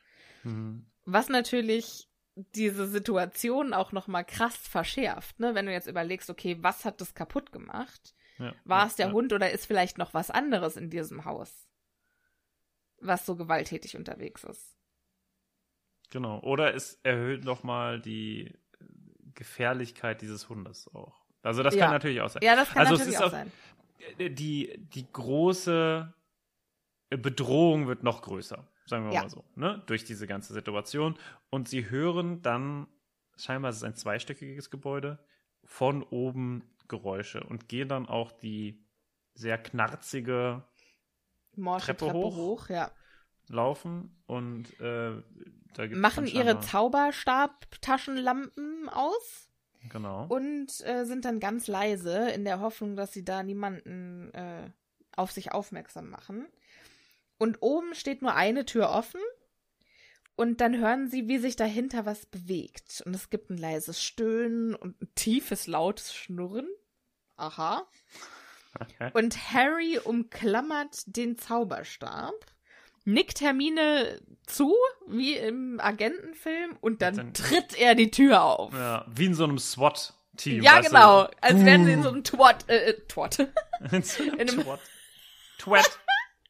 mhm. 0.44 0.86
Was 1.04 1.28
natürlich 1.28 2.08
diese 2.36 2.86
Situation 2.86 3.72
auch 3.74 3.90
noch 3.92 4.06
mal 4.06 4.22
krass 4.22 4.56
verschärft, 4.56 5.40
ne? 5.40 5.54
Wenn 5.56 5.66
du 5.66 5.72
jetzt 5.72 5.88
überlegst, 5.88 6.30
okay, 6.30 6.56
was 6.60 6.84
hat 6.84 7.00
das 7.00 7.14
kaputt 7.14 7.50
gemacht? 7.50 8.14
ja, 8.38 8.54
War 8.64 8.86
es 8.86 8.94
der 8.94 9.08
ja. 9.08 9.12
Hund 9.12 9.32
oder 9.32 9.50
ist 9.50 9.66
vielleicht 9.66 9.98
noch 9.98 10.14
was 10.14 10.30
anderes 10.30 10.76
in 10.76 10.90
diesem 10.90 11.24
Haus, 11.24 11.67
was 13.00 13.26
so 13.26 13.36
gewalttätig 13.36 13.96
unterwegs 13.96 14.44
ist? 14.44 14.76
Genau. 16.10 16.40
Oder 16.40 16.74
es 16.74 16.94
erhöht 17.02 17.44
nochmal 17.44 18.00
die 18.00 18.54
Gefährlichkeit 19.34 20.22
dieses 20.22 20.48
Hundes 20.48 20.88
auch. 20.94 21.24
Also 21.42 21.62
das 21.62 21.74
Ja. 21.74 21.84
kann 21.86 21.90
natürlich 21.92 22.20
auch 22.20 22.28
sein. 22.28 22.42
Ja, 22.42 22.56
das 22.56 22.70
kann 22.70 22.78
also 22.86 22.94
es 22.94 23.00
natürlich 23.00 23.14
ist 23.16 23.22
auch 23.22 23.26
auch, 23.26 23.30
sein. 23.30 23.52
Die, 24.18 24.74
die 24.94 25.06
große 25.12 26.12
Bedrohung 27.10 27.86
wird 27.86 28.02
noch 28.02 28.22
größer, 28.22 28.66
sagen 28.86 29.04
wir 29.06 29.12
Ja. 29.12 29.22
mal 29.22 29.28
so, 29.28 29.44
ne? 29.54 29.82
durch 29.86 30.04
diese 30.04 30.26
ganze 30.26 30.52
Situation. 30.52 31.18
Und 31.50 31.68
sie 31.68 31.88
hören 31.88 32.42
dann, 32.42 32.86
scheinbar 33.36 33.70
ist 33.70 33.78
es 33.78 33.84
ein 33.84 33.94
zweistöckiges 33.94 34.70
Gebäude, 34.70 35.24
von 35.64 36.02
oben 36.02 36.64
Geräusche 36.88 37.42
und 37.44 37.68
gehen 37.68 37.88
dann 37.88 38.06
auch 38.06 38.32
die 38.32 38.84
sehr 39.34 39.58
knarzige 39.58 40.64
Morsche 41.58 41.86
Treppe 41.86 42.06
Treppe, 42.06 42.18
hoch? 42.18 42.36
hoch. 42.36 42.68
ja. 42.68 42.90
laufen 43.48 44.16
und 44.26 44.78
äh, 44.80 45.22
da 45.74 45.86
gibt's 45.86 46.00
Machen 46.00 46.26
ihre 46.26 46.60
Zauberstab-Taschenlampen 46.60 48.88
aus 48.88 49.48
Genau. 49.90 50.26
und 50.28 50.68
äh, 50.86 51.04
sind 51.04 51.24
dann 51.24 51.40
ganz 51.40 51.66
leise 51.66 52.30
in 52.30 52.44
der 52.44 52.60
Hoffnung, 52.60 52.96
dass 52.96 53.12
sie 53.12 53.24
da 53.24 53.42
niemanden 53.42 54.32
äh, 54.34 54.70
auf 55.16 55.32
sich 55.32 55.52
aufmerksam 55.52 56.10
machen. 56.10 56.46
Und 57.38 57.58
oben 57.62 57.94
steht 57.94 58.20
nur 58.22 58.34
eine 58.34 58.64
Tür 58.66 58.90
offen. 58.90 59.20
Und 60.34 60.60
dann 60.60 60.78
hören 60.78 61.08
sie, 61.08 61.28
wie 61.28 61.38
sich 61.38 61.56
dahinter 61.56 62.06
was 62.06 62.26
bewegt. 62.26 63.02
Und 63.06 63.14
es 63.14 63.30
gibt 63.30 63.50
ein 63.50 63.56
leises 63.58 64.02
Stöhnen 64.02 64.74
und 64.74 65.00
ein 65.00 65.08
tiefes, 65.14 65.66
lautes 65.66 66.14
Schnurren. 66.14 66.68
Aha. 67.36 67.86
Okay. 68.78 69.10
Und 69.14 69.52
Harry 69.52 69.98
umklammert 69.98 71.02
den 71.06 71.36
Zauberstab, 71.38 72.34
nickt 73.04 73.40
Hermine 73.40 74.20
zu, 74.46 74.74
wie 75.08 75.34
im 75.36 75.80
Agentenfilm, 75.80 76.76
und 76.80 77.02
dann, 77.02 77.16
dann- 77.16 77.34
tritt 77.34 77.78
er 77.78 77.94
die 77.94 78.10
Tür 78.10 78.42
auf. 78.42 78.72
Ja, 78.74 79.04
wie 79.08 79.26
in 79.26 79.34
so 79.34 79.44
einem 79.44 79.58
SWAT-Team. 79.58 80.62
Ja, 80.62 80.76
weißt 80.76 80.88
genau. 80.88 81.24
Du? 81.24 81.30
Als 81.40 81.64
wären 81.64 81.84
sie 81.86 81.92
in 81.92 82.02
so 82.02 82.10
einem 82.10 82.24
Twat, 82.24 82.68
äh, 82.68 82.90
äh, 82.90 83.00
Twat, 83.08 83.38
in 83.92 84.02
so 84.02 84.22
einem 84.22 84.34
In 84.34 84.40
einem- 84.50 84.62
Twat. 84.62 84.80
Twat. 85.58 85.98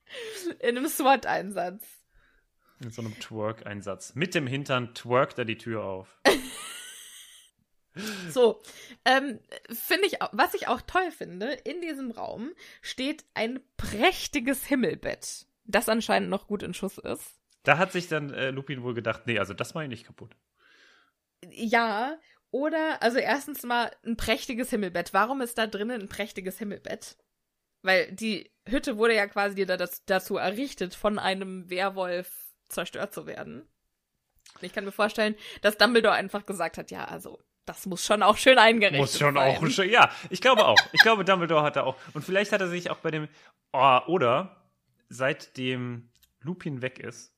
in 0.60 0.76
einem 0.76 0.88
SWAT-Einsatz. 0.88 1.82
In 2.80 2.90
so 2.90 3.02
einem 3.02 3.18
Twerk-Einsatz. 3.18 4.14
Mit 4.14 4.34
dem 4.36 4.46
Hintern 4.46 4.94
twerkt 4.94 5.38
er 5.38 5.44
die 5.44 5.58
Tür 5.58 5.82
auf. 5.84 6.08
So, 8.30 8.62
ähm, 9.04 9.40
finde 9.70 10.06
ich, 10.06 10.18
was 10.32 10.54
ich 10.54 10.68
auch 10.68 10.80
toll 10.82 11.10
finde, 11.10 11.52
in 11.52 11.80
diesem 11.80 12.10
Raum 12.10 12.52
steht 12.82 13.24
ein 13.34 13.60
prächtiges 13.76 14.64
Himmelbett, 14.64 15.46
das 15.64 15.88
anscheinend 15.88 16.30
noch 16.30 16.46
gut 16.46 16.62
in 16.62 16.74
Schuss 16.74 16.98
ist. 16.98 17.40
Da 17.62 17.78
hat 17.78 17.92
sich 17.92 18.08
dann 18.08 18.32
äh, 18.32 18.50
Lupin 18.50 18.82
wohl 18.82 18.94
gedacht, 18.94 19.22
nee, 19.26 19.38
also 19.38 19.54
das 19.54 19.74
mache 19.74 19.84
ich 19.84 19.90
nicht 19.90 20.06
kaputt. 20.06 20.36
Ja, 21.50 22.18
oder, 22.50 23.02
also 23.02 23.18
erstens 23.18 23.62
mal 23.62 23.90
ein 24.04 24.16
prächtiges 24.16 24.70
Himmelbett. 24.70 25.12
Warum 25.12 25.40
ist 25.40 25.58
da 25.58 25.66
drinnen 25.66 26.02
ein 26.02 26.08
prächtiges 26.08 26.58
Himmelbett? 26.58 27.16
Weil 27.82 28.10
die 28.12 28.50
Hütte 28.66 28.96
wurde 28.96 29.14
ja 29.14 29.26
quasi 29.26 29.66
da, 29.66 29.76
das, 29.76 30.04
dazu 30.04 30.36
errichtet, 30.36 30.94
von 30.94 31.18
einem 31.18 31.68
Werwolf 31.70 32.54
zerstört 32.68 33.12
zu 33.14 33.26
werden. 33.26 33.68
Ich 34.60 34.72
kann 34.72 34.84
mir 34.84 34.92
vorstellen, 34.92 35.36
dass 35.60 35.76
Dumbledore 35.76 36.14
einfach 36.14 36.46
gesagt 36.46 36.78
hat, 36.78 36.90
ja, 36.90 37.04
also, 37.04 37.38
das 37.68 37.86
muss 37.86 38.04
schon 38.04 38.22
auch 38.22 38.36
schön 38.36 38.58
eingerichtet 38.58 39.00
Muss 39.00 39.18
schon 39.18 39.34
sein. 39.34 39.56
auch 39.56 39.66
schon, 39.70 39.88
ja, 39.88 40.10
ich 40.30 40.40
glaube 40.40 40.64
auch. 40.66 40.78
Ich 40.92 41.00
glaube, 41.02 41.24
Dumbledore 41.24 41.62
hat 41.62 41.76
da 41.76 41.84
auch. 41.84 41.96
Und 42.14 42.24
vielleicht 42.24 42.52
hat 42.52 42.60
er 42.60 42.68
sich 42.68 42.90
auch 42.90 42.98
bei 42.98 43.10
dem, 43.10 43.28
oh, 43.72 43.98
oder 44.06 44.56
seitdem 45.08 46.10
Lupin 46.40 46.82
weg 46.82 46.98
ist, 46.98 47.34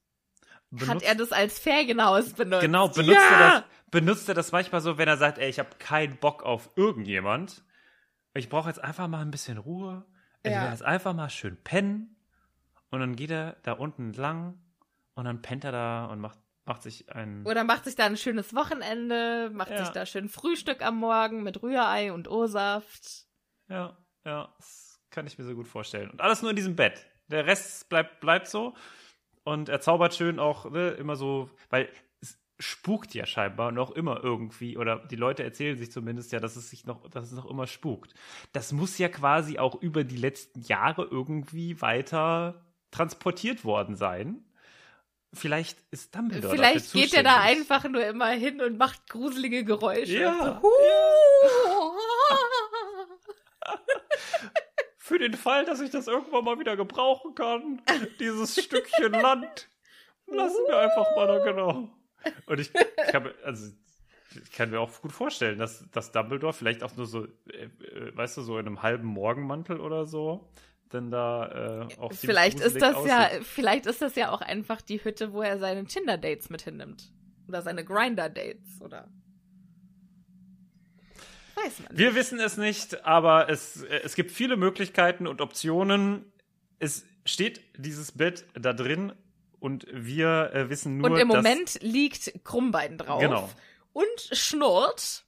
Hat 0.72 0.78
benutzt- 0.88 1.06
er 1.06 1.14
das 1.14 1.32
als 1.32 1.58
Ferienhaus 1.58 2.32
benutzt? 2.34 2.60
Genau, 2.62 2.88
benutzt, 2.88 3.16
ja! 3.18 3.38
er 3.40 3.50
das, 3.60 3.64
benutzt 3.90 4.28
er 4.28 4.34
das 4.34 4.52
manchmal 4.52 4.80
so, 4.80 4.98
wenn 4.98 5.08
er 5.08 5.16
sagt, 5.16 5.38
ey, 5.38 5.48
ich 5.48 5.58
habe 5.58 5.70
keinen 5.78 6.16
Bock 6.16 6.42
auf 6.42 6.70
irgendjemand. 6.76 7.64
Ich 8.34 8.48
brauche 8.48 8.68
jetzt 8.68 8.82
einfach 8.82 9.08
mal 9.08 9.20
ein 9.22 9.30
bisschen 9.30 9.58
Ruhe. 9.58 10.04
Ich 10.42 10.52
Ja. 10.52 10.62
will 10.64 10.70
jetzt 10.70 10.84
einfach 10.84 11.12
mal 11.14 11.30
schön 11.30 11.56
pennen. 11.62 12.16
Und 12.90 13.00
dann 13.00 13.14
geht 13.16 13.30
er 13.30 13.56
da 13.62 13.72
unten 13.72 14.12
lang 14.12 14.58
und 15.14 15.24
dann 15.24 15.42
pennt 15.42 15.64
er 15.64 15.70
da 15.72 16.06
und 16.06 16.18
macht, 16.20 16.38
macht 16.64 16.82
sich 16.82 17.10
ein. 17.10 17.44
Oder 17.46 17.64
macht 17.64 17.84
sich 17.84 17.96
da 17.96 18.06
ein 18.06 18.16
schönes 18.16 18.54
Wochenende, 18.54 19.50
macht 19.52 19.70
Ja. 19.70 19.84
sich 19.84 19.88
da 19.88 20.06
schön 20.06 20.28
Frühstück 20.28 20.82
am 20.82 20.96
Morgen 20.98 21.42
mit 21.42 21.62
Rührei 21.62 22.12
und 22.12 22.28
O-Saft. 22.28 23.26
Ja, 23.68 23.96
ja, 24.24 24.52
das 24.58 25.00
kann 25.10 25.26
ich 25.26 25.38
mir 25.38 25.44
so 25.44 25.54
gut 25.54 25.68
vorstellen. 25.68 26.10
Und 26.10 26.20
alles 26.20 26.42
nur 26.42 26.50
in 26.50 26.56
diesem 26.56 26.76
Bett. 26.76 27.06
Der 27.28 27.46
Rest 27.46 27.88
bleibt, 27.88 28.20
bleibt 28.20 28.48
so. 28.48 28.74
Und 29.42 29.68
er 29.68 29.80
zaubert 29.80 30.14
schön 30.14 30.38
auch 30.38 30.70
ne, 30.70 30.90
immer 30.90 31.16
so, 31.16 31.48
weil 31.70 31.88
es 32.20 32.38
spukt 32.58 33.14
ja 33.14 33.24
scheinbar 33.24 33.72
noch 33.72 33.90
immer 33.92 34.22
irgendwie, 34.22 34.76
oder 34.76 34.98
die 35.06 35.16
Leute 35.16 35.42
erzählen 35.42 35.78
sich 35.78 35.90
zumindest 35.90 36.30
ja, 36.32 36.40
dass 36.40 36.56
es 36.56 36.68
sich 36.70 36.84
noch, 36.84 37.08
dass 37.08 37.24
es 37.24 37.32
noch 37.32 37.46
immer 37.48 37.66
spukt. 37.66 38.14
Das 38.52 38.72
muss 38.72 38.98
ja 38.98 39.08
quasi 39.08 39.58
auch 39.58 39.80
über 39.80 40.04
die 40.04 40.16
letzten 40.18 40.60
Jahre 40.60 41.04
irgendwie 41.04 41.80
weiter 41.80 42.66
transportiert 42.90 43.64
worden 43.64 43.96
sein. 43.96 44.44
Vielleicht 45.32 45.78
ist 45.92 46.14
Dumbledore 46.14 46.54
Vielleicht 46.54 46.92
geht 46.92 47.14
er 47.14 47.22
da 47.22 47.40
einfach 47.40 47.84
nur 47.84 48.04
immer 48.04 48.28
hin 48.30 48.60
und 48.60 48.78
macht 48.78 49.08
gruselige 49.08 49.64
Geräusche. 49.64 50.18
Ja, 50.18 50.60
So. 50.60 51.94
Für 54.98 55.18
den 55.18 55.34
Fall, 55.34 55.64
dass 55.64 55.80
ich 55.80 55.90
das 55.90 56.06
irgendwann 56.06 56.44
mal 56.44 56.58
wieder 56.58 56.76
gebrauchen 56.76 57.34
kann, 57.34 57.82
dieses 58.20 58.62
Stückchen 58.62 59.12
Land, 59.12 59.68
lassen 60.26 60.62
wir 60.68 60.78
einfach 60.78 61.16
mal 61.16 61.26
da 61.26 61.38
genau. 61.44 61.88
Und 62.46 62.60
ich, 62.60 62.70
ich 62.74 63.14
habe, 63.14 63.34
also 63.44 63.72
ich 64.44 64.52
kann 64.52 64.70
mir 64.70 64.80
auch 64.80 65.00
gut 65.00 65.12
vorstellen, 65.12 65.58
dass, 65.58 65.84
dass 65.90 66.12
Dumbledore 66.12 66.52
vielleicht 66.52 66.82
auch 66.82 66.94
nur 66.96 67.06
so, 67.06 67.24
äh, 67.24 67.64
äh, 67.64 68.16
weißt 68.16 68.36
du, 68.36 68.42
so 68.42 68.58
in 68.58 68.66
einem 68.66 68.82
halben 68.82 69.06
Morgenmantel 69.06 69.80
oder 69.80 70.06
so, 70.06 70.48
denn 70.92 71.10
da 71.10 71.88
äh, 71.90 72.00
auch 72.00 72.12
Vielleicht 72.12 72.60
ist 72.60 72.80
das 72.80 73.04
ja, 73.06 73.28
aussieht. 73.28 73.44
vielleicht 73.46 73.86
ist 73.86 74.02
das 74.02 74.14
ja 74.16 74.30
auch 74.30 74.40
einfach 74.40 74.80
die 74.82 75.02
Hütte, 75.02 75.32
wo 75.32 75.42
er 75.42 75.58
seine 75.58 75.84
Tinder-Dates 75.84 76.50
mit 76.50 76.62
hinnimmt. 76.62 77.12
Oder 77.48 77.62
seine 77.62 77.84
Grinder-Dates, 77.84 78.80
oder? 78.80 79.08
Weiß 81.56 81.78
man 81.80 81.88
nicht. 81.92 81.98
Wir 81.98 82.14
wissen 82.14 82.38
es 82.40 82.56
nicht, 82.56 83.04
aber 83.04 83.48
es, 83.48 83.82
äh, 83.82 84.00
es 84.04 84.14
gibt 84.14 84.30
viele 84.30 84.56
Möglichkeiten 84.56 85.26
und 85.26 85.40
Optionen. 85.40 86.32
Es 86.78 87.04
steht 87.24 87.60
dieses 87.76 88.12
Bett 88.12 88.46
da 88.54 88.72
drin 88.72 89.12
und 89.58 89.86
wir 89.92 90.50
äh, 90.54 90.70
wissen 90.70 90.98
nur, 90.98 91.10
Und 91.10 91.16
im 91.18 91.28
Moment 91.28 91.78
liegt 91.82 92.32
Krummbein 92.44 92.96
drauf. 92.98 93.20
Genau. 93.20 93.50
Und 93.92 94.06
schnurrt, 94.32 95.24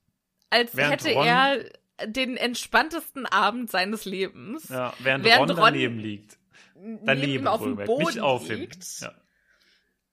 als 0.50 0.74
Während 0.76 1.04
hätte 1.04 1.14
Ron- 1.14 1.26
er 1.26 1.64
den 2.06 2.36
entspanntesten 2.36 3.26
Abend 3.26 3.70
seines 3.70 4.04
Lebens. 4.04 4.68
Ja, 4.68 4.92
während, 5.00 5.24
Während 5.24 5.50
Ron 5.50 5.58
Ron 5.58 5.64
daneben 5.72 5.98
liegt. 5.98 6.38
neben 6.74 7.06
Daneben 7.06 7.46
auf 7.46 7.62
dem 7.62 7.76
Boden 7.76 8.04
nicht 8.06 8.20
auf 8.20 8.48
liegt. 8.48 9.00
Ja. 9.00 9.14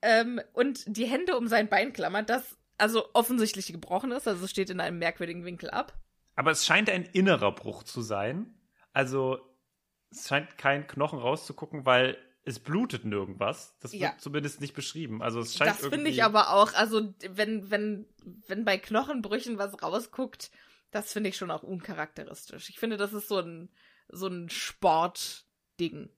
Ähm, 0.02 0.40
und 0.54 0.84
die 0.88 1.06
Hände 1.06 1.38
um 1.38 1.48
sein 1.48 1.68
Bein 1.68 1.94
klammert, 1.94 2.30
das 2.30 2.58
also 2.78 3.10
offensichtlich 3.14 3.68
gebrochen 3.74 4.12
ist, 4.12 4.28
also 4.28 4.46
es 4.46 4.52
steht 4.52 4.70
in 4.70 4.80
einem 4.80 5.00
merkwürdigen 5.00 5.44
Winkel 5.44 5.70
ab. 5.70 5.94
Aber 6.36 6.52
es 6.52 6.66
scheint 6.66 6.90
ein 6.90 7.04
innerer 7.04 7.52
Bruch 7.54 7.84
zu 7.84 8.02
sein. 8.02 8.54
Also 8.94 9.40
es 10.12 10.28
scheint 10.30 10.58
kein 10.58 10.88
Knochen 10.88 11.20
rauszugucken, 11.20 11.86
weil 11.86 12.18
es 12.46 12.60
blutet 12.60 13.04
nirgendwas. 13.04 13.76
Das 13.82 13.92
wird 13.92 14.02
Ja. 14.02 14.16
zumindest 14.18 14.62
nicht 14.62 14.74
beschrieben. 14.74 15.22
Also 15.22 15.42
es 15.42 15.54
scheint 15.56 15.72
Das 15.72 15.86
finde 15.86 16.10
ich 16.10 16.24
aber 16.24 16.54
auch, 16.54 16.74
also 16.74 17.14
wenn, 17.30 17.70
wenn, 17.70 18.06
wenn 18.48 18.64
bei 18.64 18.78
Knochenbrüchen 18.78 19.58
was 19.58 19.84
rausguckt, 19.84 20.50
das 20.92 21.14
finde 21.14 21.30
ich 21.30 21.38
schon 21.38 21.52
auch 21.52 21.64
uncharakteristisch. 21.64 22.70
Ich 22.70 22.80
finde, 22.80 22.98
das 22.98 23.14
ist 23.14 23.28
so 23.28 23.40
ein, 23.40 23.70
so 24.08 24.28
ein 24.28 24.50
Sportding. 24.50 26.10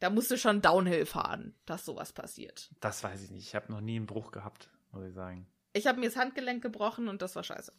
Da 0.00 0.10
musst 0.10 0.30
du 0.30 0.36
schon 0.36 0.60
Downhill 0.60 1.06
fahren, 1.06 1.54
dass 1.64 1.84
sowas 1.86 2.12
passiert. 2.12 2.70
Das 2.80 3.02
weiß 3.02 3.22
ich 3.22 3.30
nicht. 3.30 3.46
Ich 3.46 3.54
habe 3.54 3.72
noch 3.72 3.80
nie 3.80 3.96
einen 3.96 4.06
Bruch 4.06 4.30
gehabt, 4.30 4.70
muss 4.92 5.06
ich 5.06 5.14
sagen. 5.14 5.46
Ich 5.72 5.86
habe 5.86 6.00
mir 6.00 6.06
das 6.06 6.16
Handgelenk 6.16 6.62
gebrochen 6.62 7.08
und 7.08 7.22
das 7.22 7.34
war 7.36 7.42
scheiße. 7.42 7.72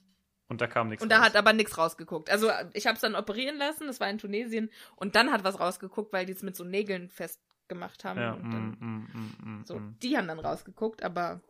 Und 0.50 0.62
da 0.62 0.68
kam 0.68 0.88
nichts 0.88 1.04
Und 1.04 1.10
da 1.10 1.18
raus. 1.18 1.26
hat 1.26 1.36
aber 1.36 1.54
nichts 1.54 1.78
rausgeguckt. 1.78 2.30
Also 2.30 2.50
ich 2.74 2.88
habe 2.88 2.96
es 2.96 3.02
dann 3.02 3.16
operieren 3.16 3.58
lassen, 3.58 3.88
das 3.88 4.00
war 4.00 4.10
in 4.10 4.18
Tunesien, 4.18 4.72
und 4.96 5.16
dann 5.16 5.32
hat 5.32 5.44
was 5.44 5.60
rausgeguckt, 5.60 6.14
weil 6.14 6.26
die 6.26 6.34
es 6.34 6.42
mit 6.42 6.56
so 6.56 6.64
Nägeln 6.64 7.10
festgemacht 7.10 8.06
haben. 8.06 8.20
ja, 8.20 8.34
und 8.34 8.52
dann, 8.52 8.70
mm, 8.70 8.86
mm, 8.86 9.10
mm, 9.14 9.60
mm, 9.60 9.66
so, 9.66 9.78
mm. 9.80 9.98
die 10.02 10.18
haben 10.18 10.28
dann 10.28 10.40
rausgeguckt, 10.40 11.04
aber. 11.04 11.42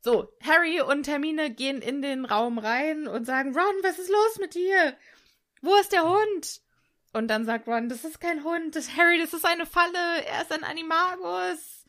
So, 0.00 0.32
Harry 0.42 0.80
und 0.80 1.08
Hermine 1.08 1.50
gehen 1.50 1.82
in 1.82 2.02
den 2.02 2.24
Raum 2.24 2.58
rein 2.58 3.08
und 3.08 3.24
sagen, 3.24 3.54
Ron, 3.56 3.74
was 3.82 3.98
ist 3.98 4.10
los 4.10 4.38
mit 4.40 4.54
dir? 4.54 4.96
Wo 5.60 5.74
ist 5.76 5.92
der 5.92 6.08
Hund? 6.08 6.60
Und 7.12 7.28
dann 7.28 7.44
sagt 7.44 7.66
Ron, 7.66 7.88
das 7.88 8.04
ist 8.04 8.20
kein 8.20 8.44
Hund, 8.44 8.76
das 8.76 8.96
Harry, 8.96 9.18
das 9.18 9.32
ist 9.32 9.44
eine 9.44 9.66
Falle, 9.66 10.24
er 10.26 10.42
ist 10.42 10.52
ein 10.52 10.62
Animagus. 10.62 11.84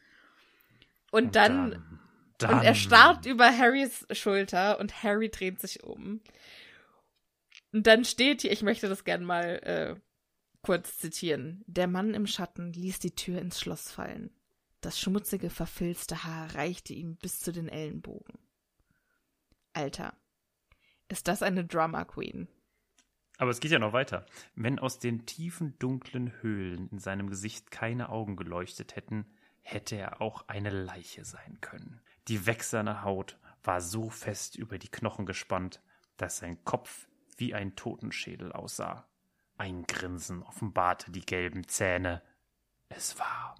Und, 1.11 1.35
dann 1.35 1.99
dann, 2.39 2.55
und 2.55 2.63
er 2.63 2.73
starrt 2.73 3.25
über 3.25 3.55
Harrys 3.55 4.07
Schulter 4.11 4.79
und 4.79 5.03
Harry 5.03 5.29
dreht 5.29 5.59
sich 5.59 5.83
um. 5.83 6.21
Und 7.73 7.85
dann 7.85 8.05
steht 8.05 8.41
hier, 8.41 8.51
ich 8.51 8.63
möchte 8.63 8.87
das 8.87 9.03
gern 9.03 9.23
mal 9.23 9.59
äh, 9.63 9.95
kurz 10.61 10.97
zitieren. 10.97 11.63
Der 11.67 11.87
Mann 11.87 12.13
im 12.13 12.25
Schatten 12.27 12.71
ließ 12.71 12.99
die 12.99 13.13
Tür 13.13 13.39
ins 13.39 13.59
Schloss 13.59 13.91
fallen. 13.91 14.31
Das 14.81 14.99
schmutzige, 14.99 15.49
verfilzte 15.49 16.23
Haar 16.23 16.55
reichte 16.55 16.93
ihm 16.93 17.17
bis 17.17 17.39
zu 17.39 17.51
den 17.51 17.67
Ellenbogen. 17.67 18.39
Alter, 19.73 20.13
ist 21.09 21.27
das 21.27 21.43
eine 21.43 21.65
Drama 21.65 22.05
Queen? 22.05 22.47
Aber 23.37 23.51
es 23.51 23.59
geht 23.59 23.71
ja 23.71 23.79
noch 23.79 23.93
weiter. 23.93 24.25
Wenn 24.55 24.79
aus 24.79 24.99
den 24.99 25.25
tiefen, 25.25 25.77
dunklen 25.79 26.41
Höhlen 26.41 26.89
in 26.89 26.99
seinem 26.99 27.29
Gesicht 27.29 27.71
keine 27.71 28.09
Augen 28.09 28.35
geleuchtet 28.35 28.95
hätten, 28.95 29.25
hätte 29.61 29.95
er 29.95 30.21
auch 30.21 30.47
eine 30.47 30.69
Leiche 30.69 31.23
sein 31.25 31.59
können. 31.61 32.01
Die 32.27 32.45
wächserne 32.45 33.03
Haut 33.03 33.37
war 33.63 33.81
so 33.81 34.09
fest 34.09 34.55
über 34.55 34.77
die 34.77 34.89
Knochen 34.89 35.25
gespannt, 35.25 35.81
dass 36.17 36.37
sein 36.37 36.63
Kopf 36.63 37.07
wie 37.37 37.53
ein 37.53 37.75
Totenschädel 37.75 38.51
aussah. 38.51 39.07
Ein 39.57 39.83
Grinsen 39.83 40.43
offenbarte 40.43 41.11
die 41.11 41.25
gelben 41.25 41.67
Zähne. 41.67 42.21
es 42.89 43.17
war 43.19 43.55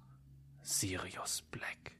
Sirius 0.62 1.42
Black. 1.50 1.92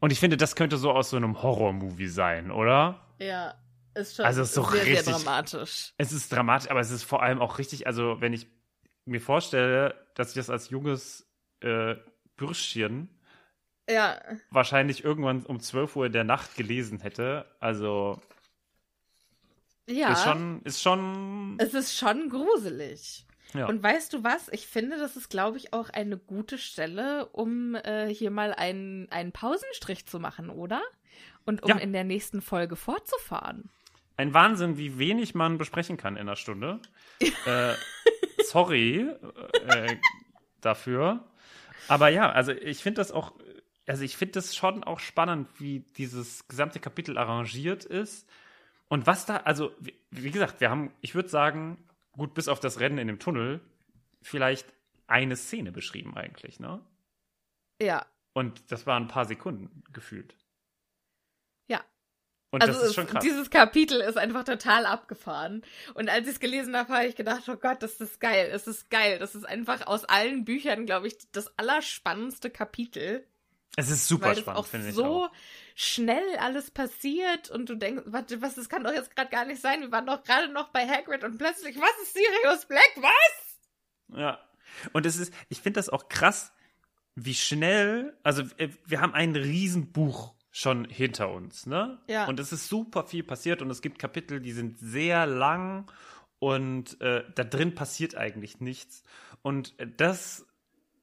Und 0.00 0.12
ich 0.12 0.20
finde, 0.20 0.36
das 0.36 0.56
könnte 0.56 0.76
so 0.76 0.92
aus 0.92 1.10
so 1.10 1.16
einem 1.16 1.42
Horror-Movie 1.42 2.08
sein, 2.08 2.50
oder? 2.50 3.00
Ja, 3.18 3.54
ist 3.94 4.16
schon 4.16 4.26
Also 4.26 4.42
ist 4.42 4.54
so 4.54 4.62
sehr, 4.62 4.84
richtig- 4.84 5.04
sehr 5.04 5.14
dramatisch. 5.14 5.94
Es 5.96 6.12
ist 6.12 6.30
dramatisch, 6.32 6.70
aber 6.70 6.80
es 6.80 6.90
ist 6.90 7.02
vor 7.02 7.22
allem 7.22 7.40
auch 7.40 7.58
richtig, 7.58 7.86
also 7.86 8.20
wenn 8.20 8.32
ich 8.32 8.46
mir 9.06 9.20
vorstelle, 9.20 9.94
dass 10.14 10.30
ich 10.30 10.34
das 10.34 10.50
als 10.50 10.68
junges 10.70 11.26
äh, 11.60 11.94
Bürschchen 12.36 13.08
Ja, 13.88 14.20
wahrscheinlich 14.50 15.04
irgendwann 15.04 15.44
um 15.46 15.60
12 15.60 15.96
Uhr 15.96 16.06
in 16.06 16.12
der 16.12 16.24
Nacht 16.24 16.56
gelesen 16.56 17.00
hätte, 17.00 17.46
also 17.60 18.20
ja. 19.88 20.12
ist 20.12 20.24
schon, 20.24 20.62
ist 20.62 20.82
schon, 20.82 21.56
Es 21.58 21.72
ist 21.72 21.96
schon 21.96 22.28
gruselig. 22.28 23.25
Ja. 23.54 23.66
Und 23.66 23.82
weißt 23.82 24.12
du 24.12 24.22
was? 24.24 24.48
Ich 24.52 24.66
finde, 24.66 24.98
das 24.98 25.16
ist, 25.16 25.28
glaube 25.30 25.56
ich, 25.58 25.72
auch 25.72 25.88
eine 25.90 26.16
gute 26.18 26.58
Stelle, 26.58 27.26
um 27.26 27.74
äh, 27.74 28.08
hier 28.12 28.30
mal 28.30 28.52
einen, 28.54 29.10
einen 29.10 29.32
Pausenstrich 29.32 30.06
zu 30.06 30.18
machen, 30.20 30.50
oder? 30.50 30.82
Und 31.44 31.62
um 31.62 31.70
Ja. 31.70 31.76
in 31.76 31.92
der 31.92 32.04
nächsten 32.04 32.42
Folge 32.42 32.76
fortzufahren. 32.76 33.70
ein 34.18 34.32
Wahnsinn, 34.34 34.78
wie 34.78 34.98
wenig 34.98 35.34
man 35.34 35.58
besprechen 35.58 35.96
kann 35.96 36.14
in 36.16 36.22
einer 36.22 36.36
Stunde. 36.36 36.80
äh, 37.46 37.74
sorry 38.44 39.08
äh, 39.68 39.96
dafür. 40.60 41.24
Aber 41.88 42.08
ja, 42.08 42.30
also 42.30 42.52
ich 42.52 42.82
finde 42.82 43.00
das 43.00 43.12
auch, 43.12 43.32
also 43.86 44.02
ich 44.02 44.16
finde 44.16 44.32
das 44.32 44.56
schon 44.56 44.82
auch 44.84 44.98
spannend, 45.00 45.48
wie 45.58 45.80
dieses 45.96 46.48
gesamte 46.48 46.80
Kapitel 46.80 47.16
arrangiert 47.18 47.84
ist. 47.84 48.28
Und 48.88 49.06
was 49.06 49.26
da, 49.26 49.36
also 49.38 49.72
wie, 49.80 49.94
wie 50.10 50.30
gesagt, 50.30 50.60
wir 50.60 50.70
haben, 50.70 50.92
ich 51.00 51.14
würde 51.14 51.28
sagen, 51.28 51.78
gut, 52.16 52.34
bis 52.34 52.48
auf 52.48 52.60
das 52.60 52.80
Rennen 52.80 52.98
in 52.98 53.06
dem 53.06 53.18
Tunnel, 53.18 53.60
vielleicht 54.22 54.72
eine 55.06 55.36
Szene 55.36 55.72
beschrieben 55.72 56.16
eigentlich, 56.16 56.58
ne? 56.58 56.84
Ja. 57.80 58.06
Und 58.32 58.70
das 58.70 58.86
waren 58.86 59.04
ein 59.04 59.08
paar 59.08 59.24
Sekunden 59.24 59.84
gefühlt. 59.92 60.36
Ja. 61.68 61.84
Und 62.50 62.62
also 62.62 62.78
das 62.78 62.88
ist 62.88 62.94
schon 62.94 63.06
krass. 63.06 63.22
dieses 63.22 63.50
Kapitel 63.50 64.00
ist 64.00 64.18
einfach 64.18 64.44
total 64.44 64.86
abgefahren. 64.86 65.62
Und 65.94 66.08
als 66.08 66.26
ich 66.26 66.34
es 66.34 66.40
gelesen 66.40 66.76
habe, 66.76 66.92
habe 66.92 67.06
ich 67.06 67.16
gedacht, 67.16 67.48
oh 67.48 67.56
Gott, 67.56 67.82
das 67.82 68.00
ist 68.00 68.20
geil, 68.20 68.50
das 68.50 68.66
ist 68.66 68.90
geil. 68.90 69.18
Das 69.18 69.34
ist 69.34 69.44
einfach 69.44 69.86
aus 69.86 70.04
allen 70.04 70.44
Büchern, 70.44 70.86
glaube 70.86 71.06
ich, 71.06 71.16
das 71.32 71.56
allerspannendste 71.58 72.50
Kapitel. 72.50 73.26
Es 73.76 73.90
ist 73.90 74.08
super 74.08 74.28
weil 74.28 74.36
spannend, 74.36 74.66
finde 74.68 74.88
ich. 74.88 74.94
so 74.94 75.28
schnell 75.74 76.36
alles 76.38 76.70
passiert 76.70 77.50
und 77.50 77.68
du 77.68 77.74
denkst, 77.74 78.04
warte, 78.06 78.40
was, 78.40 78.54
das 78.54 78.68
kann 78.68 78.84
doch 78.84 78.92
jetzt 78.92 79.14
gerade 79.14 79.30
gar 79.30 79.44
nicht 79.44 79.60
sein. 79.60 79.80
Wir 79.80 79.92
waren 79.92 80.06
doch 80.06 80.22
gerade 80.22 80.48
noch 80.48 80.68
bei 80.68 80.86
Hagrid 80.86 81.24
und 81.24 81.36
plötzlich, 81.36 81.76
was 81.78 81.90
ist 82.02 82.14
Sirius 82.14 82.66
Black? 82.66 82.92
Was? 82.96 84.18
Ja. 84.18 84.38
Und 84.92 85.04
es 85.04 85.18
ist, 85.18 85.32
ich 85.48 85.60
finde 85.60 85.78
das 85.78 85.88
auch 85.88 86.08
krass, 86.08 86.52
wie 87.14 87.34
schnell, 87.34 88.16
also 88.22 88.42
äh, 88.58 88.68
wir 88.84 89.00
haben 89.00 89.14
ein 89.14 89.34
Riesenbuch 89.34 90.34
schon 90.50 90.86
hinter 90.86 91.30
uns, 91.30 91.66
ne? 91.66 91.98
Ja. 92.06 92.26
Und 92.26 92.40
es 92.40 92.52
ist 92.52 92.68
super 92.68 93.04
viel 93.04 93.22
passiert 93.22 93.60
und 93.60 93.70
es 93.70 93.82
gibt 93.82 93.98
Kapitel, 93.98 94.40
die 94.40 94.52
sind 94.52 94.78
sehr 94.78 95.26
lang 95.26 95.90
und 96.38 96.98
äh, 97.02 97.24
da 97.34 97.44
drin 97.44 97.74
passiert 97.74 98.14
eigentlich 98.14 98.60
nichts. 98.60 99.02
Und 99.42 99.78
äh, 99.78 99.86
das 99.86 100.46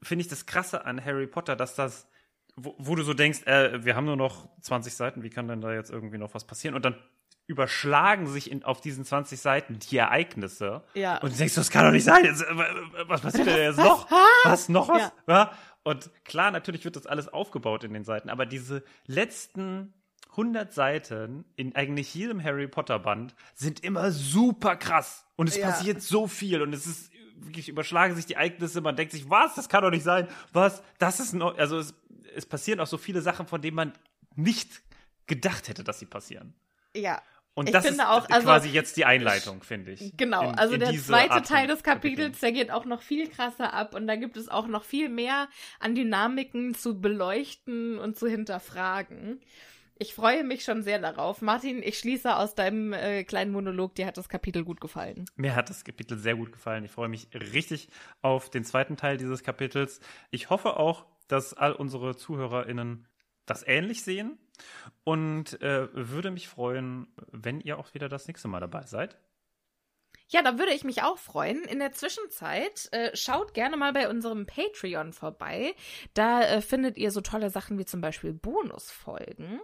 finde 0.01 0.23
ich 0.23 0.27
das 0.27 0.45
Krasse 0.45 0.85
an 0.85 1.03
Harry 1.03 1.27
Potter, 1.27 1.55
dass 1.55 1.75
das, 1.75 2.07
wo, 2.55 2.75
wo 2.77 2.95
du 2.95 3.03
so 3.03 3.13
denkst, 3.13 3.43
äh, 3.45 3.83
wir 3.83 3.95
haben 3.95 4.05
nur 4.05 4.15
noch 4.17 4.47
20 4.61 4.93
Seiten, 4.93 5.23
wie 5.23 5.29
kann 5.29 5.47
denn 5.47 5.61
da 5.61 5.73
jetzt 5.73 5.91
irgendwie 5.91 6.17
noch 6.17 6.33
was 6.33 6.45
passieren? 6.45 6.75
Und 6.75 6.85
dann 6.85 6.95
überschlagen 7.47 8.27
sich 8.27 8.49
in, 8.49 8.63
auf 8.63 8.79
diesen 8.79 9.03
20 9.05 9.39
Seiten 9.39 9.79
die 9.79 9.97
Ereignisse. 9.97 10.83
Ja. 10.93 11.17
Und 11.17 11.33
du 11.33 11.37
denkst, 11.37 11.55
das 11.55 11.69
kann 11.69 11.85
doch 11.85 11.91
nicht 11.91 12.05
sein. 12.05 12.23
Jetzt, 12.23 12.41
äh, 12.41 12.55
was 13.07 13.21
passiert 13.21 13.47
denn 13.47 13.57
jetzt 13.57 13.77
noch? 13.77 14.09
Was? 14.45 14.69
Noch 14.69 14.87
was? 14.87 15.11
Ja. 15.27 15.51
Und 15.83 16.09
klar, 16.23 16.51
natürlich 16.51 16.85
wird 16.85 16.95
das 16.95 17.05
alles 17.05 17.27
aufgebaut 17.27 17.83
in 17.83 17.93
den 17.93 18.05
Seiten, 18.05 18.29
aber 18.29 18.45
diese 18.45 18.83
letzten 19.05 19.93
100 20.31 20.73
Seiten 20.73 21.43
in 21.57 21.75
eigentlich 21.75 22.15
jedem 22.15 22.41
Harry 22.43 22.67
Potter 22.67 22.97
Band 22.99 23.35
sind 23.53 23.81
immer 23.83 24.11
super 24.11 24.75
krass. 24.77 25.25
Und 25.35 25.49
es 25.49 25.57
Ja. 25.57 25.67
passiert 25.67 26.01
so 26.01 26.27
viel 26.27 26.61
und 26.61 26.73
es 26.73 26.87
ist 26.87 27.11
wirklich 27.35 27.67
überschlagen 27.67 28.15
sich 28.15 28.25
die 28.25 28.33
Ereignisse. 28.35 28.79
Man 28.81 28.95
denkt 28.95 29.11
sich, 29.11 29.29
was? 29.29 29.53
Das 29.55 29.67
kann 29.67 29.83
doch 29.83 29.91
nicht 29.91 30.03
sein. 30.03 30.27
Was? 30.53 30.81
Das 30.97 31.19
ist 31.19 31.33
noch, 31.33 31.57
also 31.57 31.77
es, 31.77 31.93
es 32.35 32.45
passieren 32.45 32.79
auch 32.79 32.87
so 32.87 32.97
viele 32.97 33.21
Sachen, 33.21 33.47
von 33.47 33.61
denen 33.61 33.75
man 33.75 33.93
nicht 34.35 34.81
gedacht 35.27 35.67
hätte, 35.69 35.83
dass 35.83 35.99
sie 35.99 36.05
passieren. 36.05 36.53
Ja. 36.95 37.21
Und 37.55 37.67
Ich 37.69 37.73
das 37.73 37.85
finde 37.85 38.01
ist 38.01 38.09
auch, 38.09 38.27
also- 38.29 38.47
quasi 38.47 38.69
jetzt 38.69 38.97
die 38.97 39.05
Einleitung, 39.05 39.61
finde 39.61 39.91
ich. 39.91 40.17
Genau, 40.17 40.49
In- 40.49 40.57
also 40.57 40.73
in 40.73 40.79
der 40.79 40.91
zweite 40.99 41.33
Art 41.33 41.47
Teil 41.47 41.67
des. 41.67 41.83
Kapitels, 41.83 42.39
der 42.39 42.51
geht 42.51 42.71
auch 42.71 42.85
noch 42.85 43.03
viel 43.03 43.29
krasser 43.29 43.73
ab 43.73 43.93
und 43.93 44.07
da 44.07 44.15
gibt 44.15 44.37
es 44.37 44.49
auch 44.49 44.65
noch 44.67 44.83
viel 44.83 45.07
mehr 45.07 45.47
an 45.79 45.93
Dynamiken 45.93 46.73
zu 46.73 46.99
beleuchten 46.99 47.99
und 47.99 48.17
zu 48.17 48.27
hinterfragen. 48.27 49.39
Ich 49.99 50.15
freue 50.15 50.43
mich 50.43 50.63
schon 50.63 50.81
sehr 50.81 50.97
darauf. 50.97 51.43
Martin, 51.43 51.83
ich 51.83 51.99
schließe 51.99 52.35
aus 52.35 52.55
deinem 52.55 52.91
äh, 52.91 53.23
kleinen 53.23 53.51
Monolog, 53.51 53.93
dir 53.93 54.07
hat 54.07 54.17
das 54.17 54.27
Kapitel 54.27 54.63
gut 54.63 54.81
gefallen. 54.81 55.25
Mir 55.35 55.55
hat 55.55 55.69
das 55.69 55.83
Kapitel 55.83 56.17
sehr 56.17 56.35
gut 56.35 56.51
gefallen. 56.51 56.83
Ich 56.83 56.91
freue 56.91 57.07
mich 57.09 57.27
richtig 57.35 57.87
auf 58.23 58.49
den 58.49 58.63
zweiten 58.65 58.97
Teil 58.97 59.17
dieses 59.17 59.43
Kapitels. 59.43 59.99
Ich 60.31 60.49
hoffe 60.49 60.77
auch, 60.77 61.05
dass 61.33 61.55
all 61.55 61.73
unsere 61.73 62.15
ZuhörerInnen 62.15 63.07
das 63.47 63.67
ähnlich 63.67 64.03
sehen 64.03 64.37
und 65.03 65.59
äh, 65.63 65.87
würde 65.93 66.29
mich 66.29 66.47
freuen, 66.47 67.07
wenn 67.31 67.59
ihr 67.59 67.79
auch 67.79 67.93
wieder 67.95 68.07
das 68.07 68.27
nächste 68.27 68.47
Mal 68.47 68.59
dabei 68.59 68.85
seid. 68.85 69.17
Ja, 70.29 70.43
da 70.43 70.59
würde 70.59 70.73
ich 70.73 70.83
mich 70.83 71.01
auch 71.01 71.17
freuen. 71.17 71.63
In 71.63 71.79
der 71.79 71.91
Zwischenzeit 71.91 72.87
äh, 72.91 73.15
schaut 73.15 73.55
gerne 73.55 73.77
mal 73.77 73.93
bei 73.93 74.09
unserem 74.09 74.45
Patreon 74.45 75.11
vorbei. 75.11 75.73
Da 76.13 76.43
äh, 76.43 76.61
findet 76.61 76.97
ihr 76.97 77.09
so 77.09 77.21
tolle 77.21 77.49
Sachen 77.49 77.79
wie 77.79 77.85
zum 77.85 77.99
Beispiel 77.99 78.33
Bonusfolgen. 78.33 79.59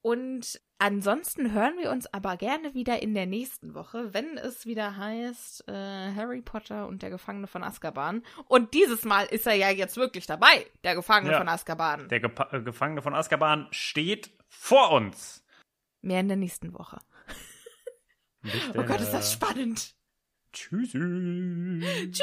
Und 0.00 0.60
ansonsten 0.78 1.52
hören 1.52 1.76
wir 1.78 1.90
uns 1.90 2.06
aber 2.12 2.36
gerne 2.36 2.72
wieder 2.72 3.02
in 3.02 3.14
der 3.14 3.26
nächsten 3.26 3.74
Woche, 3.74 4.14
wenn 4.14 4.38
es 4.38 4.64
wieder 4.64 4.96
heißt 4.96 5.68
äh, 5.68 5.72
Harry 6.14 6.40
Potter 6.40 6.86
und 6.86 7.02
der 7.02 7.10
Gefangene 7.10 7.46
von 7.48 7.64
Azkaban. 7.64 8.22
Und 8.46 8.74
dieses 8.74 9.04
Mal 9.04 9.24
ist 9.26 9.46
er 9.46 9.54
ja 9.54 9.70
jetzt 9.70 9.96
wirklich 9.96 10.26
dabei, 10.26 10.66
der 10.84 10.94
Gefangene 10.94 11.32
Ja. 11.32 11.38
von 11.38 11.48
Azkaban. 11.48 12.08
Der 12.08 12.20
Gepa 12.20 12.48
äh, 12.52 12.62
Gefangene 12.62 13.02
von 13.02 13.14
Azkaban 13.14 13.66
steht 13.72 14.30
vor 14.48 14.92
uns. 14.92 15.44
Mehr 16.00 16.20
in 16.20 16.28
der 16.28 16.36
nächsten 16.36 16.72
Woche. 16.74 17.00
Bis 18.42 18.52
Oh 18.76 18.82
Gott, 18.84 19.00
ist 19.00 19.12
das 19.12 19.32
spannend. 19.32 19.94
Tschüssi. 20.52 20.98
Tschüss! 22.12 22.22